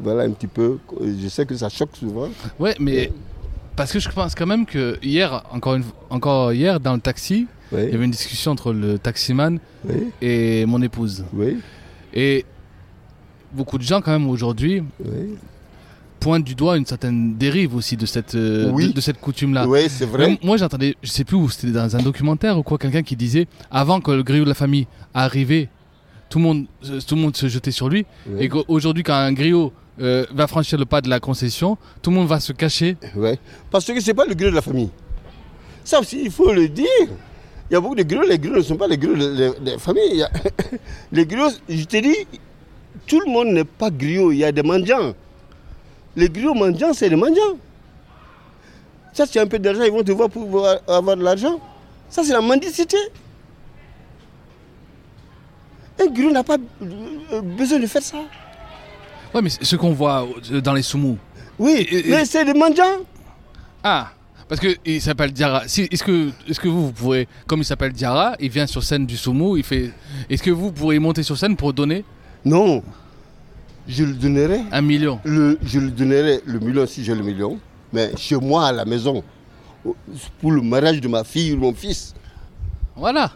[0.03, 0.77] Voilà un petit peu.
[1.01, 2.29] Je sais que ça choque souvent.
[2.59, 3.11] Ouais, mais
[3.75, 7.47] parce que je pense quand même que hier, encore, une, encore hier, dans le taxi,
[7.71, 11.23] il y avait une discussion entre le taximan oui, et mon épouse.
[11.33, 11.57] oui,
[12.13, 12.45] Et
[13.53, 14.83] beaucoup de gens, quand même, aujourd'hui,
[16.19, 19.67] pointent du doigt une certaine dérive aussi de cette, euh, de, de cette coutume-là.
[19.67, 20.37] Oui, c'est vrai.
[20.43, 23.47] Moi, j'entendais, je sais plus où, c'était dans un documentaire ou quoi, quelqu'un qui disait,
[23.71, 25.69] avant que le griot de la famille arrivait,
[26.31, 28.05] tout le monde, euh, tout le monde se jetait sur lui.
[28.39, 32.15] Et qu'aujourd'hui, quand un griot euh, va franchir le pas de la concession, tout le
[32.15, 32.95] monde va se cacher.
[33.15, 33.37] Ouais.
[33.69, 34.89] Parce que ce n'est pas le griot de la famille.
[35.83, 36.87] Ça aussi, il faut le dire.
[37.69, 39.77] Il y a beaucoup de griots, les griots ne sont pas les griots de, de
[39.77, 40.23] famille.
[40.23, 40.31] A-
[41.11, 42.15] les griots, je te dis,
[43.07, 44.31] tout le monde n'est pas griot.
[44.31, 45.13] Il y a des mendiants.
[46.15, 47.57] Les griots mendiants, c'est des mendiants.
[49.13, 51.59] Ça, as un peu d'argent, ils vont te voir pour avoir de l'argent.
[52.09, 52.97] Ça, c'est la mendicité.
[56.01, 58.17] Un n'a pas euh, besoin de faire ça.
[59.33, 61.17] Ouais, mais ce qu'on voit euh, dans les soumous.
[61.59, 62.99] Oui, Et- et- mais c'est des mendiants.
[63.83, 64.09] Ah
[64.47, 65.65] parce que il s'appelle Diarra.
[65.67, 68.83] Si, est-ce que, est-ce que vous, vous pourrez, comme il s'appelle Diarra, il vient sur
[68.83, 69.91] scène du Soumou, il fait.
[70.29, 72.03] Est-ce que vous pourrez monter sur scène pour donner?
[72.43, 72.83] Non.
[73.87, 77.59] Je le donnerai un million Le- je lui donnerai le million si j'ai le million,
[77.93, 79.23] mais chez moi à la maison,
[80.41, 82.13] pour le mariage de ma fille ou mon fils.
[82.95, 83.31] Voilà.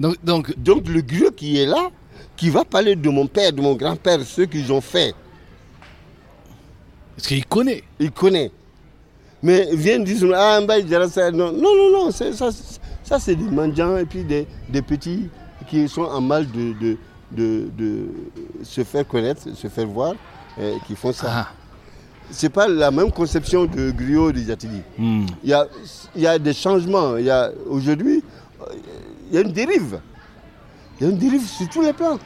[0.00, 1.90] Donc, donc Donc le griot qui est là,
[2.36, 5.14] qui va parler de mon père, de mon grand-père, ce qu'ils ont fait,
[7.16, 7.84] parce qu'il connaît.
[7.98, 8.50] il connaît.
[9.42, 11.30] Mais il vient dire, ah, il dira ça.
[11.30, 14.82] Non, non, non, non, c'est- ça, c'est- ça c'est des mendiants et puis des, des
[14.82, 15.28] petits
[15.68, 16.96] qui sont en mal de, de,
[17.32, 18.08] de, de
[18.62, 20.14] se faire connaître, se faire voir,
[20.60, 21.26] et qui font ça.
[21.30, 21.48] Ah.
[22.30, 24.82] C'est pas la même conception de griot de Yatili.
[24.98, 25.26] Hmm.
[25.42, 25.66] Il y a,
[26.14, 27.16] il y a des changements.
[27.16, 28.22] Il y a, aujourd'hui,
[28.62, 28.64] euh,
[29.34, 30.00] y a une dérive.
[30.98, 32.18] Il y a une dérive sur tous les plans.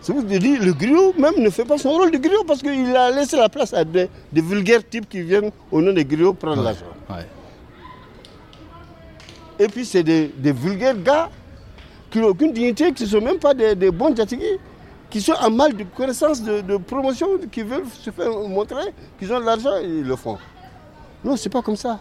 [0.00, 2.96] C'est pour dire, le griot même ne fait pas son rôle de griot parce qu'il
[2.96, 6.32] a laissé la place à des, des vulgaires types qui viennent au nom des griots
[6.32, 6.86] prendre l'argent.
[7.08, 7.26] Ouais.
[9.58, 11.28] Et puis c'est des, des vulgaires gars
[12.10, 14.58] qui n'ont aucune dignité, qui ne sont même pas des, des bons Djatigui,
[15.10, 19.30] qui sont en mal de connaissance, de, de promotion, qui veulent se faire montrer qu'ils
[19.32, 20.38] ont de l'argent et ils le font.
[21.22, 22.00] Non, c'est pas comme ça.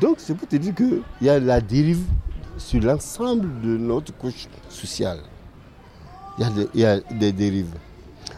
[0.00, 2.04] Donc c'est pour te dire qu'il y a la dérive
[2.58, 5.20] sur l'ensemble de notre couche sociale.
[6.38, 7.74] Il y a des, dérives.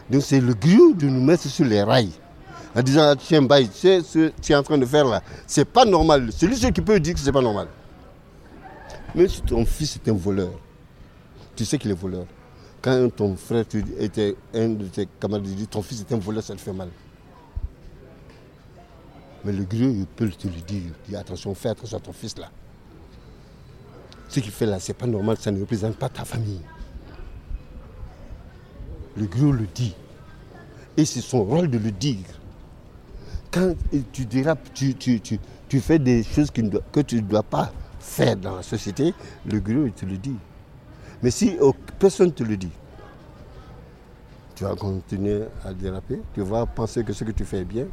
[0.09, 2.11] Donc c'est le griot de nous mettre sur les rails.
[2.75, 5.05] En disant, ah, tiens, bye, tu sais ce que tu es en train de faire
[5.05, 6.29] là, c'est pas normal.
[6.33, 7.67] Celui seul qui peut dire que c'est pas normal.
[9.13, 10.51] Même si ton fils est un voleur,
[11.55, 12.25] tu sais qu'il est voleur.
[12.81, 13.63] Quand ton frère
[13.97, 16.89] était un de tes camarades dit ton fils est un voleur, ça te fait mal.
[19.45, 20.91] Mais le griot, il peut te le dire.
[21.05, 22.49] Il dit attention, fais attention à ton fils là.
[24.27, 26.61] Ce qu'il fait là, c'est pas normal, ça ne représente pas ta famille.
[29.15, 29.95] Le griot le dit.
[30.97, 32.25] Et c'est son rôle de le dire.
[33.51, 33.75] Quand
[34.11, 35.39] tu dérapes, tu, tu, tu,
[35.69, 39.13] tu fais des choses que tu ne dois pas faire dans la société,
[39.45, 40.35] le griot, il te le dit.
[41.21, 42.71] Mais si oh, personne ne te le dit,
[44.55, 47.85] tu vas continuer à déraper, tu vas penser que ce que tu fais est bien.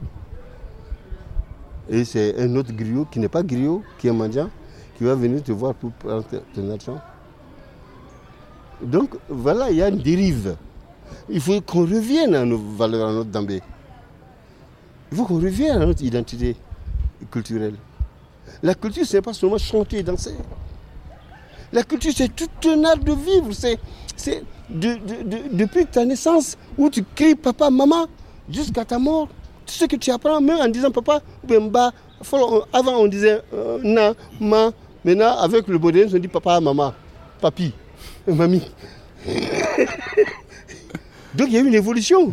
[1.89, 4.49] Et c'est un autre griot qui n'est pas griot, qui est mendiant,
[4.97, 6.25] qui va venir te voir pour prendre
[6.55, 7.01] ton argent.
[8.83, 10.57] Donc voilà, il y a une dérive.
[11.29, 13.61] Il faut qu'on revienne à nos valeurs, à notre dambé.
[15.11, 16.57] Il faut qu'on revienne à notre identité
[17.31, 17.75] culturelle.
[18.63, 20.35] La culture, ce n'est pas seulement chanter et danser.
[21.73, 23.53] La culture, c'est tout un art de vivre.
[23.53, 23.79] C'est,
[24.17, 28.07] c'est de- de- de- depuis ta naissance, où tu cries papa, maman,
[28.51, 29.29] jusqu'à ta mort.
[29.73, 31.23] Tout ce que tu apprends, même en disant papa.
[32.23, 34.71] Faut- Avant, on disait euh, na, ma.
[35.05, 36.93] Maintenant, avec le moderne, on dit papa, maman,
[37.41, 37.73] papi,
[38.27, 38.63] mamie.
[41.35, 42.31] Donc, il y a eu une évolution.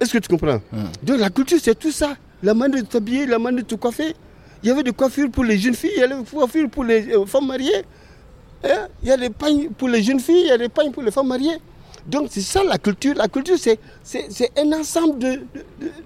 [0.00, 0.60] Est-ce que tu comprends?
[1.02, 2.14] Donc, la culture, c'est tout ça.
[2.42, 4.14] La manière de t'habiller, la manière de te coiffer.
[4.62, 6.84] Il y avait des coiffures pour les jeunes filles, il y avait des coiffures pour
[6.84, 7.82] les euh, femmes mariées.
[8.64, 8.88] Hein?
[9.02, 11.02] Il y a des pagnes pour les jeunes filles, il y a des pagnes pour
[11.02, 11.56] les femmes mariées.
[12.08, 13.14] Donc c'est ça la culture.
[13.14, 15.40] La culture, c'est, c'est, c'est un ensemble de,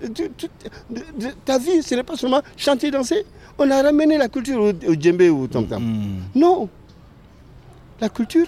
[0.09, 1.83] de, ta vie.
[1.83, 3.25] Ce n'est pas seulement chanter, danser.
[3.59, 5.83] On a ramené la culture au, au djembé ou au tam-tam.
[5.83, 6.21] Hmm.
[6.35, 6.69] Non.
[8.01, 8.47] La culture,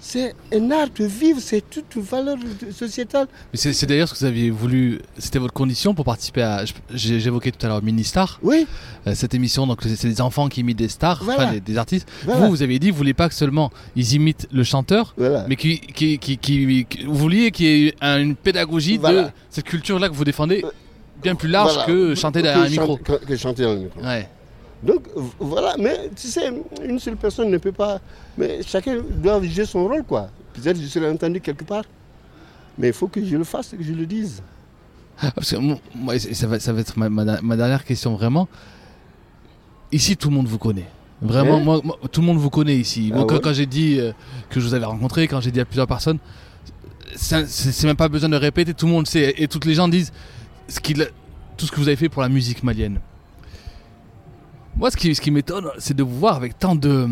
[0.00, 2.36] c'est un art de vivre, c'est toute une valeur
[2.74, 3.26] sociétale.
[3.54, 5.00] C'est d'ailleurs ce que vous aviez voulu.
[5.18, 6.64] C'était votre condition pour participer à.
[6.94, 8.66] J'évoquais tout à l'heure Ministar, Oui,
[9.06, 9.66] euh, cette émission.
[9.66, 11.42] Donc c'est des enfants qui imitent des stars, Voilà.
[11.44, 12.08] enfin des, des artistes.
[12.24, 12.40] Voilà.
[12.40, 15.44] Vous, vous avez dit, vous voulez pas que seulement ils imitent le chanteur, voilà.
[15.48, 20.08] mais qui, qui, qui, vous vouliez qu'il y ait un- une pédagogie de cette culture-là
[20.08, 20.64] que vous défendez,
[21.22, 22.96] bien plus large que chanter derrière Que un micro.
[22.96, 24.00] Que, que chanter dans le micro.
[24.02, 24.26] Ouais.
[24.82, 25.02] Donc
[25.38, 26.50] voilà, mais tu sais,
[26.84, 28.00] une seule personne ne peut pas.
[28.38, 30.30] Mais chacun doit jouer son rôle, quoi.
[30.54, 31.84] Peut-être que je serai entendu quelque part.
[32.78, 34.42] Mais il faut que je le fasse et que je le dise.
[35.34, 38.48] Parce que moi, ça, va, ça va être ma, ma- ma dernière question vraiment.
[39.92, 40.86] Ici, tout le monde vous connaît.
[41.20, 43.10] Vraiment, Hein moi, moi, tout le monde vous connaît ici.
[43.12, 44.12] Ah Moi, quand, ouais quand j'ai dit euh,
[44.48, 46.18] que je vous avais rencontré, quand j'ai dit à plusieurs personnes,
[47.14, 49.34] c'est même pas besoin de répéter, tout le monde sait.
[49.36, 50.12] Et toutes les gens disent
[50.68, 51.10] ce qu'il-
[51.58, 53.00] tout ce que vous avez fait pour la musique malienne.
[54.80, 57.06] Moi, ce qui, ce qui m'étonne, c'est de vous voir avec tant de.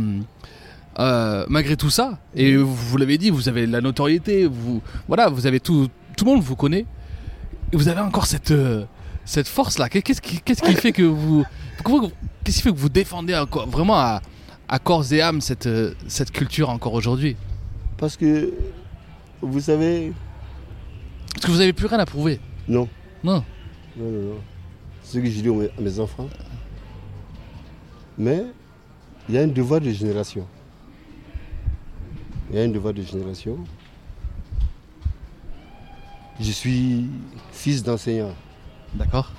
[0.99, 5.29] euh, malgré tout ça, et vous, vous l'avez dit, vous avez la notoriété, vous, voilà,
[5.29, 6.87] vous avez tout, tout le monde vous connaît,
[7.73, 8.85] et vous avez encore cette, euh,
[9.27, 9.89] cette force-là.
[9.91, 11.45] Qu'est- Qu'est-ce qui, qu'est-ce qui fait que vous,
[12.43, 14.23] qu'est-ce qui fait que vous défendez encore, vraiment à,
[14.67, 17.37] à corps et âme cette, euh, cette culture encore aujourd'hui?
[17.99, 18.53] Parce que,
[19.43, 20.13] vous savez,
[21.35, 22.41] Parce que vous n'avez plus rien à prouver.
[22.67, 22.89] non.
[23.23, 23.45] Non.
[23.97, 24.35] Non, non, non.
[25.03, 26.29] C'est ce que dis aux- à mes enfants.
[28.19, 28.47] Mais
[29.29, 30.47] il y a un devoir de génération.
[32.51, 33.59] Il y a un devoir de génération.
[36.41, 37.07] Je suis
[37.53, 38.35] fils d'enseignant.
[38.95, 39.31] D'accord.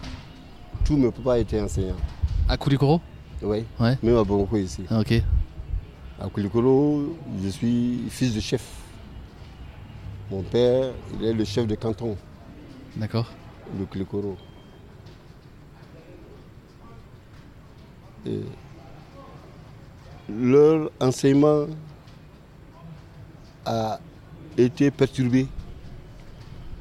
[0.85, 1.95] Tout mon papa était enseignant.
[2.47, 3.01] À Koulikoro
[3.41, 3.65] Oui.
[3.79, 3.97] Ouais.
[4.03, 4.83] Même à Bamako ici.
[4.89, 5.13] Ah, Ok.
[6.21, 8.63] À Koulikoro, je suis fils de chef.
[10.29, 12.15] Mon père, il est le chef de canton
[12.95, 13.31] D'accord.
[13.77, 14.37] de Koulikoro.
[18.25, 18.41] Et
[20.29, 21.65] leur enseignement
[23.65, 23.99] a
[24.57, 25.47] été perturbé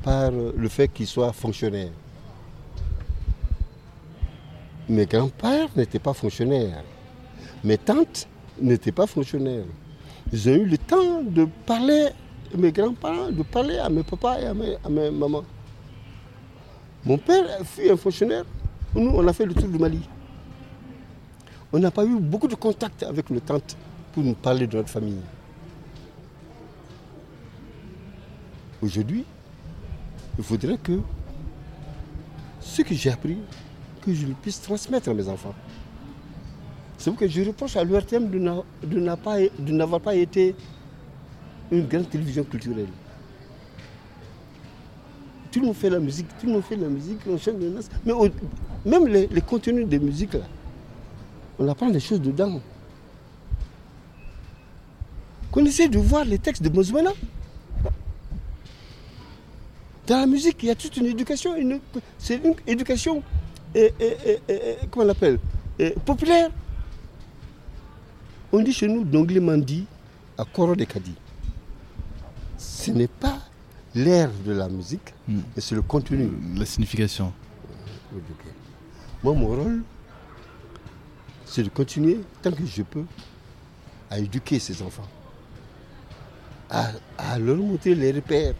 [0.02, 1.92] par le fait qu'ils soient fonctionnaires.
[4.88, 6.82] Mes grands-pères n'étaient pas fonctionnaires.
[7.62, 8.26] Mes tantes
[8.60, 9.64] n'étaient pas fonctionnaires.
[10.32, 12.08] Ont eu le temps de parler,
[12.56, 15.44] mes grands-parents, de parler à mes papas et à mes, à mes mamans.
[17.04, 18.44] Mon père fut un fonctionnaire.
[18.94, 20.00] Nous, on a fait le tour du Mali.
[21.72, 23.76] On n'a pas eu beaucoup de contact avec nos tantes
[24.12, 25.20] pour nous parler de notre famille.
[28.80, 29.24] Aujourd'hui,
[30.38, 31.00] il faudrait que
[32.60, 33.36] ce que j'ai appris,
[34.02, 35.54] que je le puisse transmettre à mes enfants.
[36.96, 40.54] C'est pourquoi je reproche à l'URTM de n'avoir pas été
[41.70, 42.88] une grande télévision culturelle.
[45.52, 47.72] Tout le monde fait la musique, tout le monde fait la musique, on chante les.
[48.06, 48.12] Mais
[48.84, 50.40] même les, les contenus de musique, là,
[51.58, 52.60] on apprend des choses dedans.
[55.50, 57.10] Qu'on essaie de voir les textes de Mozmana.
[60.06, 61.54] Dans la musique, il y a toute une éducation.
[61.56, 61.80] une-
[62.18, 63.22] C'est une éducation,
[63.76, 65.38] euh, euh, euh, euh, comment on l'appelle,
[66.04, 66.50] populaire.
[68.52, 69.84] On dit chez nous Dongli Mandi
[70.38, 71.14] à Koro de Kadi.
[72.56, 73.38] Ce n'est pas
[73.94, 75.40] l'air de la musique, Hmm.
[75.54, 76.30] mais c'est le contenu.
[76.56, 77.32] La signification.
[79.22, 79.82] Moi, mon rôle,
[81.48, 83.04] c'est de continuer, tant que je peux,
[84.10, 85.08] à éduquer ces enfants,
[86.70, 88.54] à, à leur montrer les repères,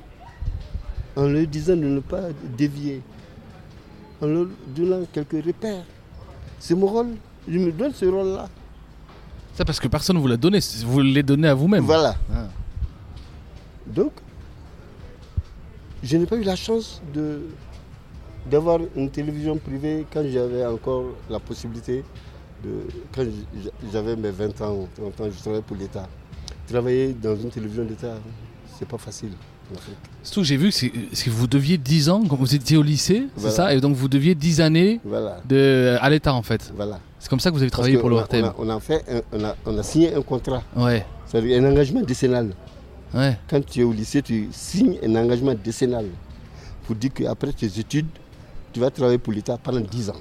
[1.16, 3.02] en leur disant de ne pas dévier,
[4.20, 5.84] en leur donnant quelques repères.
[6.58, 7.08] C'est mon rôle.
[7.46, 8.48] Je me donne ce rôle-là.
[9.54, 11.84] Ça parce que personne ne vous l'a donné, vous l'avez donné à vous-même.
[11.84, 12.16] Voilà.
[12.32, 12.48] Ah.
[13.86, 14.12] Donc,
[16.02, 17.42] je n'ai pas eu la chance de
[18.48, 22.02] d'avoir une télévision privée quand j'avais encore la possibilité
[22.64, 22.70] de
[23.14, 23.22] quand
[23.92, 26.06] j'avais mes 20 ans, 30 ans, je travaillais pour l'État.
[26.68, 28.14] Travailler dans une télévision d'État,
[28.78, 29.30] c'est pas facile
[29.72, 29.94] en Afrique.
[30.22, 32.76] Surtout que j'ai vu que, c'est- c'est que vous deviez 10 ans quand vous étiez
[32.76, 33.72] au lycée, c'est ça?
[33.74, 36.72] Et donc vous deviez 10 années Voilà, de, à l'État en fait.
[36.76, 37.00] voilà.
[37.18, 38.18] C'est comme ça que vous avez travaillé pour le on.
[38.20, 41.60] On a, on a fait un- on, a, on a signé un contrat, Ouais, c'est-à-dire
[41.62, 42.54] un engagement décennal.
[43.14, 43.38] ouais.
[43.48, 46.06] Quand tu es au lycée, tu signes un engagement décennal
[46.84, 48.06] pour dire qu'après tes études,
[48.72, 50.20] tu vas travailler pour l'État pendant 10 ans.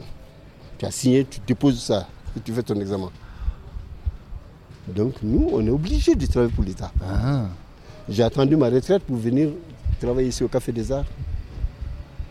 [0.77, 2.07] Tu as signé, tu déposes ça
[2.43, 3.09] tu fais ton examen.
[4.87, 6.91] Donc nous, on est obligé de travailler pour l'État.
[7.03, 7.45] Ah.
[8.09, 9.49] J'ai attendu ma retraite pour venir
[9.99, 11.05] travailler ici au Café des Arts.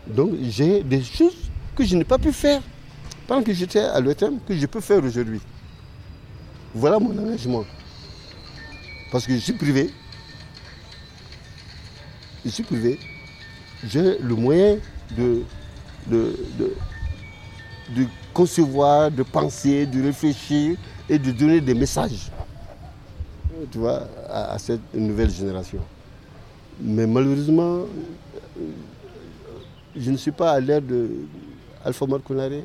[0.06, 1.36] Donc j'ai des choses
[1.74, 2.62] que je n'ai pas pu faire
[3.26, 5.40] pendant que j'étais à l'ETM, que je peux faire aujourd'hui.
[6.74, 7.64] Voilà mon engagement.
[9.10, 9.90] Parce que je suis privé.
[12.44, 12.98] Je suis privé.
[13.84, 14.78] J'ai le moyen
[15.16, 15.42] de,
[16.06, 16.74] de, de,
[17.94, 18.06] de
[18.40, 20.76] concevoir, de penser, de réfléchir
[21.08, 22.30] et de donner des messages
[23.72, 25.78] tu vois, à, à cette nouvelle génération.
[26.78, 27.76] Mais malheureusement,
[28.58, 28.64] euh,
[29.96, 31.08] je ne suis pas à l'ère de
[31.82, 32.62] Alpha Omar Konaré.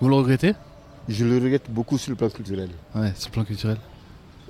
[0.00, 0.54] Vous le regrettez?
[1.08, 2.70] Je le regrette beaucoup sur le plan culturel.
[2.94, 3.78] Ouais, sur le plan culturel.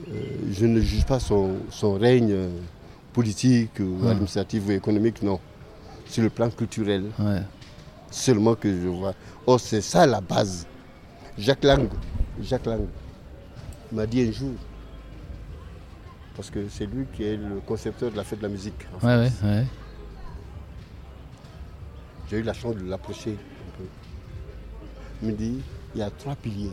[0.09, 0.12] Euh,
[0.53, 2.49] Je ne juge pas son, son règne euh,
[3.15, 4.11] politique ou Ouais.
[4.11, 5.40] administratif ou économique, non.
[6.07, 7.40] Sur le plan culturel, Ouais.
[8.11, 9.15] seulement que je vois.
[9.47, 10.66] Oh, c'est ça la base.
[11.36, 11.89] Jacques Lang,
[12.40, 12.86] Jacques Lang
[13.90, 14.52] m'a dit un jour,
[16.36, 18.86] parce que c'est lui qui est le concepteur de la fête de la musique.
[19.01, 19.66] en Ouais, ouais.
[22.31, 23.85] J'ai eu la chance de l'approcher un peu.
[25.23, 25.60] Il me dit,
[25.94, 26.73] il y a trois piliers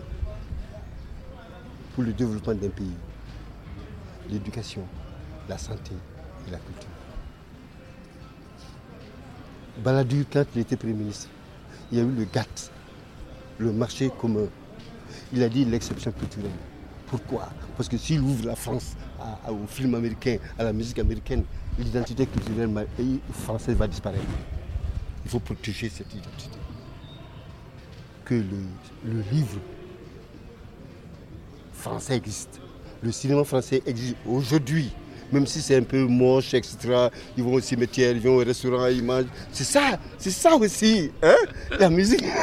[1.94, 2.96] pour le développement d'un pays.
[4.30, 4.86] L'éducation,
[5.48, 5.94] la santé
[6.48, 6.90] et la culture.
[9.84, 11.30] Baladur, quand il était Premier ministre,
[11.92, 12.72] il y a eu le GATT,
[13.58, 14.48] le marché commun.
[15.34, 16.52] Il a dit l'exception culturelle.
[17.08, 17.50] Pourquoi?
[17.76, 21.44] Parce que s'il ouvre la France à- à- au film américain, à la musique américaine,
[21.78, 22.70] l'identité culturelle
[23.34, 24.24] française va disparaître.
[25.26, 26.58] Il faut protéger cette identité.
[28.26, 29.58] Que le livre
[31.74, 32.60] français existe.
[33.02, 34.92] Le cinéma français existe aujourd'hui.
[35.32, 37.08] Même si c'est un peu moche, etc.
[37.38, 39.26] Ils vont au cimetière, ils vont au restaurant, ils mangent.
[39.52, 41.12] C'est ça, c'est ça aussi.
[41.22, 41.36] Hein?
[41.80, 42.24] La musique.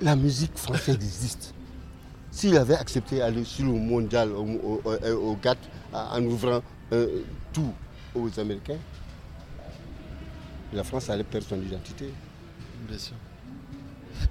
[0.00, 1.52] La musique française existe.
[2.30, 5.58] S'il avait accepté d'aller sur le mondial, au, au, au- au GATT,
[5.92, 7.06] en ouvrant euh,
[7.52, 7.70] tout
[8.14, 8.78] aux Américains,
[10.72, 12.06] la France allait perdre son identité.
[12.88, 13.14] Bien sûr.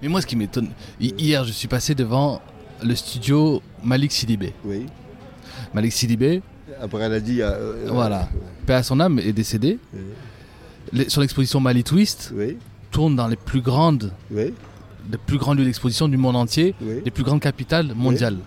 [0.01, 2.41] Mais moi, ce qui m'étonne, hi- hier, je suis passé devant
[2.81, 4.53] le studio Malik Sidibé.
[4.65, 4.87] Oui.
[5.73, 6.41] Malik Sidibé,
[6.81, 7.41] Après, elle a dit.
[7.41, 8.29] euh, euh, voilà,
[8.65, 9.77] paix à son âme, est décédé.
[10.91, 12.33] Les- Son exposition Mali Twist
[12.91, 14.11] tourne dans les plus grandes,
[15.11, 16.73] les plus grands lieux d'exposition du monde entier,
[17.05, 18.37] les plus grandes capitales mondiales.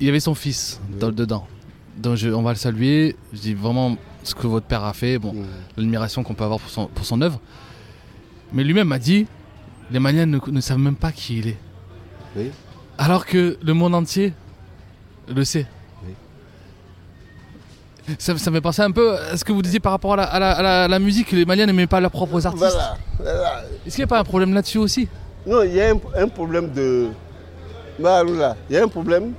[0.00, 1.46] Il y avait son fils dans- dedans.
[1.96, 3.16] Donc je- on va le saluer.
[3.32, 5.34] Je dis vraiment ce que votre père a fait, bon,
[5.76, 7.40] l'admiration qu'on peut avoir pour son, pour son œuvre.
[8.52, 9.26] Mais lui-même m'a dit,
[9.90, 11.58] les Maliens ne, ne savent même pas qui il est.
[12.36, 12.50] Oui.
[12.98, 14.32] Alors que le monde entier
[15.32, 15.66] le sait.
[16.04, 16.14] Oui.
[18.18, 20.16] Ça, ça me fait penser un peu à ce que vous disiez par rapport à
[20.16, 22.44] la, à la- à la- à la musique, que les Maliens n'aimaient pas leurs propres
[22.46, 22.64] artistes.
[22.64, 23.64] Voilà, voilà.
[23.86, 25.08] Est-ce qu'il n'y a pas un problème là-dessus aussi?
[25.46, 27.08] Non, il y a un, un problème de.
[27.98, 28.04] Il
[28.70, 29.32] y a un problème.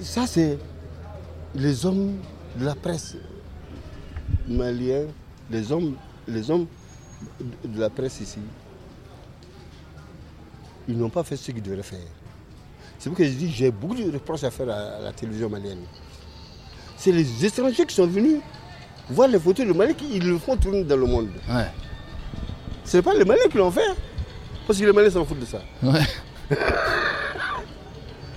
[0.00, 0.58] Ça, c'est
[1.54, 2.14] les hommes
[2.56, 3.16] de la presse
[4.48, 5.04] maliens,
[5.50, 5.94] les hommes,
[6.26, 6.66] les hommes
[7.40, 8.38] de- de la presse ici.
[10.88, 11.98] Ils n'ont pas fait ce qu'ils devraient faire.
[12.98, 15.78] C'est pourquoi je dis j'ai beaucoup de reproches à faire à, à la télévision malienne.
[16.96, 18.38] C'est les étrangers qui sont venus
[19.10, 21.28] voir les photos de Mali, ils le font tourner dans le monde.
[21.48, 21.66] Ouais.
[22.84, 23.80] Ce n'est pas les Maliens qui l'ont fait.
[24.66, 25.60] Parce que les Maliens s'en foutent de ça.
[25.82, 26.00] Ouais.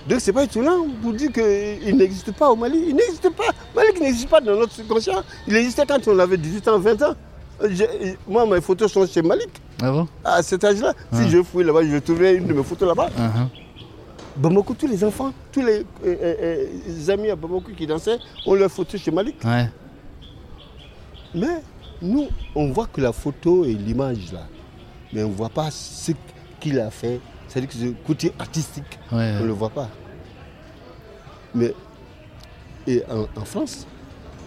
[0.08, 2.84] Donc c'est pas étonnant pour dire qu'il n'existe pas au Mali.
[2.88, 3.44] Il n'existe pas.
[3.74, 5.22] Mali n'existe pas dans notre subconscient.
[5.46, 7.14] Il existait quand on avait 18 ans, 20 ans.
[8.26, 9.50] Moi, mes photos sont chez Malik.
[9.80, 10.08] Ah bon?
[10.24, 11.16] À cet âge-là, Ah.
[11.16, 13.08] si je fouille là-bas, je trouverai une de mes photos là-bas.
[13.16, 13.61] Uh-huh.
[14.36, 18.54] Bamako, tous les enfants, tous les, euh, euh, euh, amis à Bamako qui dansaient ont
[18.54, 19.36] leurs photos chez Malik.
[19.44, 19.68] Ouais.
[21.34, 21.62] Mais
[22.00, 24.46] nous, on voit que la photo et l'image là.
[25.12, 26.12] Mais on ne voit pas ce
[26.60, 27.20] qu'il a fait.
[27.48, 29.34] C'est-à-dire que ce côté artistique, Ouais.
[29.38, 29.88] on ne le voit pas.
[31.54, 31.74] Mais
[32.86, 33.86] et en, en France,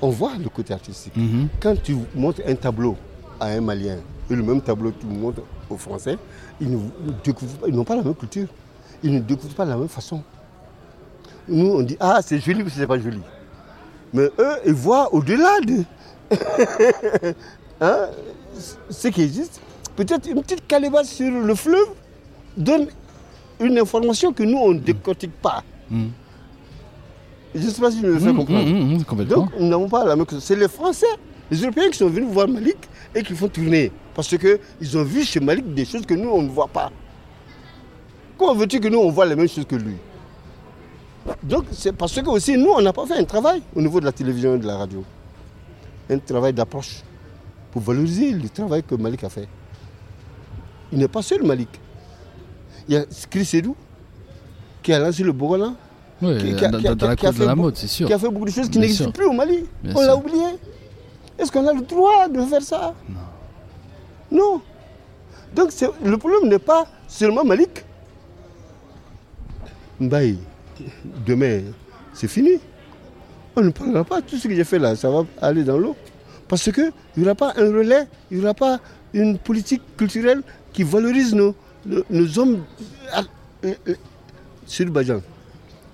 [0.01, 1.15] on voit le côté artistique.
[1.15, 1.47] Mhm.
[1.59, 2.97] Quand tu montres un tableau
[3.39, 3.97] à un Malien
[4.29, 6.17] et le même tableau que tu montres aux Français,
[6.59, 8.47] ils n'ont pas la même culture.
[9.03, 10.21] Ils ne découvrent pas de la même façon.
[11.47, 13.21] Nous, on dit Ah, c'est joli ou c'est pas joli.
[14.13, 15.83] Mais eux, ils voient au-delà de
[17.81, 18.07] Hein,
[18.89, 19.59] ce qui existe.
[19.95, 21.87] Peut-être une petite calebasse sur le fleuve
[22.57, 22.87] donne
[23.59, 25.63] une information que nous, on ne décortique pas.
[25.89, 26.09] Mhm.
[27.53, 29.05] Je ne sais pas si je me fais Mhm, comprendre.
[29.05, 29.35] complètement.
[29.43, 30.43] Donc, nous n'avons pas la même chose.
[30.43, 31.05] C'est les Français,
[31.51, 32.77] les Européens qui sont venus voir Malik
[33.13, 33.91] et qui font tourner.
[34.13, 36.91] Parce qu'ils ont vu chez Malik des choses que nous, on ne voit pas.
[38.37, 39.95] Comment veux-tu que nous, on voit les mêmes choses que lui?
[41.41, 44.05] Donc, c'est parce que aussi, nous, on n'a pas fait un travail au niveau de
[44.05, 45.03] la télévision et de la radio.
[46.09, 47.01] Un travail d'approche
[47.71, 49.47] pour valoriser le travail que Malik a fait.
[50.91, 51.69] Il n'est pas seul, Malik.
[52.87, 53.75] Il y a Chris Sedou
[54.83, 55.75] qui a lancé le Bogolan
[56.21, 57.55] Ouais, qui- qui a- dans, qui a- dans la qui a cause de fait la
[57.55, 58.07] beaucoup- mode, c'est sûr.
[58.07, 59.65] qui a fait beaucoup de choses qui n'existent plus au Mali.
[59.83, 60.45] Bien On l'a oublié.
[61.39, 62.93] Est-ce qu'on a le droit de faire ça?
[63.09, 63.19] Non.
[64.31, 64.61] Non.
[65.55, 65.71] Donc
[66.03, 67.83] le problème n'est pas seulement Malik.
[69.99, 70.37] Mbaye,
[71.25, 71.61] demain,
[72.13, 72.59] c'est fini.
[73.55, 74.21] On ne parlera pas.
[74.21, 75.95] Tout ce que j'ai fait là, ça va aller dans l'eau.
[76.47, 78.79] Parce qu'il n'y aura pas un relais, il n'y aura pas
[79.13, 80.41] une politique culturelle
[80.73, 81.55] qui valorise nos,
[81.85, 82.63] nos, nos hommes.
[83.63, 83.95] Euh, euh,
[84.67, 85.21] Sud Bajan,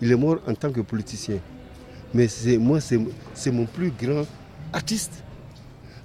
[0.02, 1.38] il est mort en tant que politicien.
[2.14, 4.26] Mais c'est moi, c'est mon plus grand
[4.73, 5.23] artiste.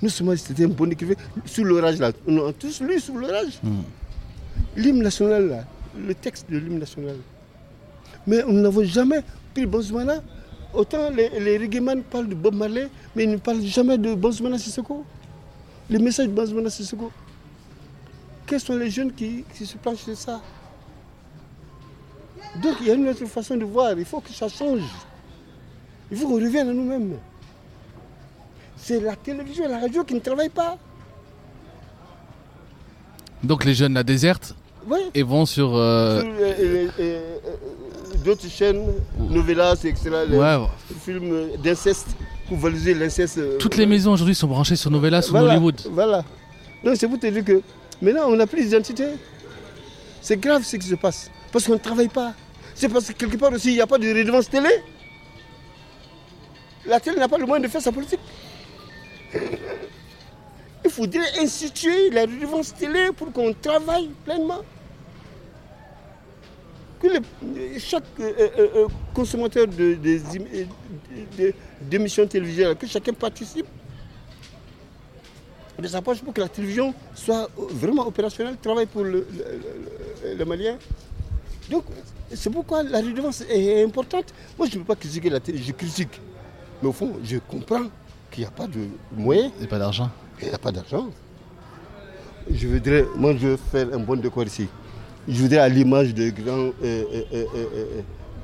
[0.02, 1.14] Nous sommes c'était un bon écrivain.
[1.46, 3.58] Sous l'orage, là, on a tous lu sous l'orage.
[3.62, 3.80] Mm.
[4.76, 5.64] L'hymne national, là,
[5.98, 7.16] le texte de l'hymne national.
[8.26, 9.22] Mais nous n'avons jamais
[9.54, 10.22] pris Bonsmana.
[10.74, 14.58] Autant les, les reggaeman parlent de Bob Marley, mais ils ne parlent jamais de Bonsmana
[14.58, 15.04] Sissoko.
[15.88, 17.10] Les messages de Bonsmana Sissoko.
[18.46, 20.40] Quels sont les jeunes qui, qui se planchent sur ça?
[22.62, 23.92] Donc il y a une autre façon de voir.
[23.98, 24.82] Il faut que ça change.
[26.10, 27.16] Il faut qu'on revienne à nous-mêmes.
[28.76, 30.78] C'est la télévision et la radio qui ne travaillent pas.
[33.42, 34.54] Donc les jeunes la désertent
[34.88, 35.00] Oui.
[35.14, 35.74] et vont sur.
[35.76, 36.30] euh, Sur,
[37.00, 37.20] euh,
[38.24, 38.82] D'autres chaînes,
[39.18, 40.10] novellas, etc.
[40.28, 40.56] Les ouais,
[41.04, 42.08] films d'inceste
[42.48, 43.38] pour valoriser l'inceste.
[43.38, 45.80] euh, toutes les maisons aujourd'hui sont branchées sur Novelas ou Hollywood.
[45.92, 46.24] Voilà.
[46.84, 47.60] Donc c'est pour te dire que
[48.02, 49.04] maintenant on n'a plus d'identité.
[50.20, 51.30] C'est grave ce qui se passe.
[51.52, 52.32] Parce qu'on ne travaille pas.
[52.74, 54.70] C'est parce que quelque part aussi il n'y a pas de redevance télé.
[56.86, 58.20] La télé n'a pas le moyen de faire sa politique.
[60.84, 64.62] Il faudrait instituer la redevance télé pour qu'on travaille pleinement.
[67.08, 70.64] Le- chaque euh, euh, euh, consommateur de- des euh,
[71.38, 73.66] de- d'émissions télévisuelles, que chacun participe
[75.78, 79.26] de sa poche pour que la télévision soit vraiment opérationnelle, travaille pour le, le,
[80.30, 80.78] le- le Malien.
[81.70, 81.84] Donc,
[82.32, 84.32] c'est pourquoi la redevance est importante.
[84.58, 86.20] Moi, je ne peux pas critiquer la télé, je critique.
[86.82, 87.84] Mais au fond, je comprends
[88.30, 90.10] qu'il n'y a pas de moyens, Et pas d'argent.
[90.40, 91.08] il n'y a pas d'argent.
[92.50, 94.68] Je voudrais, moi, je veux faire un bon décor ici.
[95.28, 97.44] Je voudrais à l'image de grands euh, euh,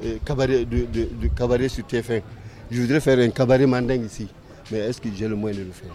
[0.04, 2.22] euh, cabarets, de, de- de cabarets sur TF1.
[2.70, 4.28] Je voudrais faire un cabaret mandingue ici.
[4.70, 5.92] Mais est-ce que j'ai le moyen de le faire?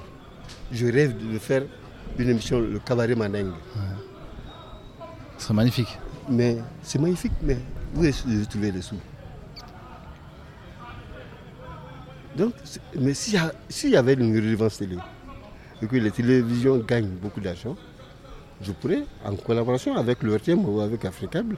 [0.71, 1.63] Je rêve de faire
[2.17, 3.51] une émission, le cabaret mandingue.
[5.37, 5.97] Ce serait magnifique.
[6.29, 7.57] Mais c'est magnifique, mais
[7.95, 8.95] où est-ce que je vais trouver les sous?
[12.35, 12.53] Donc,
[12.99, 13.39] mais s'il
[13.69, 14.97] s'il y avait une redevance télé,
[15.81, 17.75] et que les télévisions gagnent beaucoup d'argent,
[18.61, 21.57] je pourrais, en collaboration avec le RTM ou avec Africable,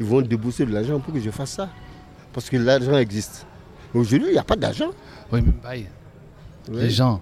[0.00, 1.68] ils vont débourser de l'argent pour que je fasse ça.
[2.32, 3.46] Parce que l'argent existe.
[3.94, 4.90] Aujourd'hui, il n'y a pas d'argent.
[5.32, 5.86] Oui, mais bye.
[6.70, 7.20] Les gens.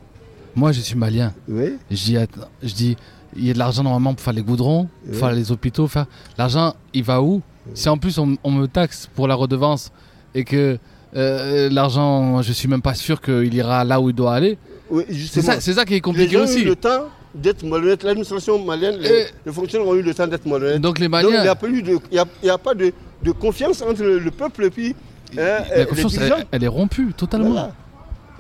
[0.57, 1.33] Moi, je suis malien.
[1.49, 2.97] Oui, Je dis,
[3.37, 5.87] il y a de l'argent normalement pour faire les goudrons, pour faire les hôpitaux.
[5.89, 6.07] Faire...
[6.39, 7.43] L'argent, il va où?
[7.75, 9.91] Si en plus on, on me taxe pour la redevance
[10.35, 10.79] et que
[11.17, 14.59] euh, l'argent, je suis même pas sûr qu'il ira là où il doit aller.
[14.91, 16.61] oui C'est ça, qui est les compliqué gens ont aussi.
[16.63, 18.02] eu le temps d'être malhonnêtes.
[18.05, 20.81] L'administration malienne, les, fonctionnaires ont eu le temps d'être malhonnêtes.
[20.81, 22.51] Donc les Donc il n'y Maliens, a, pas eu de- il y a- il y
[22.51, 22.93] a pas de,
[23.23, 24.94] de confiance entre le, le peuple et puis
[25.32, 27.51] hein, euh, la les confiance, elle, elle est rompue totalement.
[27.51, 27.73] Voilà.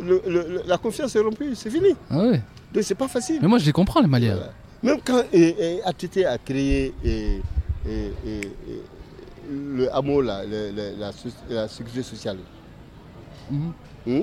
[0.00, 1.94] Le- le- le- la confiance est rompue, c'est fini.
[2.10, 2.42] Ah ouais.
[2.72, 3.38] Donc c'est pas facile.
[3.42, 4.34] Mais moi, je les comprends, les Maliens.
[4.36, 4.52] Voilà.
[4.82, 7.40] Même quand et, et ATT a créé et,
[7.88, 8.82] et- et- et
[9.50, 10.42] le hameau, là,
[11.48, 12.38] la sécurité sociale,
[13.50, 13.72] Mhm.
[14.06, 14.20] hmm,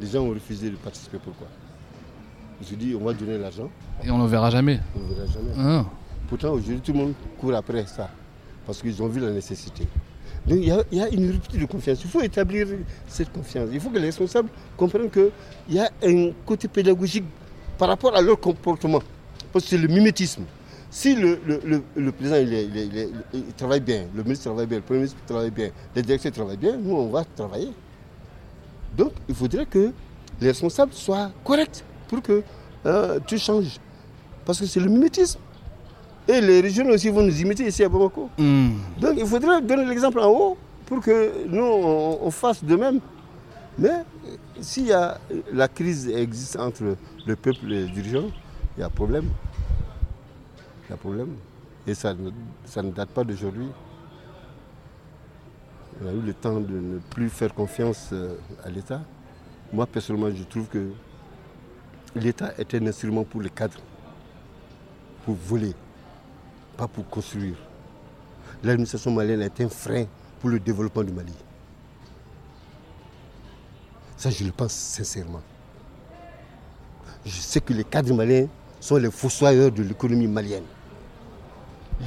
[0.00, 1.18] les gens ont refusé de participer.
[1.22, 1.46] Pourquoi?
[2.62, 3.68] Se disent on va donner l'argent,
[4.02, 4.80] Et on ne le verra jamais.
[4.96, 5.52] on ne verra jamais.
[5.58, 5.84] Ah.
[6.28, 8.08] Pourtant, aujourd'hui, tout le monde court après ça,
[8.66, 9.86] parce qu'ils ont vu la nécessité.
[10.46, 12.00] Donc, il y, a, il y a une rupture de confiance.
[12.04, 12.66] Il faut établir
[13.08, 13.68] cette confiance.
[13.72, 15.30] Il faut que les responsables comprennent qu'il
[15.70, 17.24] y a un côté pédagogique
[17.78, 19.02] par rapport à leur comportement.
[19.52, 20.44] Parce que c'est le mimétisme.
[20.90, 24.98] Si le, le- le- le président il travaille bien, le ministre travaille bien, le premier
[25.00, 27.72] ministre travaille bien, les directeurs travaillent bien, nous, on va travailler.
[28.96, 29.90] Donc, il faudrait que
[30.40, 32.42] les responsables soient corrects pour que
[32.86, 33.78] euh, tout change.
[34.44, 35.38] Parce que c'est le mimétisme.
[36.26, 38.30] Et les régions aussi vont nous imiter ici à Bamako.
[38.38, 38.70] Hmm.
[39.00, 40.56] Donc il faudrait donner l'exemple en haut
[40.86, 43.00] pour que nous, on, on fasse de même.
[43.78, 44.04] Mais
[44.60, 45.18] s'il y a
[45.52, 48.30] la crise existe entre le peuple et les dirigeants,
[48.76, 49.28] il y a problème.
[50.86, 51.34] Il y a problème.
[51.86, 52.30] Et ça, ne-
[52.64, 53.68] ça ne date pas d'aujourd'hui.
[56.02, 59.00] On a eu le temps de ne plus faire confiance euh, à l'État.
[59.72, 60.90] Moi, personnellement, je trouve que
[62.14, 63.80] l'État est un instrument pour les cadres,
[65.24, 65.72] pour voler,
[66.76, 67.56] pas pour construire
[68.64, 70.06] l'administration malienne est un frein
[70.40, 71.32] pour le développement du Mali.
[74.16, 75.42] Ça, je le pense sincèrement.
[77.24, 78.46] Je sais que les cadres maliens
[78.80, 80.64] sont les fossoyeurs de l'économie malienne.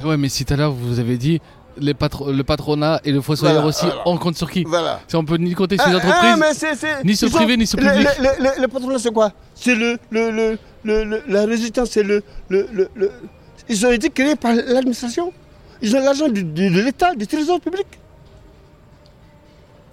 [0.04, 1.40] Ouais, mais si tout à l'heure vous avez dit
[1.80, 4.02] les patro- le patronat et le fossoyeur Voilà, aussi, voilà.
[4.06, 5.00] on compte sur qui Voilà.
[5.08, 7.34] Si on peut ni compter sur les Ah, entreprises, ah, mais c'est- ni sur le
[7.34, 7.94] privé, ni sur public.
[8.18, 9.32] Le, le- le patronat, c'est quoi?
[9.54, 13.12] C'est le, le, le, le- le- la résistance, c'est le, le, le- le-
[13.68, 15.32] Ils ont été créés par l'administration.
[15.82, 16.40] Ils ont l'argent de,
[16.84, 17.86] l'État, du trésor public.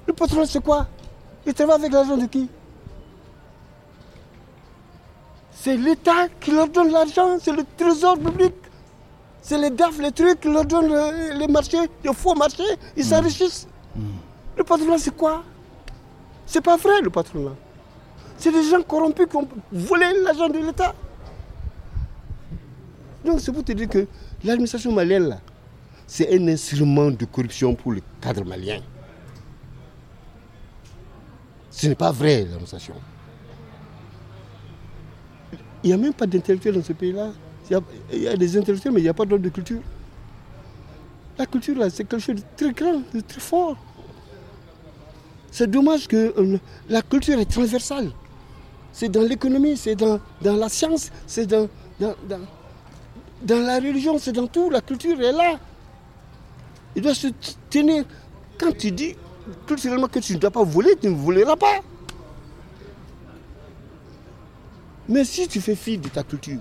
[0.08, 0.88] Le patronat, c'est quoi?
[1.46, 2.48] Il travaille avec l'argent de qui?
[5.52, 8.54] C'est l'État qui leur donne l'argent, c'est le trésor public.
[9.48, 12.64] C'est les DAF, les trucs qui leur donnent le- les marchés, les faux marchés,
[12.98, 13.68] ils s'enrichissent.
[14.58, 15.44] Le patronat, c'est quoi?
[16.48, 17.54] C'est pas vrai, le patronat.
[18.40, 20.96] C'est des gens corrompus qui ont volé l'argent de l'État.
[23.24, 24.08] Donc, c'est pour te dire que
[24.44, 25.40] l'administration malienne, là,
[26.08, 28.82] c'est un instrument de corruption pour le cadre malien.
[31.70, 32.96] Ce n'est pas vrai, l'administration.
[35.84, 37.30] Il n'y a même pas d'intellectuels dans ce pays-là.
[37.70, 39.82] Il y a- des intellectuels, mais il n'y a pas d'ordre de culture.
[41.38, 43.78] La culture, là, c'est quelque chose de très grand, de très fort.
[45.52, 46.58] C'est dommage que euh,
[46.90, 48.12] la culture est transversale.
[48.94, 51.68] C'est dans l'économie, c'est dans, dans la science, c'est dans,
[52.00, 52.16] dans,
[53.42, 54.70] dans, la religion, c'est dans tout.
[54.70, 55.60] La culture est là.
[56.96, 57.28] Il doit se
[57.70, 58.06] tenir.
[58.58, 59.16] Quand tu dis
[59.68, 61.82] culturellement que tu ne dois pas voler, tu ne voleras pas.
[65.10, 66.60] Mais si tu fais fi de ta culture,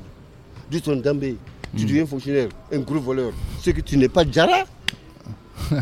[0.70, 1.36] de ton dambé,
[1.76, 4.64] tu deviens fonctionnaire, un gros voleur, c'est que tu n'es pas Djara.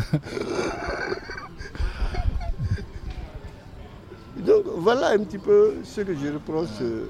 [4.37, 6.67] Donc voilà un petit peu ce que je reproche.
[6.81, 7.05] euh,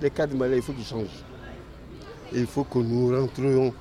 [0.00, 1.22] les cadres malais, il faut qu'ils changent.
[2.32, 3.72] Et il faut que nous rentrions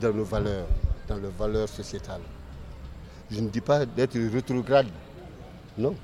[0.00, 0.66] dans nos valeurs,
[1.08, 2.20] dans les valeurs sociétales.
[3.30, 4.86] Je ne dis pas d'être rétrograde,
[5.76, 5.94] non.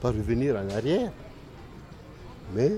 [0.00, 1.12] Pas revenir en arrière,
[2.54, 2.72] mais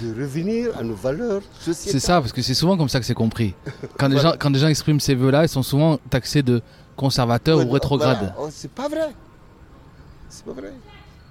[0.00, 2.00] de revenir à nos valeurs sociétales.
[2.00, 3.54] c'est ça, parce que c'est souvent comme ça que c'est compris.
[3.98, 6.62] Quand les, gens, quand les gens expriment ces vœux-là, ils sont souvent taxés de
[6.96, 8.18] conservateurs Voilà, ou rétrogrades.
[8.18, 8.34] voilà.
[8.38, 9.08] Oh, c'est pas vrai.
[10.28, 10.72] C'est pas vrai.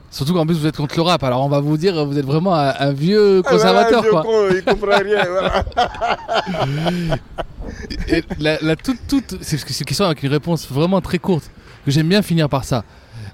[0.10, 2.26] Surtout qu'en plus vous êtes contre le rap, alors on va vous dire vous êtes
[2.26, 4.50] vraiment un, un vieux conservateur Ah, voilà, quoi.
[4.50, 5.26] vieux con, il comprend rien.
[5.30, 5.64] voilà.
[8.10, 11.50] Et la, la toute, toute, c'est c'est une question avec une réponse vraiment très courte
[11.86, 12.84] que j'aime bien finir par ça.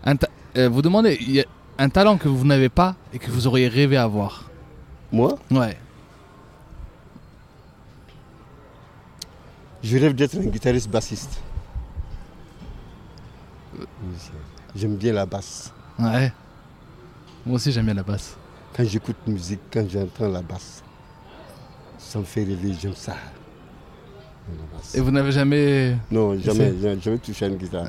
[0.05, 1.45] Un ta- euh, vous demandez il y a
[1.79, 4.46] un talent que vous n'avez pas et que vous auriez rêvé avoir.
[5.11, 5.77] Moi, Ouais.
[9.83, 11.39] je rêve d'être un guitariste bassiste.
[14.75, 15.71] J'aime bien la basse.
[15.97, 16.31] Ouais.
[17.45, 18.35] Moi aussi j'aime bien la basse.
[18.75, 20.83] Quand j'écoute musique, quand j'entends la basse,
[21.97, 23.15] ça me fait rêver, j'aime ça.
[24.95, 25.95] Et vous n'avez jamais.
[26.09, 27.85] Non, jamais, jamais, jamais touché à une guitare.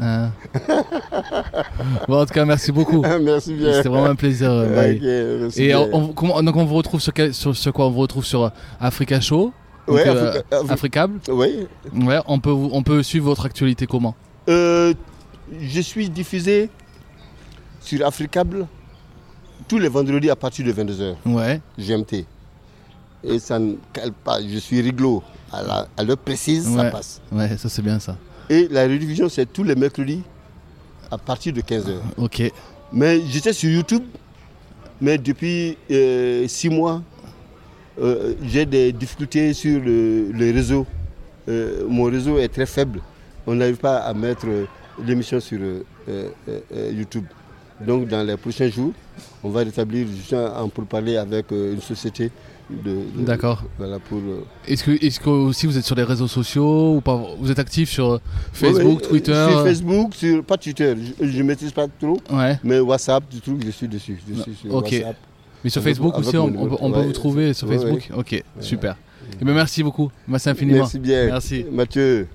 [2.09, 3.03] Bon, en tout cas, merci beaucoup.
[3.21, 3.73] Merci bien.
[3.75, 4.51] C'était vraiment un plaisir.
[4.51, 7.87] euh, merci Et on, on- comment- donc on vous retrouve sur, quel- sur, sur quoi
[7.87, 8.49] On vous retrouve sur euh,
[8.81, 9.53] Africa Show?
[9.87, 11.21] Donc, Ouais, euh, Africa- Afri- Africable?
[11.29, 11.67] Oui.
[11.95, 14.15] Ouais, on peut, on peut suivre votre actualité comment?
[14.49, 14.93] Euh,
[15.61, 16.69] je suis diffusé
[17.81, 18.67] sur Africable
[19.67, 22.25] tous les vendredis à partir de 22h, Ouais, GMT.
[23.25, 25.23] Et ça ne cale pas, je suis rigolo.
[25.53, 27.21] À la- à l'heure précise, ça passe.
[27.33, 28.17] ouais, ça c'est bien ça.
[28.51, 30.23] Et la rediffusion, c'est tous les mercredis
[31.11, 31.97] à partir de 15h.
[32.17, 32.53] Ok,
[32.93, 34.03] Mais j'étais sur YouTube,
[35.01, 37.03] mais depuis euh, six mois,
[38.01, 40.87] euh, j'ai des difficultés sur le, le réseau.
[41.49, 43.01] Euh, mon réseau est très faible.
[43.47, 44.65] On n'arrive pas à mettre euh,
[45.05, 47.25] l'émission sur euh, euh, euh, YouTube.
[47.81, 48.93] Donc dans les prochains jours,
[49.43, 50.07] on va rétablir
[50.75, 52.31] pour parler avec euh, une société
[53.17, 53.65] D'accord.
[53.79, 54.19] Voilà pour.
[54.19, 57.19] euh, Est-ce que, est-ce que aussi vous êtes sur les réseaux sociaux ou pas?
[57.41, 58.21] Vous êtes actif sur
[58.53, 59.47] Facebook, ouais, ouais, Twitter?
[59.49, 62.59] Sur euh, Facebook, sur, pas Twitter, je ne maîtrise pas trop, Ouais.
[62.63, 64.19] mais WhatsApp, du truc, je suis dessus.
[64.29, 64.75] Je suis sur.
[64.75, 65.17] WhatsApp.
[65.65, 66.51] Mais sur Facebook avec aussi, on,
[66.93, 68.11] peut- vous trouver sur Facebook?
[68.17, 68.97] Ok, super.
[69.41, 70.11] Eh ben, merci beaucoup.
[70.27, 70.79] Merci infiniment.
[70.81, 71.27] Merci bien.
[71.27, 71.65] Merci.
[71.73, 72.29] Mathieu,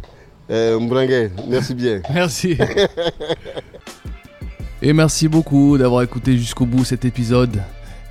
[0.50, 0.80] euh,
[1.48, 2.02] merci bien.
[2.14, 2.58] Merci.
[4.82, 7.62] Et merci beaucoup d'avoir écouté jusqu'au bout cet épisode.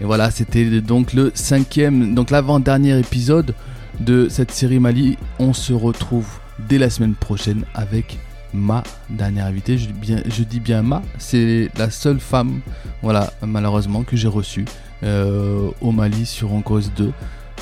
[0.03, 3.55] Et voilà, c'était donc le cinquième, donc l'avant-dernier épisode
[4.01, 5.17] de cette série Mali.
[5.39, 6.27] On se retrouve
[6.59, 8.19] dès la semaine prochaine avec
[8.53, 9.79] ma dernière invitée.
[9.79, 12.63] Je dis bien, ma, c'est la seule femme,
[13.01, 14.65] voilà, malheureusement, que j'ai reçue
[15.05, 17.13] euh, au Mali sur En Cause 2.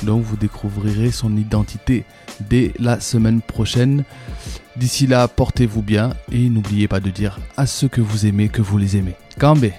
[0.01, 2.05] Donc vous découvrirez son identité
[2.39, 4.03] dès la semaine prochaine.
[4.77, 8.63] D'ici là, portez-vous bien et n'oubliez pas de dire à ceux que vous aimez que
[8.63, 9.13] vous les aimez.
[9.39, 9.73] Kambé